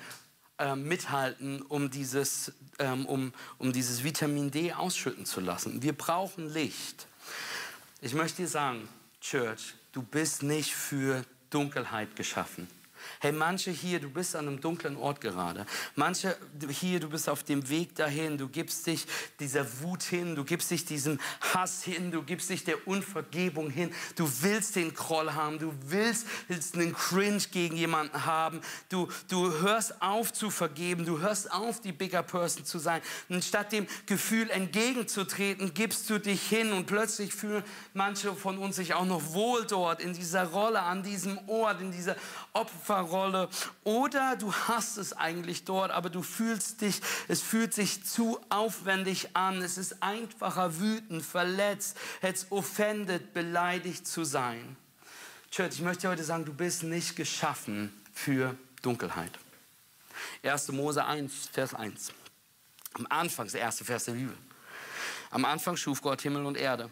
äh, 0.59 0.75
mithalten, 0.75 1.63
um 1.63 1.89
dieses, 1.89 2.53
ähm, 2.77 3.07
um, 3.07 3.33
um 3.57 3.73
dieses 3.73 4.03
Vitamin 4.03 4.51
D 4.51 4.73
ausschütten 4.73 5.25
zu 5.25 5.39
lassen. 5.39 5.81
Wir 5.81 5.93
brauchen 5.93 6.53
Licht. 6.53 7.07
Ich 8.01 8.13
möchte 8.13 8.43
dir 8.43 8.47
sagen, 8.47 8.87
Church, 9.19 9.73
du 9.91 10.03
bist 10.03 10.43
nicht 10.43 10.75
für 10.75 11.25
Dunkelheit 11.49 12.15
geschaffen. 12.15 12.67
Hey, 13.23 13.31
manche 13.31 13.69
hier, 13.69 13.99
du 13.99 14.09
bist 14.09 14.35
an 14.35 14.47
einem 14.47 14.61
dunklen 14.61 14.97
Ort 14.97 15.21
gerade. 15.21 15.67
Manche 15.95 16.35
hier, 16.69 16.99
du 16.99 17.07
bist 17.07 17.29
auf 17.29 17.43
dem 17.43 17.69
Weg 17.69 17.93
dahin. 17.93 18.39
Du 18.39 18.47
gibst 18.47 18.87
dich 18.87 19.05
dieser 19.39 19.63
Wut 19.81 20.01
hin, 20.01 20.35
du 20.35 20.43
gibst 20.43 20.71
dich 20.71 20.85
diesem 20.85 21.19
Hass 21.53 21.83
hin, 21.83 22.09
du 22.09 22.23
gibst 22.23 22.49
dich 22.49 22.63
der 22.63 22.87
Unvergebung 22.87 23.69
hin. 23.69 23.93
Du 24.15 24.27
willst 24.41 24.75
den 24.75 24.95
Kroll 24.95 25.33
haben, 25.33 25.59
du 25.59 25.71
willst, 25.85 26.25
willst 26.47 26.73
einen 26.73 26.95
Cringe 26.95 27.43
gegen 27.51 27.75
jemanden 27.75 28.25
haben. 28.25 28.59
Du, 28.89 29.07
du 29.27 29.51
hörst 29.59 30.01
auf 30.01 30.33
zu 30.33 30.49
vergeben, 30.49 31.05
du 31.05 31.19
hörst 31.19 31.51
auf, 31.51 31.79
die 31.79 31.91
Bigger 31.91 32.23
Person 32.23 32.65
zu 32.65 32.79
sein. 32.79 33.03
Und 33.29 33.45
statt 33.45 33.71
dem 33.71 33.85
Gefühl 34.07 34.49
entgegenzutreten, 34.49 35.75
gibst 35.75 36.09
du 36.09 36.17
dich 36.17 36.41
hin 36.41 36.73
und 36.73 36.87
plötzlich 36.87 37.35
fühlen 37.35 37.63
manche 37.93 38.33
von 38.33 38.57
uns 38.57 38.77
sich 38.77 38.95
auch 38.95 39.05
noch 39.05 39.33
wohl 39.33 39.67
dort, 39.67 40.01
in 40.01 40.13
dieser 40.13 40.45
Rolle, 40.45 40.81
an 40.81 41.03
diesem 41.03 41.37
Ort, 41.47 41.81
in 41.81 41.91
dieser 41.91 42.15
Opferrolle 42.53 43.10
Rolle 43.11 43.49
oder 43.83 44.35
du 44.35 44.53
hast 44.53 44.97
es 44.97 45.13
eigentlich 45.13 45.65
dort, 45.65 45.91
aber 45.91 46.09
du 46.09 46.23
fühlst 46.23 46.81
dich, 46.81 47.01
es 47.27 47.41
fühlt 47.41 47.73
sich 47.73 48.03
zu 48.05 48.39
aufwendig 48.49 49.35
an. 49.35 49.61
Es 49.61 49.77
ist 49.77 50.01
einfacher, 50.01 50.79
wütend, 50.79 51.23
verletzt, 51.23 51.97
jetzt 52.21 52.51
offended, 52.51 53.33
beleidigt 53.33 54.07
zu 54.07 54.23
sein. 54.23 54.77
Church, 55.51 55.75
ich 55.75 55.81
möchte 55.81 56.07
heute 56.07 56.23
sagen, 56.23 56.45
du 56.45 56.53
bist 56.53 56.83
nicht 56.83 57.15
geschaffen 57.15 57.93
für 58.13 58.55
Dunkelheit. 58.81 59.31
1. 60.43 60.69
Mose 60.69 61.03
1, 61.03 61.49
Vers 61.51 61.73
1. 61.73 62.13
Am 62.93 63.07
Anfang, 63.09 63.47
der 63.47 63.61
erste 63.61 63.85
Vers 63.85 64.05
der 64.05 64.13
Bibel. 64.13 64.37
Am 65.29 65.45
Anfang 65.45 65.77
schuf 65.77 66.01
Gott 66.01 66.21
Himmel 66.21 66.45
und 66.45 66.57
Erde. 66.57 66.89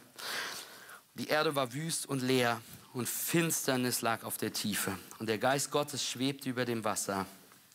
Die 1.15 1.27
Erde 1.27 1.55
war 1.55 1.73
wüst 1.73 2.05
und 2.05 2.21
leer 2.21 2.61
und 2.93 3.07
Finsternis 3.07 4.01
lag 4.01 4.23
auf 4.23 4.37
der 4.37 4.53
Tiefe. 4.53 4.97
Und 5.19 5.27
der 5.27 5.37
Geist 5.37 5.71
Gottes 5.71 6.03
schwebte 6.03 6.49
über 6.49 6.65
dem 6.65 6.83
Wasser. 6.83 7.25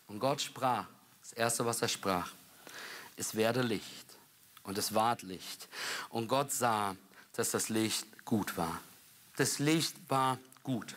Und 0.06 0.18
Gott 0.18 0.40
sprach, 0.40 0.86
das 1.20 1.32
Erste, 1.32 1.64
was 1.64 1.80
er 1.82 1.88
sprach, 1.88 2.30
es 3.16 3.34
werde 3.34 3.62
Licht. 3.62 4.04
Und 4.64 4.78
es 4.78 4.94
ward 4.94 5.22
Licht. 5.22 5.68
Und 6.08 6.28
Gott 6.28 6.52
sah, 6.52 6.96
dass 7.34 7.50
das 7.50 7.68
Licht 7.68 8.24
gut 8.24 8.56
war. 8.56 8.80
Das 9.36 9.58
Licht 9.58 9.94
war 10.08 10.38
gut. 10.62 10.94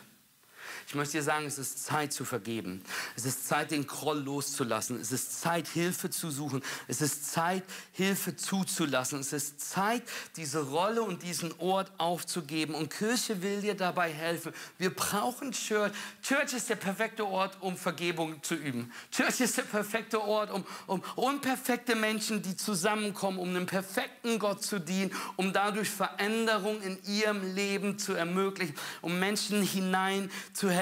Ich 0.88 0.94
möchte 0.94 1.18
dir 1.18 1.22
sagen, 1.22 1.44
es 1.44 1.58
ist 1.58 1.84
Zeit 1.84 2.14
zu 2.14 2.24
vergeben. 2.24 2.82
Es 3.14 3.26
ist 3.26 3.46
Zeit, 3.46 3.72
den 3.72 3.86
Kroll 3.86 4.20
loszulassen. 4.20 4.98
Es 4.98 5.12
ist 5.12 5.38
Zeit, 5.42 5.68
Hilfe 5.68 6.08
zu 6.08 6.30
suchen. 6.30 6.62
Es 6.86 7.02
ist 7.02 7.30
Zeit, 7.30 7.62
Hilfe 7.92 8.36
zuzulassen. 8.36 9.20
Es 9.20 9.34
ist 9.34 9.60
Zeit, 9.60 10.02
diese 10.36 10.60
Rolle 10.60 11.02
und 11.02 11.22
diesen 11.22 11.52
Ort 11.58 11.92
aufzugeben. 11.98 12.74
Und 12.74 12.88
Kirche 12.88 13.42
will 13.42 13.60
dir 13.60 13.74
dabei 13.74 14.10
helfen. 14.10 14.54
Wir 14.78 14.88
brauchen 14.88 15.52
Church. 15.52 15.92
Church 16.22 16.54
ist 16.54 16.70
der 16.70 16.76
perfekte 16.76 17.26
Ort, 17.26 17.58
um 17.60 17.76
Vergebung 17.76 18.42
zu 18.42 18.54
üben. 18.54 18.90
Church 19.10 19.42
ist 19.42 19.58
der 19.58 19.64
perfekte 19.64 20.22
Ort, 20.22 20.50
um, 20.50 20.64
um 20.86 21.02
unperfekte 21.16 21.96
Menschen, 21.96 22.40
die 22.40 22.56
zusammenkommen, 22.56 23.38
um 23.38 23.50
einem 23.50 23.66
perfekten 23.66 24.38
Gott 24.38 24.62
zu 24.62 24.78
dienen, 24.78 25.14
um 25.36 25.52
dadurch 25.52 25.90
Veränderung 25.90 26.80
in 26.80 26.98
ihrem 27.04 27.54
Leben 27.54 27.98
zu 27.98 28.14
ermöglichen, 28.14 28.74
um 29.02 29.18
Menschen 29.18 29.62
hinein 29.62 30.30
zu 30.54 30.70
helfen. 30.70 30.77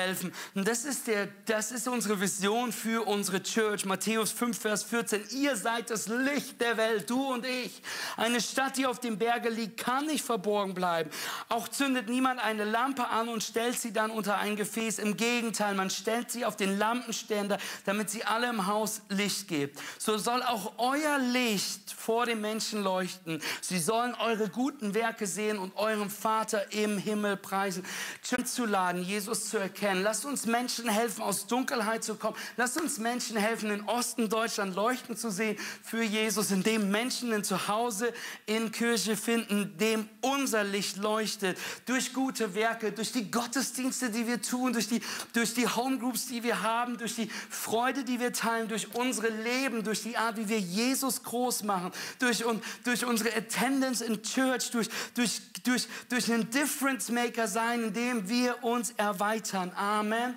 Und 0.54 0.68
das 0.68 0.84
ist, 0.84 1.06
der, 1.06 1.28
das 1.46 1.72
ist 1.72 1.88
unsere 1.88 2.20
Vision 2.20 2.70
für 2.70 3.06
unsere 3.06 3.42
Church. 3.42 3.86
Matthäus 3.86 4.30
5, 4.30 4.58
Vers 4.58 4.82
14. 4.84 5.24
Ihr 5.30 5.56
seid 5.56 5.90
das 5.90 6.08
Licht 6.08 6.60
der 6.60 6.76
Welt, 6.76 7.08
du 7.08 7.32
und 7.32 7.46
ich. 7.46 7.82
Eine 8.16 8.40
Stadt, 8.40 8.76
die 8.76 8.86
auf 8.86 9.00
dem 9.00 9.16
Berge 9.16 9.48
liegt, 9.48 9.78
kann 9.78 10.06
nicht 10.06 10.24
verborgen 10.24 10.74
bleiben. 10.74 11.10
Auch 11.48 11.68
zündet 11.68 12.08
niemand 12.08 12.40
eine 12.40 12.64
Lampe 12.64 13.08
an 13.08 13.28
und 13.28 13.42
stellt 13.42 13.78
sie 13.78 13.92
dann 13.92 14.10
unter 14.10 14.36
ein 14.38 14.56
Gefäß. 14.56 14.98
Im 14.98 15.16
Gegenteil, 15.16 15.74
man 15.74 15.88
stellt 15.88 16.30
sie 16.30 16.44
auf 16.44 16.56
den 16.56 16.78
Lampenständer, 16.78 17.58
damit 17.86 18.10
sie 18.10 18.24
alle 18.24 18.50
im 18.50 18.66
Haus 18.66 19.00
Licht 19.08 19.48
gibt. 19.48 19.78
So 19.98 20.18
soll 20.18 20.42
auch 20.42 20.74
euer 20.76 21.18
Licht 21.18 21.90
vor 21.90 22.26
den 22.26 22.40
Menschen 22.42 22.82
leuchten. 22.82 23.40
Sie 23.62 23.78
sollen 23.78 24.14
eure 24.14 24.50
guten 24.50 24.94
Werke 24.94 25.26
sehen 25.26 25.58
und 25.58 25.76
eurem 25.76 26.10
Vater 26.10 26.72
im 26.72 26.98
Himmel 26.98 27.36
preisen. 27.36 27.84
Zu 28.22 28.66
laden, 28.66 29.02
Jesus 29.02 29.48
zu 29.48 29.56
erkennen 29.56 29.85
erkennen. 29.86 30.02
Lasst 30.02 30.24
uns 30.24 30.46
Menschen 30.46 30.88
helfen, 30.88 31.22
aus 31.22 31.46
Dunkelheit 31.46 32.04
zu 32.04 32.16
kommen. 32.16 32.36
Lasst 32.56 32.80
uns 32.80 32.98
Menschen 32.98 33.36
helfen, 33.36 33.70
in 33.70 33.82
Osten 33.88 34.28
Deutschland 34.28 34.74
leuchten 34.74 35.16
zu 35.16 35.30
sehen 35.30 35.56
für 35.82 36.02
Jesus, 36.02 36.50
indem 36.50 36.90
Menschen 36.90 37.32
ein 37.32 37.44
Zuhause 37.44 38.12
in 38.46 38.72
Kirche 38.72 39.16
finden, 39.16 39.76
dem 39.78 40.08
unser 40.20 40.64
Licht 40.64 40.96
leuchtet. 40.96 41.58
Durch 41.86 42.12
gute 42.12 42.54
Werke, 42.54 42.92
durch 42.92 43.12
die 43.12 43.30
Gottesdienste, 43.30 44.10
die 44.10 44.26
wir 44.26 44.42
tun, 44.42 44.72
durch 44.72 44.88
die, 44.88 45.00
durch 45.32 45.54
die 45.54 45.66
Homegroups, 45.66 46.26
die 46.26 46.42
wir 46.42 46.62
haben, 46.62 46.98
durch 46.98 47.14
die 47.14 47.30
Freude, 47.50 48.04
die 48.04 48.20
wir 48.20 48.32
teilen, 48.32 48.68
durch 48.68 48.94
unsere 48.94 49.28
Leben, 49.28 49.84
durch 49.84 50.02
die 50.02 50.16
Art, 50.16 50.36
wie 50.36 50.48
wir 50.48 50.58
Jesus 50.58 51.22
groß 51.22 51.62
machen, 51.62 51.92
durch, 52.18 52.44
und, 52.44 52.62
durch 52.84 53.04
unsere 53.04 53.34
Attendance 53.34 54.04
in 54.04 54.22
Church, 54.22 54.70
durch, 54.70 54.88
durch, 55.14 55.40
durch, 55.64 55.86
durch 56.08 56.32
einen 56.32 56.50
Difference 56.50 57.10
Maker 57.10 57.48
sein, 57.48 57.84
indem 57.84 58.28
wir 58.28 58.64
uns 58.64 58.92
erweitern. 58.96 59.72
Amen. 59.76 60.34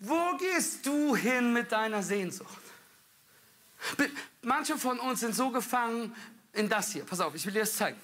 Wo 0.00 0.36
gehst 0.36 0.86
du 0.86 1.14
hin 1.14 1.52
mit 1.52 1.72
deiner 1.72 2.02
Sehnsucht? 2.02 2.62
Manche 4.42 4.78
von 4.78 4.98
uns 4.98 5.20
sind 5.20 5.34
so 5.34 5.50
gefangen 5.50 6.14
in 6.52 6.68
das 6.68 6.92
hier. 6.92 7.04
Pass 7.04 7.20
auf, 7.20 7.34
ich 7.34 7.44
will 7.46 7.52
dir 7.52 7.60
das 7.60 7.76
zeigen. 7.76 7.98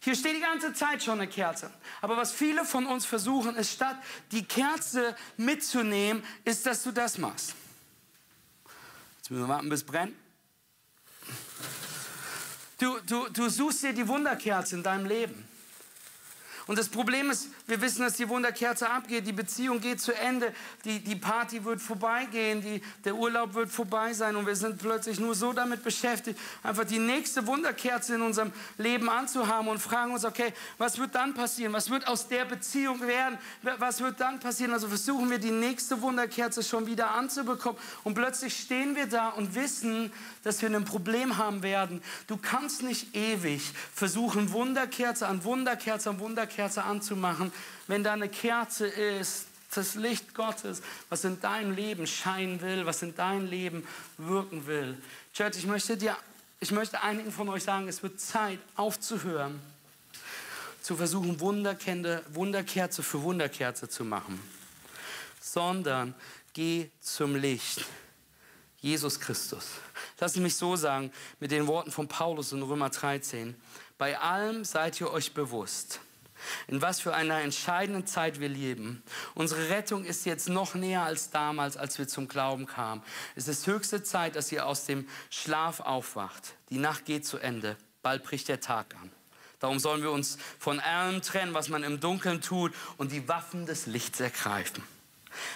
Hier 0.00 0.16
steht 0.16 0.34
die 0.34 0.40
ganze 0.40 0.72
Zeit 0.74 1.02
schon 1.02 1.20
eine 1.20 1.28
Kerze. 1.28 1.70
Aber 2.00 2.16
was 2.16 2.32
viele 2.32 2.64
von 2.64 2.86
uns 2.86 3.06
versuchen, 3.06 3.54
ist 3.56 3.72
statt 3.72 3.96
die 4.32 4.44
Kerze 4.44 5.16
mitzunehmen, 5.36 6.24
ist, 6.44 6.66
dass 6.66 6.82
du 6.82 6.90
das 6.90 7.18
machst. 7.18 7.54
Jetzt 9.18 9.30
müssen 9.30 9.44
wir 9.44 9.48
warten, 9.48 9.68
bis 9.68 9.80
es 9.80 9.86
brennt. 9.86 10.16
Du, 12.78 12.98
du, 13.06 13.28
du 13.28 13.48
suchst 13.48 13.84
dir 13.84 13.92
die 13.92 14.08
Wunderkerze 14.08 14.74
in 14.74 14.82
deinem 14.82 15.06
Leben. 15.06 15.48
Und 16.66 16.78
das 16.78 16.88
Problem 16.88 17.30
ist, 17.30 17.48
wir 17.72 17.80
wissen, 17.80 18.02
dass 18.02 18.18
die 18.18 18.28
Wunderkerze 18.28 18.90
abgeht, 18.90 19.26
die 19.26 19.32
Beziehung 19.32 19.80
geht 19.80 19.98
zu 19.98 20.14
Ende, 20.14 20.52
die, 20.84 21.00
die 21.00 21.16
Party 21.16 21.64
wird 21.64 21.80
vorbeigehen, 21.80 22.60
die, 22.60 22.82
der 23.02 23.14
Urlaub 23.14 23.54
wird 23.54 23.70
vorbei 23.70 24.12
sein 24.12 24.36
und 24.36 24.46
wir 24.46 24.56
sind 24.56 24.76
plötzlich 24.76 25.18
nur 25.18 25.34
so 25.34 25.54
damit 25.54 25.82
beschäftigt, 25.82 26.38
einfach 26.62 26.84
die 26.84 26.98
nächste 26.98 27.46
Wunderkerze 27.46 28.16
in 28.16 28.20
unserem 28.20 28.52
Leben 28.76 29.08
anzuhaben 29.08 29.68
und 29.68 29.78
fragen 29.78 30.12
uns, 30.12 30.26
okay, 30.26 30.52
was 30.76 30.98
wird 30.98 31.14
dann 31.14 31.32
passieren? 31.32 31.72
Was 31.72 31.88
wird 31.88 32.06
aus 32.08 32.28
der 32.28 32.44
Beziehung 32.44 33.00
werden? 33.00 33.38
Was 33.78 34.02
wird 34.02 34.20
dann 34.20 34.38
passieren? 34.38 34.74
Also 34.74 34.88
versuchen 34.88 35.30
wir 35.30 35.38
die 35.38 35.50
nächste 35.50 36.02
Wunderkerze 36.02 36.62
schon 36.62 36.86
wieder 36.86 37.12
anzubekommen 37.12 37.80
und 38.04 38.12
plötzlich 38.12 38.54
stehen 38.54 38.96
wir 38.96 39.06
da 39.06 39.30
und 39.30 39.54
wissen, 39.54 40.12
dass 40.42 40.60
wir 40.60 40.68
ein 40.68 40.84
Problem 40.84 41.38
haben 41.38 41.62
werden. 41.62 42.02
Du 42.26 42.36
kannst 42.36 42.82
nicht 42.82 43.16
ewig 43.16 43.62
versuchen, 43.94 44.52
Wunderkerze 44.52 45.26
an 45.26 45.42
Wunderkerze 45.44 46.10
an 46.10 46.18
Wunderkerze 46.18 46.82
anzumachen, 46.82 47.50
wenn 47.86 48.04
da 48.04 48.12
eine 48.12 48.28
Kerze 48.28 48.86
ist, 48.86 49.46
das 49.74 49.94
Licht 49.94 50.34
Gottes, 50.34 50.82
was 51.08 51.24
in 51.24 51.40
deinem 51.40 51.74
Leben 51.74 52.06
scheinen 52.06 52.60
will, 52.60 52.84
was 52.84 53.02
in 53.02 53.14
deinem 53.14 53.46
Leben 53.46 53.86
wirken 54.18 54.66
will. 54.66 55.00
Church, 55.32 55.56
ich 55.56 55.66
möchte 55.66 55.96
dir 55.96 56.16
ich 56.62 56.70
möchte 56.70 57.02
einigen 57.02 57.32
von 57.32 57.48
euch 57.48 57.64
sagen, 57.64 57.88
es 57.88 58.04
wird 58.04 58.20
Zeit 58.20 58.60
aufzuhören, 58.76 59.60
zu 60.80 60.96
versuchen, 60.96 61.40
Wunderkerze 61.40 63.02
für 63.02 63.22
Wunderkerze 63.22 63.88
zu 63.88 64.04
machen, 64.04 64.40
sondern 65.40 66.14
geh 66.52 66.88
zum 67.00 67.34
Licht. 67.34 67.84
Jesus 68.78 69.18
Christus. 69.18 69.70
Lass 70.20 70.36
mich 70.36 70.54
so 70.54 70.76
sagen, 70.76 71.10
mit 71.40 71.50
den 71.50 71.66
Worten 71.66 71.90
von 71.90 72.06
Paulus 72.06 72.52
in 72.52 72.62
Römer 72.62 72.90
13. 72.90 73.56
Bei 73.98 74.16
allem 74.18 74.64
seid 74.64 75.00
ihr 75.00 75.10
euch 75.10 75.34
bewusst, 75.34 75.98
in 76.68 76.82
was 76.82 77.00
für 77.00 77.14
einer 77.14 77.40
entscheidenden 77.40 78.06
Zeit 78.06 78.40
wir 78.40 78.48
leben. 78.48 79.02
Unsere 79.34 79.70
Rettung 79.70 80.04
ist 80.04 80.26
jetzt 80.26 80.48
noch 80.48 80.74
näher 80.74 81.02
als 81.02 81.30
damals, 81.30 81.76
als 81.76 81.98
wir 81.98 82.08
zum 82.08 82.28
Glauben 82.28 82.66
kamen. 82.66 83.02
Es 83.36 83.48
ist 83.48 83.66
höchste 83.66 84.02
Zeit, 84.02 84.36
dass 84.36 84.52
ihr 84.52 84.66
aus 84.66 84.86
dem 84.86 85.08
Schlaf 85.30 85.80
aufwacht. 85.80 86.54
Die 86.70 86.78
Nacht 86.78 87.04
geht 87.04 87.26
zu 87.26 87.38
Ende. 87.38 87.76
Bald 88.02 88.24
bricht 88.24 88.48
der 88.48 88.60
Tag 88.60 88.94
an. 89.00 89.10
Darum 89.60 89.78
sollen 89.78 90.02
wir 90.02 90.10
uns 90.10 90.38
von 90.58 90.80
allem 90.80 91.22
trennen, 91.22 91.54
was 91.54 91.68
man 91.68 91.84
im 91.84 92.00
Dunkeln 92.00 92.40
tut, 92.40 92.72
und 92.96 93.12
die 93.12 93.28
Waffen 93.28 93.64
des 93.64 93.86
Lichts 93.86 94.18
ergreifen. 94.18 94.82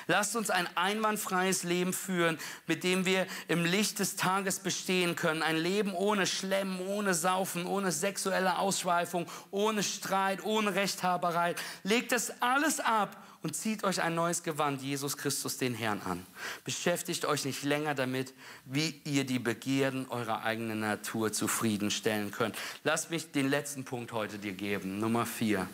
Lasst 0.06 0.36
uns 0.36 0.50
ein 0.50 0.68
einwandfreies 0.76 1.62
Leben 1.62 1.92
führen, 1.92 2.38
mit 2.66 2.84
dem 2.84 3.06
wir 3.06 3.26
im 3.48 3.64
Licht 3.64 3.98
des 3.98 4.16
Tages 4.16 4.60
bestehen 4.60 5.16
können. 5.16 5.42
Ein 5.42 5.56
Leben 5.56 5.92
ohne 5.92 6.26
Schlemmen, 6.26 6.80
ohne 6.80 7.14
Saufen, 7.14 7.66
ohne 7.66 7.92
sexuelle 7.92 8.58
Ausschweifung, 8.58 9.26
ohne 9.50 9.82
Streit, 9.82 10.44
ohne 10.44 10.74
Rechthaberei. 10.74 11.54
Legt 11.82 12.12
das 12.12 12.42
alles 12.42 12.80
ab 12.80 13.16
und 13.42 13.54
zieht 13.54 13.84
euch 13.84 14.02
ein 14.02 14.14
neues 14.14 14.42
Gewand, 14.42 14.82
Jesus 14.82 15.16
Christus, 15.16 15.56
den 15.56 15.74
Herrn, 15.74 16.00
an. 16.02 16.26
Beschäftigt 16.64 17.24
euch 17.24 17.44
nicht 17.44 17.62
länger 17.62 17.94
damit, 17.94 18.34
wie 18.64 19.00
ihr 19.04 19.24
die 19.24 19.38
Begierden 19.38 20.08
eurer 20.08 20.42
eigenen 20.42 20.80
Natur 20.80 21.32
zufriedenstellen 21.32 22.32
könnt. 22.32 22.56
Lasst 22.82 23.10
mich 23.10 23.30
den 23.30 23.48
letzten 23.48 23.84
Punkt 23.84 24.10
heute 24.12 24.38
dir 24.38 24.52
geben. 24.52 24.98
Nummer 24.98 25.26
vier. 25.26 25.68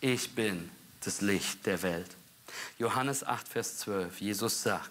Ich 0.00 0.34
bin 0.34 0.68
das 1.04 1.20
Licht 1.20 1.64
der 1.66 1.82
Welt. 1.82 2.10
Johannes 2.78 3.24
8, 3.24 3.48
Vers 3.48 3.78
12. 3.78 4.20
Jesus 4.20 4.62
sagt, 4.62 4.90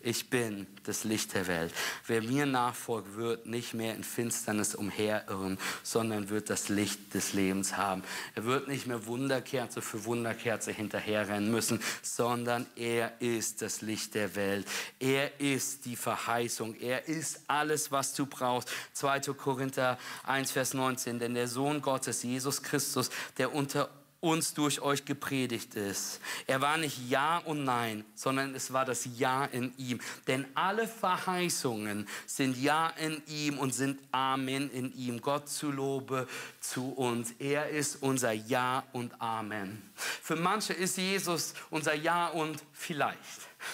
ich 0.00 0.30
bin 0.30 0.68
das 0.84 1.02
Licht 1.02 1.34
der 1.34 1.48
Welt. 1.48 1.74
Wer 2.06 2.22
mir 2.22 2.46
nachfolgt, 2.46 3.16
wird 3.16 3.46
nicht 3.46 3.74
mehr 3.74 3.96
in 3.96 4.04
Finsternis 4.04 4.76
umherirren, 4.76 5.58
sondern 5.82 6.28
wird 6.28 6.50
das 6.50 6.68
Licht 6.68 7.14
des 7.14 7.32
Lebens 7.32 7.76
haben. 7.76 8.04
Er 8.36 8.44
wird 8.44 8.68
nicht 8.68 8.86
mehr 8.86 9.06
Wunderkerze 9.06 9.82
für 9.82 10.04
Wunderkerze 10.04 10.70
hinterherrennen 10.70 11.50
müssen, 11.50 11.80
sondern 12.00 12.66
er 12.76 13.20
ist 13.20 13.60
das 13.60 13.80
Licht 13.80 14.14
der 14.14 14.36
Welt. 14.36 14.68
Er 15.00 15.40
ist 15.40 15.84
die 15.84 15.96
Verheißung. 15.96 16.76
Er 16.76 17.08
ist 17.08 17.40
alles, 17.48 17.90
was 17.90 18.14
du 18.14 18.26
brauchst. 18.26 18.70
2. 18.92 19.20
Korinther 19.34 19.98
1, 20.24 20.52
Vers 20.52 20.74
19. 20.74 21.18
Denn 21.18 21.34
der 21.34 21.48
Sohn 21.48 21.82
Gottes, 21.82 22.22
Jesus 22.22 22.62
Christus, 22.62 23.10
der 23.36 23.52
unter 23.52 23.90
uns 24.20 24.52
durch 24.54 24.80
euch 24.80 25.04
gepredigt 25.04 25.74
ist. 25.74 26.20
Er 26.46 26.60
war 26.60 26.76
nicht 26.76 27.08
Ja 27.08 27.38
und 27.38 27.62
Nein, 27.62 28.04
sondern 28.14 28.54
es 28.54 28.72
war 28.72 28.84
das 28.84 29.08
Ja 29.16 29.44
in 29.44 29.72
ihm. 29.76 30.00
Denn 30.26 30.44
alle 30.54 30.88
Verheißungen 30.88 32.08
sind 32.26 32.56
Ja 32.56 32.88
in 32.88 33.22
ihm 33.26 33.58
und 33.58 33.72
sind 33.72 34.00
Amen 34.10 34.70
in 34.70 34.92
ihm. 34.94 35.20
Gott 35.20 35.48
zu 35.48 35.70
Lobe 35.70 36.26
zu 36.60 36.92
uns. 36.92 37.32
Er 37.38 37.68
ist 37.68 38.02
unser 38.02 38.32
Ja 38.32 38.84
und 38.92 39.20
Amen. 39.20 39.82
Für 39.94 40.36
manche 40.36 40.72
ist 40.72 40.96
Jesus 40.96 41.54
unser 41.70 41.94
Ja 41.94 42.28
und 42.28 42.62
vielleicht. 42.72 43.18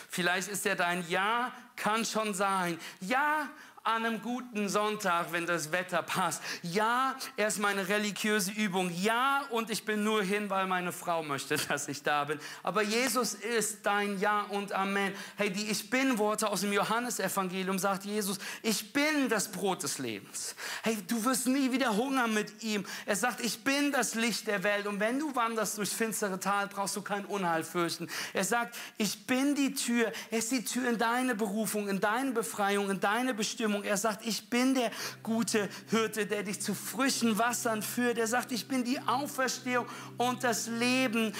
Vielleicht 0.08 0.48
ist 0.48 0.66
er 0.66 0.76
dein 0.76 1.08
Ja, 1.08 1.52
kann 1.76 2.04
schon 2.04 2.34
sein. 2.34 2.78
Ja, 3.00 3.48
an 3.84 4.06
einem 4.06 4.22
guten 4.22 4.70
Sonntag, 4.70 5.32
wenn 5.32 5.44
das 5.44 5.70
Wetter 5.70 6.02
passt. 6.02 6.42
Ja, 6.62 7.16
er 7.36 7.48
ist 7.48 7.58
meine 7.58 7.86
religiöse 7.86 8.50
Übung. 8.50 8.90
Ja, 8.90 9.42
und 9.50 9.68
ich 9.68 9.84
bin 9.84 10.02
nur 10.02 10.22
hin, 10.22 10.48
weil 10.48 10.66
meine 10.66 10.90
Frau 10.90 11.22
möchte, 11.22 11.56
dass 11.68 11.86
ich 11.88 12.02
da 12.02 12.24
bin. 12.24 12.40
Aber 12.62 12.82
Jesus 12.82 13.34
ist 13.34 13.84
dein 13.84 14.18
Ja 14.18 14.42
und 14.48 14.72
Amen. 14.72 15.12
Hey, 15.36 15.50
die 15.50 15.70
Ich 15.70 15.90
Bin-Worte 15.90 16.48
aus 16.48 16.62
dem 16.62 16.72
Johannesevangelium 16.72 17.78
sagt 17.78 18.04
Jesus, 18.04 18.38
ich 18.62 18.94
bin 18.94 19.28
das 19.28 19.50
Brot 19.52 19.82
des 19.82 19.98
Lebens. 19.98 20.56
Hey, 20.82 20.96
du 21.06 21.22
wirst 21.26 21.46
nie 21.46 21.70
wieder 21.70 21.94
hungern 21.94 22.32
mit 22.32 22.62
ihm. 22.62 22.86
Er 23.04 23.16
sagt, 23.16 23.40
ich 23.40 23.64
bin 23.64 23.92
das 23.92 24.14
Licht 24.14 24.46
der 24.46 24.62
Welt. 24.62 24.86
Und 24.86 24.98
wenn 24.98 25.18
du 25.18 25.36
wanderst 25.36 25.76
durchs 25.76 25.92
finstere 25.92 26.40
Tal, 26.40 26.68
brauchst 26.68 26.96
du 26.96 27.02
kein 27.02 27.26
Unheil 27.26 27.64
fürchten. 27.64 28.08
Er 28.32 28.44
sagt, 28.44 28.76
ich 28.96 29.26
bin 29.26 29.54
die 29.54 29.74
Tür. 29.74 30.10
Er 30.30 30.38
ist 30.38 30.52
die 30.52 30.64
Tür 30.64 30.88
in 30.88 30.96
deine 30.96 31.34
Berufung, 31.34 31.88
in 31.88 32.00
deine 32.00 32.30
Befreiung, 32.30 32.88
in 32.88 33.00
deine 33.00 33.34
Bestimmung. 33.34 33.73
Bestimmung. 33.74 33.84
Er 33.84 33.96
sagt, 33.96 34.26
ich 34.26 34.48
bin 34.48 34.74
der 34.74 34.90
gute 35.22 35.68
Hirte, 35.90 36.26
der 36.26 36.42
dich 36.42 36.60
zu 36.60 36.74
frischen 36.74 37.38
Wassern 37.38 37.82
führt. 37.82 38.18
Er 38.18 38.26
sagt, 38.26 38.52
ich 38.52 38.66
bin 38.68 38.84
die 38.84 38.98
Auferstehung 39.00 39.86
und 40.16 40.44
das 40.44 40.66
Leben. 40.66 41.32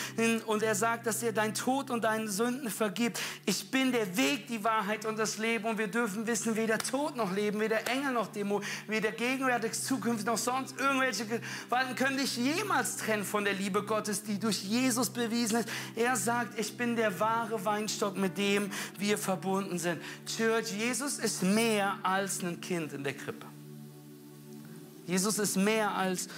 Und 0.46 0.62
er 0.62 0.74
sagt, 0.74 1.06
dass 1.06 1.22
er 1.22 1.32
dein 1.32 1.54
Tod 1.54 1.90
und 1.90 2.04
deine 2.04 2.28
Sünden 2.28 2.70
vergibt. 2.70 3.20
Ich 3.46 3.70
bin 3.70 3.92
der 3.92 4.16
Weg, 4.16 4.46
die 4.48 4.62
Wahrheit 4.64 5.06
und 5.06 5.18
das 5.18 5.38
Leben. 5.38 5.64
Und 5.66 5.78
wir 5.78 5.88
dürfen 5.88 6.26
wissen, 6.26 6.56
weder 6.56 6.78
Tod 6.78 7.16
noch 7.16 7.32
Leben, 7.32 7.60
weder 7.60 7.86
Engel 7.88 8.12
noch 8.12 8.28
Dämon, 8.28 8.62
weder 8.86 9.12
gegenwärtig, 9.12 9.72
zukünftig 9.72 10.26
noch 10.26 10.38
sonst 10.38 10.78
irgendwelche 10.78 11.26
Gewalten 11.26 11.94
können 11.94 12.18
dich 12.18 12.36
jemals 12.36 12.96
trennen 12.96 13.24
von 13.24 13.44
der 13.44 13.54
Liebe 13.54 13.82
Gottes, 13.82 14.22
die 14.22 14.38
durch 14.38 14.62
Jesus 14.62 15.10
bewiesen 15.10 15.58
ist. 15.58 15.68
Er 15.94 16.16
sagt, 16.16 16.58
ich 16.58 16.76
bin 16.76 16.96
der 16.96 17.18
wahre 17.20 17.64
Weinstock, 17.64 18.16
mit 18.16 18.36
dem 18.38 18.70
wir 18.98 19.18
verbunden 19.18 19.78
sind. 19.78 20.00
Church, 20.26 20.72
Jesus 20.72 21.18
ist 21.18 21.42
mehr 21.42 21.98
als 22.02 22.23
als 22.24 22.42
ein 22.42 22.58
Kind 22.58 22.94
in 22.94 23.04
der 23.04 23.12
Krippe. 23.12 23.46
Jesus 25.06 25.38
ist 25.38 25.56
mehr 25.56 25.94
als 25.94 26.28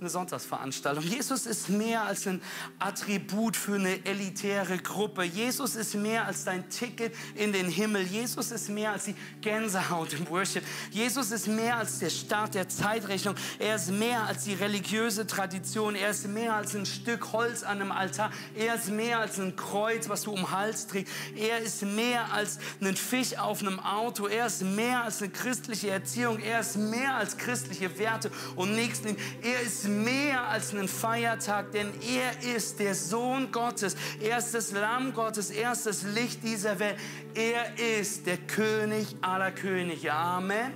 eine 0.00 0.10
Sonntagsveranstaltung. 0.10 1.02
Jesus 1.04 1.46
ist 1.46 1.70
mehr 1.70 2.02
als 2.02 2.26
ein 2.26 2.42
Attribut 2.78 3.56
für 3.56 3.76
eine 3.76 4.04
elitäre 4.04 4.76
Gruppe. 4.78 5.22
Jesus 5.22 5.74
ist 5.74 5.94
mehr 5.94 6.26
als 6.26 6.44
dein 6.44 6.68
Ticket 6.68 7.14
in 7.34 7.52
den 7.52 7.68
Himmel. 7.68 8.02
Jesus 8.02 8.50
ist 8.50 8.68
mehr 8.68 8.92
als 8.92 9.04
die 9.04 9.14
Gänsehaut 9.40 10.12
im 10.12 10.28
Worship. 10.28 10.62
Jesus 10.90 11.30
ist 11.30 11.46
mehr 11.48 11.78
als 11.78 11.98
der 11.98 12.10
Start 12.10 12.54
der 12.54 12.68
Zeitrechnung. 12.68 13.36
Er 13.58 13.76
ist 13.76 13.90
mehr 13.90 14.24
als 14.24 14.44
die 14.44 14.54
religiöse 14.54 15.26
Tradition. 15.26 15.94
Er 15.94 16.10
ist 16.10 16.28
mehr 16.28 16.54
als 16.54 16.74
ein 16.74 16.84
Stück 16.84 17.32
Holz 17.32 17.62
an 17.62 17.80
einem 17.80 17.92
Altar. 17.92 18.30
Er 18.54 18.74
ist 18.74 18.90
mehr 18.90 19.20
als 19.20 19.38
ein 19.38 19.56
Kreuz, 19.56 20.10
was 20.10 20.22
du 20.22 20.32
um 20.32 20.36
den 20.36 20.50
Hals 20.50 20.86
trägst. 20.88 21.12
Er 21.34 21.60
ist 21.60 21.82
mehr 21.82 22.32
als 22.32 22.58
ein 22.82 22.96
Fisch 22.96 23.38
auf 23.38 23.60
einem 23.60 23.80
Auto. 23.80 24.26
Er 24.26 24.46
ist 24.46 24.62
mehr 24.62 25.04
als 25.04 25.22
eine 25.22 25.30
christliche 25.30 25.88
Erziehung. 25.88 26.38
Er 26.40 26.60
ist 26.60 26.76
mehr 26.76 27.14
als 27.14 27.38
christliche 27.38 27.98
Werte 27.98 28.30
und 28.56 28.74
Nächsten. 28.74 29.16
Er 29.42 29.60
ist 29.62 29.85
mehr 29.86 30.48
als 30.48 30.72
einen 30.72 30.88
Feiertag, 30.88 31.72
denn 31.72 31.92
er 32.00 32.54
ist 32.54 32.78
der 32.78 32.94
Sohn 32.94 33.50
Gottes. 33.52 33.96
Er 34.20 34.38
ist 34.38 34.54
das 34.54 34.72
Lamm 34.72 35.12
Gottes. 35.12 35.50
Er 35.50 35.72
ist 35.72 35.86
das 35.86 36.02
Licht 36.02 36.42
dieser 36.42 36.78
Welt. 36.78 36.96
Er 37.34 37.78
ist 37.78 38.26
der 38.26 38.38
König 38.38 39.16
aller 39.20 39.50
Könige. 39.50 40.12
Amen. 40.12 40.72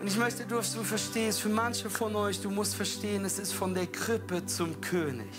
Und 0.00 0.08
ich 0.08 0.16
möchte, 0.16 0.44
dass 0.44 0.74
du 0.74 0.82
verstehst, 0.82 1.40
für 1.40 1.48
manche 1.48 1.88
von 1.88 2.16
euch, 2.16 2.40
du 2.40 2.50
musst 2.50 2.74
verstehen, 2.74 3.24
es 3.24 3.38
ist 3.38 3.52
von 3.52 3.72
der 3.72 3.86
Krippe 3.86 4.44
zum 4.46 4.80
König. 4.80 5.30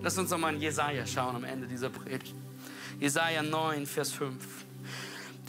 Lass 0.00 0.16
uns 0.16 0.30
nochmal 0.30 0.54
in 0.54 0.60
Jesaja 0.60 1.06
schauen 1.06 1.36
am 1.36 1.44
Ende 1.44 1.66
dieser 1.66 1.90
Predigt. 1.90 2.34
Jesaja 2.98 3.42
9, 3.42 3.86
Vers 3.86 4.12
5. 4.12 4.34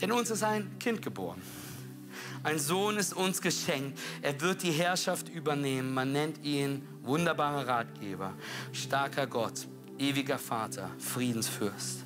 Denn 0.02 0.12
uns 0.12 0.30
ist 0.30 0.44
ein 0.44 0.78
Kind 0.78 1.02
geboren 1.02 1.42
ein 2.44 2.60
Sohn 2.60 2.98
ist 2.98 3.14
uns 3.14 3.42
geschenkt. 3.42 4.00
Er 4.22 4.40
wird 4.42 4.64
die 4.64 4.72
Herrschaft 4.72 5.30
übernehmen. 5.30 5.94
Man 5.94 6.12
nennt 6.12 6.44
ihn 6.44 6.88
wunderbarer 7.02 7.68
Ratgeber, 7.68 8.34
starker 8.72 9.28
Gott, 9.28 9.68
ewiger 9.98 10.38
Vater, 10.38 10.90
Friedensfürst. 11.00 12.06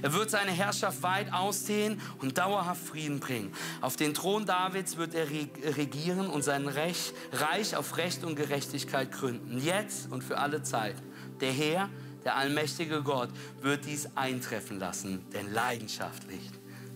Er 0.00 0.12
wird 0.12 0.30
seine 0.30 0.52
Herrschaft 0.52 1.02
weit 1.02 1.32
ausdehnen 1.32 2.00
und 2.20 2.38
dauerhaft 2.38 2.86
Frieden 2.86 3.20
bringen. 3.20 3.52
Auf 3.80 3.96
den 3.96 4.14
Thron 4.14 4.46
Davids 4.46 4.96
wird 4.96 5.14
er 5.14 5.28
regieren 5.28 6.28
und 6.28 6.42
sein 6.42 6.68
Recht, 6.68 7.14
Reich 7.32 7.76
auf 7.76 7.96
Recht 7.96 8.24
und 8.24 8.36
Gerechtigkeit 8.36 9.10
gründen. 9.10 9.58
Jetzt 9.58 10.10
und 10.10 10.22
für 10.22 10.38
alle 10.38 10.62
Zeit. 10.62 10.96
Der 11.40 11.52
Herr, 11.52 11.88
der 12.24 12.36
allmächtige 12.36 13.02
Gott, 13.02 13.30
wird 13.60 13.84
dies 13.86 14.08
eintreffen 14.14 14.78
lassen, 14.78 15.24
denn 15.32 15.52
leidenschaftlich 15.52 16.42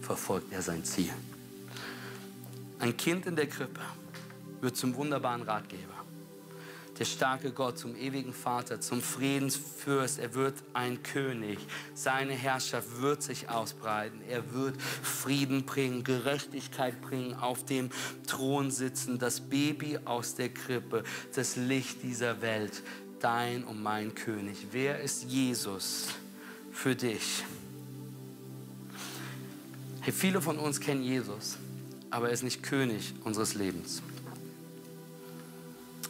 verfolgt 0.00 0.52
er 0.52 0.62
sein 0.62 0.84
Ziel. 0.84 1.12
Ein 2.78 2.96
Kind 2.96 3.26
in 3.26 3.36
der 3.36 3.46
Krippe 3.46 3.80
wird 4.60 4.76
zum 4.76 4.94
wunderbaren 4.96 5.42
Ratgeber. 5.42 5.94
Der 6.98 7.04
starke 7.04 7.52
Gott 7.52 7.78
zum 7.78 7.94
ewigen 7.94 8.32
Vater, 8.32 8.80
zum 8.80 9.02
Friedensfürst. 9.02 10.18
Er 10.18 10.34
wird 10.34 10.54
ein 10.72 11.02
König. 11.02 11.58
Seine 11.94 12.32
Herrschaft 12.32 13.02
wird 13.02 13.22
sich 13.22 13.50
ausbreiten. 13.50 14.20
Er 14.28 14.54
wird 14.54 14.80
Frieden 14.80 15.66
bringen, 15.66 16.04
Gerechtigkeit 16.04 17.00
bringen, 17.02 17.34
auf 17.34 17.64
dem 17.66 17.90
Thron 18.26 18.70
sitzen. 18.70 19.18
Das 19.18 19.40
Baby 19.40 19.98
aus 20.06 20.34
der 20.34 20.48
Krippe, 20.48 21.04
das 21.34 21.56
Licht 21.56 22.02
dieser 22.02 22.40
Welt. 22.40 22.82
Dein 23.20 23.64
und 23.64 23.82
mein 23.82 24.14
König. 24.14 24.68
Wer 24.72 25.00
ist 25.00 25.24
Jesus 25.24 26.08
für 26.72 26.94
dich? 26.94 27.44
Hey, 30.00 30.12
viele 30.12 30.40
von 30.40 30.58
uns 30.58 30.80
kennen 30.80 31.02
Jesus 31.02 31.58
aber 32.10 32.28
er 32.28 32.32
ist 32.32 32.42
nicht 32.42 32.62
König 32.62 33.14
unseres 33.24 33.54
Lebens. 33.54 34.02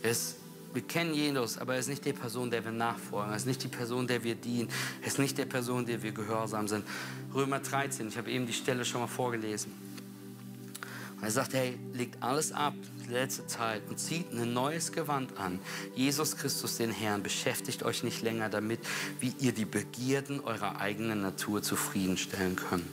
Er 0.02 0.10
ist, 0.10 0.36
wir 0.72 0.82
kennen 0.82 1.14
Jesus, 1.14 1.58
aber 1.58 1.74
er 1.74 1.80
ist 1.80 1.88
nicht 1.88 2.04
die 2.04 2.12
Person, 2.12 2.50
der 2.50 2.64
wir 2.64 2.72
nachfolgen. 2.72 3.30
Er 3.30 3.36
ist 3.36 3.46
nicht 3.46 3.62
die 3.62 3.68
Person, 3.68 4.06
der 4.06 4.22
wir 4.22 4.34
dienen. 4.34 4.68
Er 5.00 5.08
ist 5.08 5.18
nicht 5.18 5.38
die 5.38 5.44
Person, 5.44 5.86
der 5.86 6.02
wir 6.02 6.12
gehorsam 6.12 6.68
sind. 6.68 6.84
Römer 7.34 7.60
13, 7.60 8.08
ich 8.08 8.16
habe 8.16 8.30
eben 8.30 8.46
die 8.46 8.52
Stelle 8.52 8.84
schon 8.84 9.00
mal 9.00 9.06
vorgelesen. 9.06 9.72
er 11.22 11.30
sagt, 11.30 11.54
hey, 11.54 11.78
legt 11.92 12.22
alles 12.22 12.52
ab, 12.52 12.74
die 13.06 13.12
letzte 13.12 13.46
Zeit, 13.46 13.82
und 13.88 13.98
zieht 13.98 14.30
ein 14.32 14.52
neues 14.52 14.92
Gewand 14.92 15.38
an. 15.38 15.58
Jesus 15.94 16.36
Christus, 16.36 16.76
den 16.76 16.90
Herrn, 16.90 17.22
beschäftigt 17.22 17.82
euch 17.82 18.04
nicht 18.04 18.22
länger 18.22 18.48
damit, 18.48 18.80
wie 19.18 19.34
ihr 19.40 19.52
die 19.52 19.64
Begierden 19.64 20.40
eurer 20.40 20.78
eigenen 20.78 21.22
Natur 21.22 21.62
zufriedenstellen 21.62 22.56
könnt. 22.56 22.86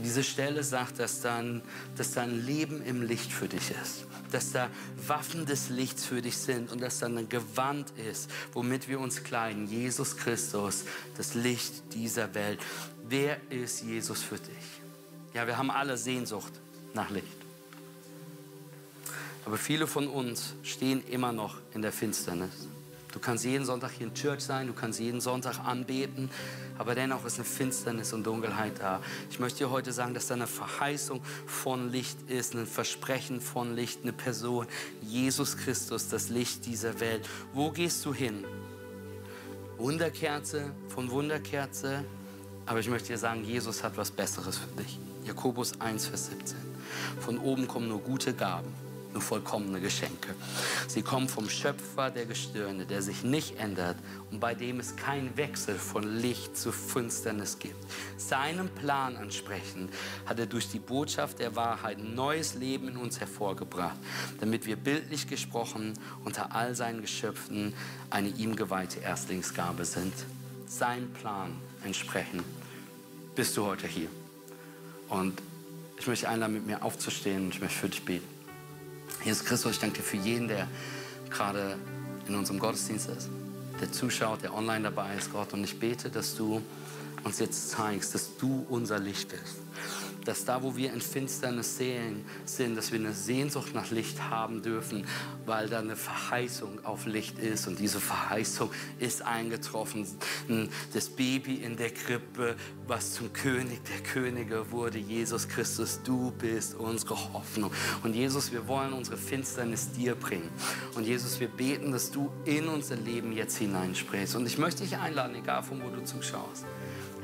Diese 0.00 0.24
Stelle 0.24 0.64
sagt, 0.64 0.98
dass 0.98 1.20
dann, 1.20 1.62
dass 1.96 2.12
da 2.12 2.22
ein 2.22 2.46
Leben 2.46 2.82
im 2.82 3.02
Licht 3.02 3.32
für 3.32 3.46
dich 3.46 3.70
ist, 3.70 4.06
dass 4.30 4.52
da 4.52 4.70
Waffen 5.06 5.44
des 5.44 5.68
Lichts 5.68 6.06
für 6.06 6.22
dich 6.22 6.36
sind 6.36 6.72
und 6.72 6.80
dass 6.80 6.98
da 6.98 7.06
ein 7.06 7.28
Gewand 7.28 7.90
ist, 7.98 8.30
womit 8.52 8.88
wir 8.88 8.98
uns 8.98 9.22
kleiden. 9.22 9.68
Jesus 9.68 10.16
Christus, 10.16 10.84
das 11.16 11.34
Licht 11.34 11.94
dieser 11.94 12.34
Welt. 12.34 12.58
Wer 13.06 13.38
ist 13.50 13.82
Jesus 13.82 14.22
für 14.22 14.38
dich? 14.38 14.82
Ja, 15.34 15.46
wir 15.46 15.58
haben 15.58 15.70
alle 15.70 15.96
Sehnsucht 15.96 16.52
nach 16.94 17.10
Licht. 17.10 17.26
Aber 19.44 19.58
viele 19.58 19.86
von 19.86 20.08
uns 20.08 20.54
stehen 20.62 21.02
immer 21.08 21.32
noch 21.32 21.56
in 21.74 21.82
der 21.82 21.92
Finsternis. 21.92 22.68
Du 23.12 23.18
kannst 23.18 23.44
jeden 23.44 23.66
Sonntag 23.66 23.90
hier 23.92 24.06
in 24.06 24.14
Church 24.14 24.40
sein, 24.40 24.66
du 24.66 24.72
kannst 24.72 24.98
jeden 24.98 25.20
Sonntag 25.20 25.58
anbeten, 25.58 26.30
aber 26.82 26.96
dennoch 26.96 27.24
ist 27.24 27.36
eine 27.36 27.44
Finsternis 27.44 28.12
und 28.12 28.26
Dunkelheit 28.26 28.80
da. 28.80 29.00
Ich 29.30 29.38
möchte 29.38 29.58
dir 29.58 29.70
heute 29.70 29.92
sagen, 29.92 30.14
dass 30.14 30.26
da 30.26 30.34
eine 30.34 30.48
Verheißung 30.48 31.22
von 31.46 31.92
Licht 31.92 32.28
ist, 32.28 32.56
ein 32.56 32.66
Versprechen 32.66 33.40
von 33.40 33.76
Licht, 33.76 34.00
eine 34.02 34.12
Person, 34.12 34.66
Jesus 35.00 35.56
Christus, 35.56 36.08
das 36.08 36.28
Licht 36.28 36.66
dieser 36.66 36.98
Welt. 36.98 37.28
Wo 37.52 37.70
gehst 37.70 38.04
du 38.04 38.12
hin? 38.12 38.44
Wunderkerze 39.78 40.72
von 40.88 41.08
Wunderkerze, 41.12 42.04
aber 42.66 42.80
ich 42.80 42.88
möchte 42.88 43.08
dir 43.12 43.18
sagen, 43.18 43.44
Jesus 43.44 43.84
hat 43.84 43.96
was 43.96 44.10
Besseres 44.10 44.58
für 44.58 44.82
dich. 44.82 44.98
Jakobus 45.24 45.80
1, 45.80 46.06
Vers 46.06 46.26
17. 46.26 46.56
Von 47.20 47.38
oben 47.38 47.68
kommen 47.68 47.86
nur 47.86 48.00
gute 48.00 48.34
Gaben 48.34 48.74
vollkommene 49.20 49.80
Geschenke. 49.80 50.34
Sie 50.88 51.02
kommen 51.02 51.28
vom 51.28 51.48
Schöpfer 51.48 52.10
der 52.10 52.26
Gestirne, 52.26 52.86
der 52.86 53.02
sich 53.02 53.22
nicht 53.22 53.58
ändert 53.58 53.96
und 54.30 54.40
bei 54.40 54.54
dem 54.54 54.80
es 54.80 54.96
keinen 54.96 55.36
Wechsel 55.36 55.76
von 55.76 56.02
Licht 56.02 56.56
zu 56.56 56.72
Finsternis 56.72 57.58
gibt. 57.58 57.76
Seinem 58.16 58.68
Plan 58.68 59.16
entsprechend 59.16 59.92
hat 60.26 60.38
er 60.38 60.46
durch 60.46 60.68
die 60.68 60.78
Botschaft 60.78 61.38
der 61.38 61.56
Wahrheit 61.56 61.98
neues 61.98 62.54
Leben 62.54 62.88
in 62.88 62.96
uns 62.96 63.20
hervorgebracht, 63.20 63.96
damit 64.40 64.66
wir 64.66 64.76
bildlich 64.76 65.28
gesprochen 65.28 65.94
unter 66.24 66.54
all 66.54 66.74
seinen 66.74 67.02
Geschöpfen 67.02 67.74
eine 68.10 68.28
ihm 68.28 68.56
geweihte 68.56 69.00
Erstlingsgabe 69.00 69.84
sind. 69.84 70.14
Sein 70.66 71.12
Plan 71.12 71.52
entsprechend 71.84 72.44
bist 73.34 73.56
du 73.56 73.66
heute 73.66 73.86
hier. 73.86 74.08
Und 75.08 75.40
ich 75.98 76.06
möchte 76.06 76.28
einladen, 76.28 76.54
mit 76.54 76.66
mir 76.66 76.82
aufzustehen 76.82 77.44
und 77.44 77.54
ich 77.54 77.60
möchte 77.60 77.78
für 77.78 77.88
dich 77.88 78.04
beten. 78.04 78.31
Jesus 79.24 79.44
Christus, 79.44 79.72
ich 79.72 79.78
danke 79.78 79.98
dir 79.98 80.02
für 80.02 80.16
jeden, 80.16 80.48
der 80.48 80.66
gerade 81.30 81.76
in 82.26 82.34
unserem 82.34 82.58
Gottesdienst 82.58 83.08
ist, 83.08 83.28
der 83.80 83.92
zuschaut, 83.92 84.42
der 84.42 84.52
online 84.52 84.82
dabei 84.82 85.14
ist, 85.16 85.32
Gott. 85.32 85.52
Und 85.52 85.62
ich 85.62 85.78
bete, 85.78 86.10
dass 86.10 86.36
du 86.36 86.60
uns 87.22 87.38
jetzt 87.38 87.70
zeigst, 87.70 88.14
dass 88.14 88.36
du 88.36 88.66
unser 88.68 88.98
Licht 88.98 89.28
bist 89.28 89.62
dass 90.24 90.44
da, 90.44 90.62
wo 90.62 90.76
wir 90.76 90.92
in 90.92 91.00
Finsternis 91.00 91.76
sehen, 91.76 92.24
sind, 92.44 92.76
dass 92.76 92.92
wir 92.92 92.98
eine 92.98 93.12
Sehnsucht 93.12 93.74
nach 93.74 93.90
Licht 93.90 94.22
haben 94.22 94.62
dürfen, 94.62 95.06
weil 95.46 95.68
da 95.68 95.80
eine 95.80 95.96
Verheißung 95.96 96.84
auf 96.84 97.06
Licht 97.06 97.38
ist. 97.38 97.66
Und 97.66 97.78
diese 97.78 98.00
Verheißung 98.00 98.70
ist 98.98 99.22
eingetroffen. 99.22 100.06
Das 100.92 101.08
Baby 101.08 101.56
in 101.56 101.76
der 101.76 101.90
Krippe, 101.90 102.56
was 102.92 103.14
zum 103.14 103.32
König 103.32 103.80
der 103.84 104.00
Könige 104.02 104.70
wurde, 104.70 104.98
Jesus 104.98 105.48
Christus, 105.48 106.00
du 106.04 106.30
bist 106.32 106.74
unsere 106.74 107.14
Hoffnung. 107.32 107.72
Und 108.02 108.14
Jesus, 108.14 108.52
wir 108.52 108.68
wollen 108.68 108.92
unsere 108.92 109.16
Finsternis 109.16 109.92
dir 109.92 110.14
bringen. 110.14 110.50
Und 110.94 111.06
Jesus, 111.06 111.40
wir 111.40 111.48
beten, 111.48 111.92
dass 111.92 112.10
du 112.10 112.30
in 112.44 112.68
unser 112.68 112.96
Leben 112.96 113.32
jetzt 113.32 113.56
hineinsprichst. 113.56 114.36
Und 114.36 114.44
ich 114.44 114.58
möchte 114.58 114.82
dich 114.82 114.98
einladen, 114.98 115.34
egal 115.36 115.62
von 115.62 115.82
wo 115.82 115.88
du 115.88 116.04
zuschaust 116.04 116.66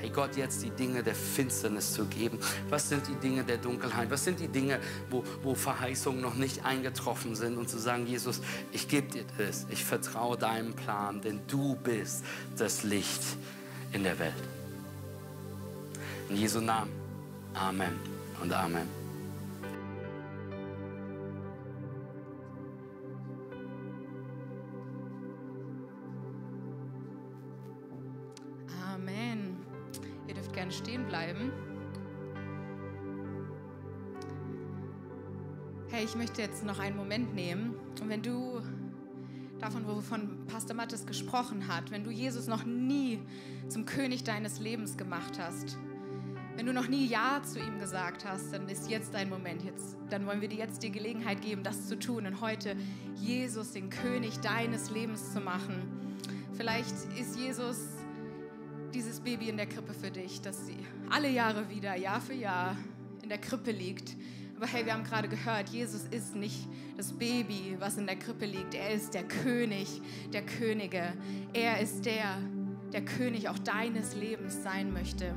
hey 0.01 0.11
Gott, 0.11 0.37
jetzt 0.37 0.63
die 0.63 0.71
Dinge 0.71 1.03
der 1.03 1.17
Finsternis 1.17 1.93
zu 1.93 2.05
geben? 2.05 2.39
Was 2.69 2.89
sind 2.89 3.09
die 3.09 3.17
Dinge 3.17 3.43
der 3.43 3.57
Dunkelheit? 3.57 4.09
Was 4.13 4.23
sind 4.23 4.39
die 4.39 4.47
Dinge, 4.47 4.79
wo, 5.11 5.25
wo 5.43 5.57
Verheißungen 5.57 6.21
noch 6.21 6.37
nicht 6.37 6.65
eingetroffen 6.65 7.35
sind? 7.35 7.59
Und 7.59 7.69
zu 7.69 7.79
sagen, 7.79 8.07
Jesus, 8.07 8.41
ich 8.71 8.87
gebe 8.87 9.09
dir 9.09 9.25
das, 9.39 9.67
ich 9.71 9.85
vertraue 9.85 10.39
deinem 10.39 10.73
Plan, 10.75 11.21
denn 11.21 11.41
du 11.49 11.75
bist 11.75 12.25
das 12.57 12.85
Licht 12.85 13.25
in 13.93 14.05
der 14.05 14.21
Welt. 14.21 14.58
In 16.29 16.37
Jesu 16.37 16.61
Namen. 16.61 16.93
Amen 17.55 17.99
und 18.41 18.53
Amen. 18.53 18.99
gerne 30.59 30.73
stehen 30.73 31.07
bleiben. 31.07 31.53
Hey, 35.89 36.05
ich 36.05 36.15
möchte 36.15 36.43
jetzt 36.43 36.65
noch 36.65 36.79
einen 36.79 36.97
Moment 36.97 37.35
nehmen 37.35 37.75
und 38.01 38.09
wenn 38.09 38.23
du 38.23 38.61
davon, 39.61 39.87
wovon 39.87 40.47
Pastor 40.47 40.75
Mattes 40.77 41.07
gesprochen 41.07 41.69
hat, 41.69 41.91
wenn 41.91 42.05
du 42.05 42.11
Jesus 42.11 42.49
noch 42.49 42.65
nie 42.65 43.21
zum 43.69 43.87
König 43.87 44.25
deines 44.25 44.59
Lebens 44.59 44.97
gemacht 44.97 45.39
hast, 45.39 45.79
wenn 46.59 46.67
du 46.67 46.73
noch 46.73 46.89
nie 46.89 47.07
Ja 47.07 47.41
zu 47.41 47.61
ihm 47.61 47.79
gesagt 47.79 48.25
hast, 48.25 48.53
dann 48.53 48.69
ist 48.69 48.91
jetzt 48.91 49.15
dein 49.15 49.29
Moment. 49.29 49.63
Jetzt, 49.63 49.97
dann 50.11 50.27
wollen 50.27 50.41
wir 50.41 50.49
dir 50.49 50.59
jetzt 50.59 50.83
die 50.83 50.91
Gelegenheit 50.91 51.41
geben, 51.41 51.63
das 51.63 51.87
zu 51.87 51.97
tun 51.97 52.27
und 52.27 52.41
heute 52.41 52.75
Jesus 53.15 53.75
den 53.75 53.91
König 53.91 54.41
deines 54.41 54.91
Lebens 54.91 55.33
zu 55.33 55.41
machen. 55.41 56.17
Vielleicht 56.55 56.97
ist 57.17 57.39
Jesus 57.39 57.79
dieses 58.93 59.21
Baby 59.21 59.51
in 59.51 59.57
der 59.57 59.67
Krippe 59.67 59.95
für 59.95 60.11
dich, 60.11 60.41
sie 60.67 60.77
alle 61.09 61.31
Jahre 61.31 61.71
wieder, 61.71 61.95
Jahr 61.95 62.21
für 62.21 62.35
Jahr 62.35 62.77
in 63.23 63.29
der 63.29 63.39
Krippe 63.39 63.71
liegt. 63.71 64.17
Aber 64.57 64.67
hey, 64.67 64.85
wir 64.85 64.95
haben 64.95 65.05
gerade 65.05 65.29
gehört, 65.29 65.69
Jesus 65.69 66.07
ist 66.11 66.35
nicht 66.35 66.67
das 66.97 67.13
Baby, 67.13 67.77
was 67.79 67.99
in 67.99 68.07
der 68.09 68.17
Krippe 68.17 68.47
liegt. 68.47 68.75
Er 68.75 68.91
ist 68.91 69.15
der 69.15 69.23
König 69.23 70.03
der 70.33 70.45
Könige. 70.45 71.13
Er 71.53 71.81
ist 71.81 72.05
der, 72.05 72.39
der 72.93 73.05
König 73.05 73.49
auch 73.49 73.61
deines 73.61 74.17
Lebens 74.17 74.65
sein 74.65 74.93
möchte. 74.93 75.37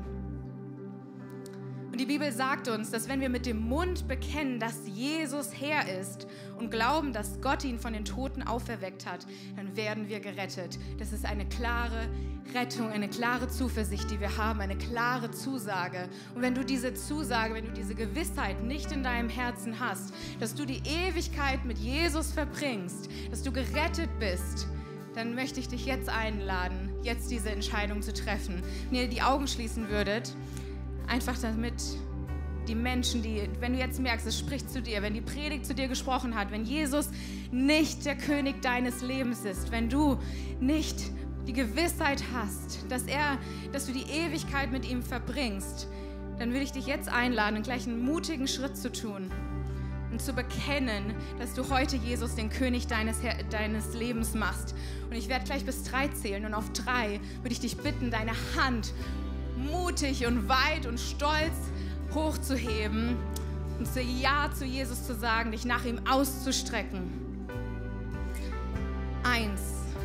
Und 1.91 1.99
die 1.99 2.05
Bibel 2.05 2.31
sagt 2.31 2.69
uns, 2.69 2.89
dass 2.89 3.09
wenn 3.09 3.19
wir 3.19 3.27
mit 3.27 3.45
dem 3.45 3.59
Mund 3.67 4.07
bekennen, 4.07 4.61
dass 4.61 4.87
Jesus 4.87 5.49
Herr 5.59 5.99
ist 5.99 6.25
und 6.57 6.71
glauben, 6.71 7.11
dass 7.11 7.41
Gott 7.41 7.65
ihn 7.65 7.79
von 7.79 7.91
den 7.91 8.05
Toten 8.05 8.43
auferweckt 8.43 9.05
hat, 9.05 9.27
dann 9.57 9.75
werden 9.75 10.07
wir 10.07 10.21
gerettet. 10.21 10.79
Das 10.99 11.11
ist 11.11 11.25
eine 11.25 11.45
klare 11.45 12.07
Rettung, 12.53 12.89
eine 12.89 13.09
klare 13.09 13.49
Zuversicht, 13.49 14.09
die 14.09 14.21
wir 14.21 14.37
haben, 14.37 14.61
eine 14.61 14.77
klare 14.77 15.31
Zusage. 15.31 16.07
Und 16.33 16.41
wenn 16.41 16.55
du 16.55 16.63
diese 16.63 16.93
Zusage, 16.93 17.53
wenn 17.55 17.65
du 17.65 17.73
diese 17.73 17.93
Gewissheit 17.93 18.63
nicht 18.63 18.93
in 18.93 19.03
deinem 19.03 19.29
Herzen 19.29 19.81
hast, 19.81 20.13
dass 20.39 20.55
du 20.55 20.65
die 20.65 20.81
Ewigkeit 20.85 21.65
mit 21.65 21.77
Jesus 21.77 22.31
verbringst, 22.31 23.09
dass 23.29 23.43
du 23.43 23.51
gerettet 23.51 24.09
bist, 24.17 24.65
dann 25.13 25.35
möchte 25.35 25.59
ich 25.59 25.67
dich 25.67 25.85
jetzt 25.85 26.07
einladen, 26.07 26.89
jetzt 27.03 27.31
diese 27.31 27.49
Entscheidung 27.49 28.01
zu 28.01 28.13
treffen. 28.13 28.63
Wenn 28.89 29.01
ihr 29.01 29.07
die 29.09 29.21
Augen 29.21 29.45
schließen 29.45 29.89
würdet, 29.89 30.33
Einfach 31.07 31.37
damit 31.39 31.75
die 32.67 32.75
Menschen, 32.75 33.23
die, 33.23 33.49
wenn 33.59 33.73
du 33.73 33.79
jetzt 33.79 33.99
merkst, 33.99 34.27
es 34.27 34.37
spricht 34.37 34.69
zu 34.69 34.81
dir, 34.81 35.01
wenn 35.01 35.13
die 35.13 35.21
Predigt 35.21 35.65
zu 35.65 35.73
dir 35.73 35.87
gesprochen 35.87 36.35
hat, 36.35 36.51
wenn 36.51 36.63
Jesus 36.63 37.09
nicht 37.51 38.05
der 38.05 38.15
König 38.15 38.61
deines 38.61 39.01
Lebens 39.01 39.45
ist, 39.45 39.71
wenn 39.71 39.89
du 39.89 40.17
nicht 40.59 41.11
die 41.47 41.53
Gewissheit 41.53 42.23
hast, 42.33 42.85
dass 42.89 43.03
er, 43.03 43.37
dass 43.71 43.87
du 43.87 43.93
die 43.93 44.03
Ewigkeit 44.03 44.71
mit 44.71 44.89
ihm 44.89 45.01
verbringst, 45.01 45.87
dann 46.37 46.53
will 46.53 46.61
ich 46.61 46.71
dich 46.71 46.85
jetzt 46.85 47.09
einladen, 47.09 47.61
gleich 47.63 47.87
einen 47.87 48.03
mutigen 48.03 48.47
Schritt 48.47 48.77
zu 48.77 48.91
tun 48.91 49.31
und 50.11 50.21
zu 50.21 50.33
bekennen, 50.33 51.15
dass 51.39 51.53
du 51.53 51.69
heute 51.69 51.95
Jesus 51.95 52.35
den 52.35 52.49
König 52.49 52.87
deines, 52.87 53.17
deines 53.49 53.93
Lebens 53.93 54.33
machst. 54.33 54.75
Und 55.09 55.15
ich 55.15 55.29
werde 55.29 55.45
gleich 55.45 55.65
bis 55.65 55.83
drei 55.83 56.09
zählen 56.09 56.45
und 56.45 56.53
auf 56.53 56.71
drei 56.73 57.19
würde 57.41 57.53
ich 57.53 57.59
dich 57.59 57.77
bitten, 57.77 58.11
deine 58.11 58.33
Hand 58.57 58.93
mutig 59.69 60.25
und 60.25 60.49
weit 60.49 60.85
und 60.85 60.99
stolz 60.99 61.55
hochzuheben 62.13 63.17
und 63.79 63.91
zu 63.91 64.01
Ja 64.01 64.49
zu 64.53 64.65
Jesus 64.65 65.05
zu 65.05 65.15
sagen, 65.15 65.51
dich 65.51 65.65
nach 65.65 65.85
ihm 65.85 65.99
auszustrecken. 66.09 67.09
Eins. 69.23 69.61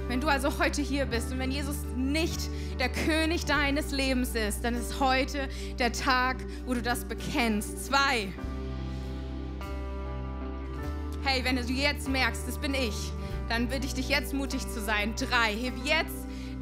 Wenn 0.09 0.21
du 0.21 0.29
also 0.29 0.61
heute 0.61 0.83
hier 0.83 1.05
bist 1.05 1.33
und 1.33 1.41
wenn 1.41 1.51
Jesus 1.51 1.77
nicht 1.97 2.49
der 2.79 2.89
König 2.89 3.45
deines 3.45 3.91
Lebens 3.91 4.37
ist, 4.37 4.63
dann 4.63 4.75
ist 4.75 5.01
heute 5.01 5.49
der 5.81 5.93
Tag, 5.93 6.37
wo 6.65 6.75
du 6.75 6.83
das 6.83 7.05
bekennst. 7.05 7.87
Zwei. 7.87 8.33
Hey, 11.25 11.43
wenn 11.43 11.57
du 11.57 11.63
jetzt 11.63 12.09
merkst, 12.09 12.47
das 12.47 12.57
bin 12.59 12.73
ich, 12.75 13.11
dann 13.49 13.67
bitte 13.67 13.87
ich 13.87 13.95
dich 13.95 14.09
jetzt 14.09 14.33
mutig 14.33 14.61
zu 14.69 14.81
sein. 14.81 15.15
Drei, 15.17 15.53
heb 15.55 15.75
jetzt 15.85 16.16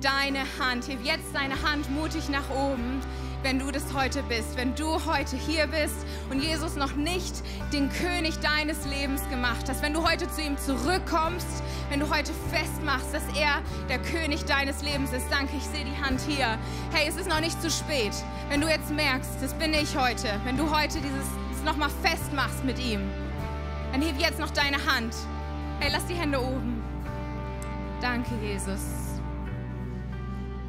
deine 0.05 0.45
Hand, 0.59 0.87
heb 0.89 1.05
jetzt 1.05 1.35
deine 1.35 1.61
Hand 1.63 1.91
mutig 1.91 2.29
nach 2.29 2.49
oben 2.51 3.01
wenn 3.45 3.59
du 3.59 3.71
das 3.71 3.93
heute 3.93 4.23
bist, 4.23 4.57
wenn 4.57 4.75
du 4.75 5.05
heute 5.05 5.37
hier 5.37 5.67
bist 5.67 6.07
und 6.31 6.43
Jesus 6.43 6.77
noch 6.77 6.97
nicht 6.97 7.43
den 7.75 7.91
König 7.91 8.39
deines 8.39 8.87
Lebens 8.87 9.21
gemacht 9.29 9.69
hast, 9.69 9.83
wenn 9.83 9.93
du 9.93 10.03
heute 10.03 10.29
zu 10.31 10.41
ihm 10.41 10.57
zurückkommst, 10.57 11.63
wenn 11.91 12.01
du 12.01 12.09
heute 12.09 12.33
festmachst, 12.51 13.13
dass 13.13 13.23
er 13.39 13.61
der 13.91 13.99
König 13.99 14.47
deines 14.47 14.83
Lebens 14.83 15.13
ist. 15.13 15.27
Danke, 15.31 15.59
ich 15.59 15.65
sehe 15.65 15.85
die 15.85 16.03
Hand 16.03 16.23
hier. 16.27 16.59
Hey, 16.91 17.07
es 17.07 17.17
ist 17.17 17.29
noch 17.29 17.41
nicht 17.41 17.61
zu 17.61 17.71
spät. 17.71 18.13
Wenn 18.49 18.63
du 18.63 18.69
jetzt 18.69 18.91
merkst, 18.91 19.31
das 19.43 19.53
bin 19.53 19.75
ich 19.75 19.95
heute, 19.95 20.41
wenn 20.45 20.57
du 20.57 20.75
heute 20.75 20.99
dieses 21.01 21.65
nochmal 21.67 21.91
festmachst 22.03 22.65
mit 22.65 22.79
ihm, 22.79 23.01
dann 23.93 24.01
heb 24.01 24.19
jetzt 24.19 24.39
noch 24.39 24.51
deine 24.51 24.79
Hand. 24.87 25.15
Hey, 25.81 25.91
lass 25.93 26.07
die 26.07 26.15
Hände 26.15 26.41
oben. 26.41 26.83
Danke, 28.01 28.31
Jesus. 28.43 29.04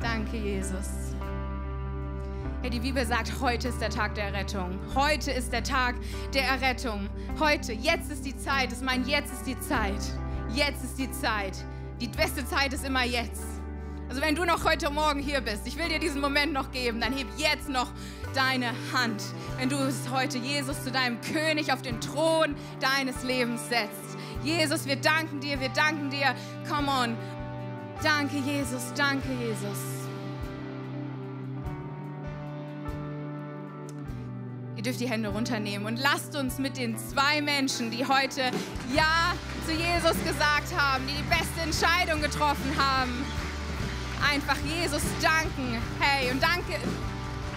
Danke, 0.06 0.38
Jesus. 0.38 1.16
Hey, 2.62 2.70
die 2.70 2.80
Bibel 2.80 3.04
sagt, 3.04 3.42
heute 3.42 3.70
ist 3.70 3.82
der 3.82 3.90
Tag 3.90 4.14
der 4.14 4.26
Errettung. 4.26 4.80
Heute 4.94 5.32
ist 5.32 5.52
der 5.52 5.64
Tag 5.64 5.96
der 6.32 6.44
Errettung. 6.44 7.10
Heute, 7.40 7.74
jetzt 7.74 8.12
ist 8.12 8.24
die 8.24 8.38
Zeit. 8.38 8.72
Das 8.72 8.82
meint, 8.82 9.08
jetzt 9.08 9.34
ist 9.34 9.48
die 9.48 9.60
Zeit. 9.60 10.00
Jetzt 10.54 10.84
ist 10.84 11.00
die 11.00 11.12
Zeit. 11.12 11.58
Die 12.00 12.08
beste 12.08 12.46
Zeit 12.46 12.72
ist 12.72 12.86
immer 12.86 13.04
jetzt. 13.04 13.46
Also 14.08 14.22
wenn 14.22 14.36
du 14.36 14.46
noch 14.46 14.64
heute 14.64 14.92
Morgen 14.92 15.20
hier 15.20 15.42
bist, 15.42 15.66
ich 15.66 15.76
will 15.76 15.90
dir 15.90 15.98
diesen 15.98 16.22
Moment 16.22 16.54
noch 16.54 16.70
geben, 16.70 17.02
dann 17.02 17.12
heb 17.12 17.26
jetzt 17.38 17.68
noch 17.68 17.92
deine 18.36 18.74
Hand. 18.94 19.24
Wenn 19.58 19.70
du 19.70 19.78
es 19.78 20.12
heute 20.12 20.38
Jesus 20.38 20.84
zu 20.84 20.92
deinem 20.92 21.20
König 21.22 21.74
auf 21.74 21.82
den 21.82 22.00
Thron 22.00 22.56
deines 22.80 23.24
Lebens 23.24 23.70
setzt. 23.70 24.06
Jesus, 24.44 24.86
wir 24.86 24.98
danken 24.98 25.40
dir, 25.40 25.60
wir 25.60 25.70
danken 25.70 26.12
dir. 26.12 26.36
Come 26.70 26.92
on. 26.92 27.18
Danke, 28.06 28.38
Jesus, 28.38 28.94
danke, 28.96 29.30
Jesus. 29.34 29.96
dürft 34.86 35.00
die 35.00 35.10
Hände 35.10 35.30
runternehmen 35.30 35.88
und 35.88 35.98
lasst 35.98 36.36
uns 36.36 36.60
mit 36.60 36.78
den 36.78 36.96
zwei 36.96 37.42
Menschen, 37.42 37.90
die 37.90 38.06
heute 38.06 38.52
Ja 38.96 39.34
zu 39.66 39.72
Jesus 39.72 40.14
gesagt 40.24 40.78
haben, 40.78 41.08
die 41.08 41.14
die 41.14 41.24
beste 41.24 41.62
Entscheidung 41.62 42.22
getroffen 42.22 42.72
haben, 42.78 43.26
einfach 44.32 44.58
Jesus 44.64 45.02
danken. 45.24 45.82
Hey, 46.00 46.30
und 46.30 46.44
danke, 46.44 46.80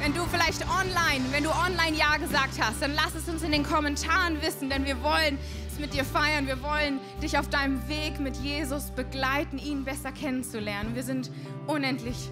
wenn 0.00 0.14
du 0.14 0.24
vielleicht 0.26 0.62
online, 0.62 1.24
wenn 1.32 1.42
du 1.44 1.50
online 1.50 1.96
Ja 1.96 2.16
gesagt 2.16 2.60
hast, 2.60 2.82
dann 2.82 2.94
lass 2.94 3.14
es 3.14 3.28
uns 3.28 3.42
in 3.42 3.52
den 3.52 3.64
Kommentaren 3.64 4.40
wissen, 4.42 4.70
denn 4.70 4.84
wir 4.84 5.02
wollen 5.02 5.38
es 5.70 5.78
mit 5.78 5.92
dir 5.92 6.04
feiern. 6.04 6.46
Wir 6.46 6.62
wollen 6.62 7.00
dich 7.22 7.36
auf 7.38 7.48
deinem 7.48 7.86
Weg 7.88 8.20
mit 8.20 8.36
Jesus 8.36 8.90
begleiten, 8.90 9.58
ihn 9.58 9.84
besser 9.84 10.12
kennenzulernen. 10.12 10.94
Wir 10.94 11.02
sind 11.02 11.30
unendlich 11.66 12.30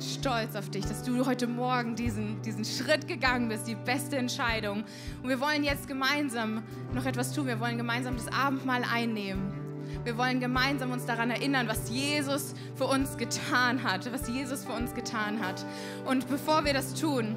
stolz 0.00 0.56
auf 0.56 0.70
dich, 0.70 0.84
dass 0.84 1.04
du 1.04 1.24
heute 1.24 1.46
Morgen 1.46 1.94
diesen, 1.94 2.42
diesen 2.42 2.64
Schritt 2.64 3.06
gegangen 3.06 3.48
bist, 3.48 3.68
die 3.68 3.76
beste 3.76 4.16
Entscheidung. 4.16 4.84
Und 5.22 5.28
wir 5.28 5.40
wollen 5.40 5.62
jetzt 5.62 5.86
gemeinsam 5.86 6.64
noch 6.92 7.06
etwas 7.06 7.32
tun. 7.32 7.46
Wir 7.46 7.60
wollen 7.60 7.78
gemeinsam 7.78 8.16
das 8.16 8.26
Abendmahl 8.28 8.82
einnehmen. 8.84 9.63
Wir 10.04 10.18
wollen 10.18 10.38
gemeinsam 10.38 10.92
uns 10.92 11.06
daran 11.06 11.30
erinnern, 11.30 11.66
was 11.66 11.88
Jesus 11.88 12.54
für 12.76 12.84
uns 12.84 13.16
getan 13.16 13.82
hat, 13.82 14.12
was 14.12 14.28
Jesus 14.28 14.62
für 14.64 14.72
uns 14.72 14.94
getan 14.94 15.40
hat. 15.40 15.64
Und 16.04 16.28
bevor 16.28 16.66
wir 16.66 16.74
das 16.74 16.92
tun, 16.92 17.34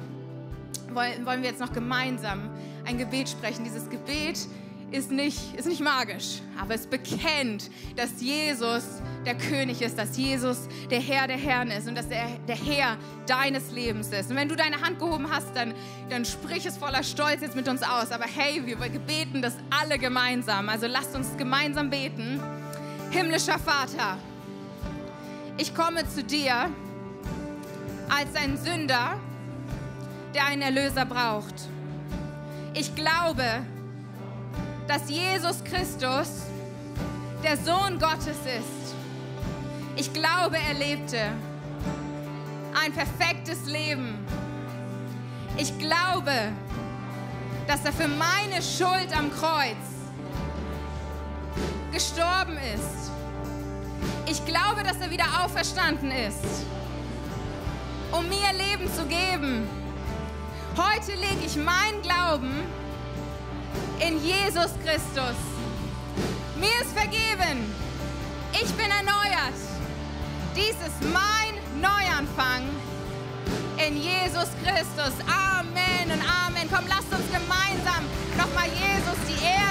wollen, 0.92 1.42
wir 1.42 1.48
jetzt 1.48 1.60
noch 1.60 1.72
gemeinsam 1.72 2.50
ein 2.84 2.98
Gebet 2.98 3.30
sprechen. 3.30 3.64
Dieses 3.64 3.88
Gebet 3.88 4.46
ist 4.90 5.10
nicht, 5.10 5.54
ist 5.54 5.66
nicht 5.66 5.80
magisch, 5.80 6.40
aber 6.58 6.74
es 6.74 6.86
bekennt, 6.86 7.70
dass 7.96 8.20
Jesus 8.20 8.84
der 9.24 9.36
König 9.36 9.80
ist, 9.80 9.98
dass 9.98 10.18
Jesus 10.18 10.68
der 10.90 11.00
Herr 11.00 11.26
der 11.26 11.36
Herren 11.38 11.70
ist 11.70 11.88
und 11.88 11.96
dass 11.96 12.06
er 12.06 12.26
der 12.48 12.56
Herr 12.56 12.98
deines 13.26 13.70
Lebens 13.70 14.08
ist. 14.08 14.30
Und 14.30 14.36
wenn 14.36 14.48
du 14.48 14.56
deine 14.56 14.80
Hand 14.80 14.98
gehoben 14.98 15.30
hast, 15.30 15.54
dann, 15.54 15.72
dann 16.10 16.26
sprich 16.26 16.66
es 16.66 16.76
voller 16.76 17.02
Stolz 17.02 17.40
jetzt 17.40 17.56
mit 17.56 17.68
uns 17.68 17.82
aus. 17.82 18.12
Aber 18.12 18.24
hey, 18.24 18.62
wir 18.66 18.76
beten 18.76 19.40
das 19.40 19.54
alle 19.70 19.98
gemeinsam. 19.98 20.68
Also 20.68 20.86
lasst 20.86 21.14
uns 21.14 21.34
gemeinsam 21.38 21.88
beten. 21.90 22.40
Himmlischer 23.10 23.58
Vater, 23.58 24.18
ich 25.56 25.74
komme 25.74 26.06
zu 26.06 26.22
dir 26.22 26.70
als 28.10 28.34
ein 28.34 28.58
Sünder, 28.58 29.18
der 30.34 30.44
einen 30.44 30.60
Erlöser 30.60 31.06
braucht. 31.06 31.54
Ich 32.74 32.94
glaube, 32.94 33.44
dass 34.86 35.08
Jesus 35.08 35.64
Christus 35.64 36.42
der 37.42 37.56
Sohn 37.56 37.98
Gottes 37.98 38.36
ist. 38.44 38.94
Ich 39.96 40.12
glaube, 40.12 40.58
er 40.58 40.74
lebte 40.74 41.18
ein 42.84 42.92
perfektes 42.92 43.64
Leben. 43.64 44.18
Ich 45.56 45.78
glaube, 45.78 46.52
dass 47.66 47.84
er 47.86 47.92
für 47.92 48.08
meine 48.08 48.62
Schuld 48.62 49.16
am 49.16 49.32
Kreuz 49.32 49.87
gestorben 51.92 52.56
ist. 52.74 53.10
Ich 54.26 54.44
glaube, 54.44 54.82
dass 54.82 55.00
er 55.00 55.10
wieder 55.10 55.24
auferstanden 55.44 56.10
ist, 56.10 56.66
um 58.12 58.28
mir 58.28 58.52
Leben 58.52 58.92
zu 58.94 59.04
geben. 59.06 59.68
Heute 60.76 61.12
lege 61.12 61.44
ich 61.46 61.56
meinen 61.56 62.02
Glauben 62.02 62.52
in 64.00 64.22
Jesus 64.22 64.70
Christus. 64.84 65.36
Mir 66.58 66.80
ist 66.82 66.92
vergeben. 66.92 67.72
Ich 68.52 68.70
bin 68.74 68.90
erneuert. 68.90 69.58
Dies 70.54 70.76
ist 70.86 71.02
mein 71.12 71.54
Neuanfang 71.80 72.62
in 73.86 73.96
Jesus 73.96 74.48
Christus. 74.62 75.14
Amen 75.26 76.10
und 76.12 76.22
Amen. 76.46 76.68
Komm, 76.70 76.84
lasst 76.88 77.12
uns 77.12 77.26
gemeinsam 77.30 78.04
nochmal 78.36 78.68
Jesus 78.68 79.18
die 79.28 79.44
Ehre 79.44 79.67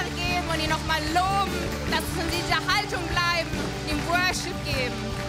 und 0.48 0.62
ihn 0.62 0.70
nochmal 0.70 1.00
loben. 1.12 1.52
Lasst 1.90 2.08
uns 2.16 2.32
in 2.34 2.42
dieser 2.42 2.60
Haltung 2.72 3.02
bleiben, 3.08 3.50
ihm 3.90 4.00
Worship 4.08 4.56
geben. 4.64 5.27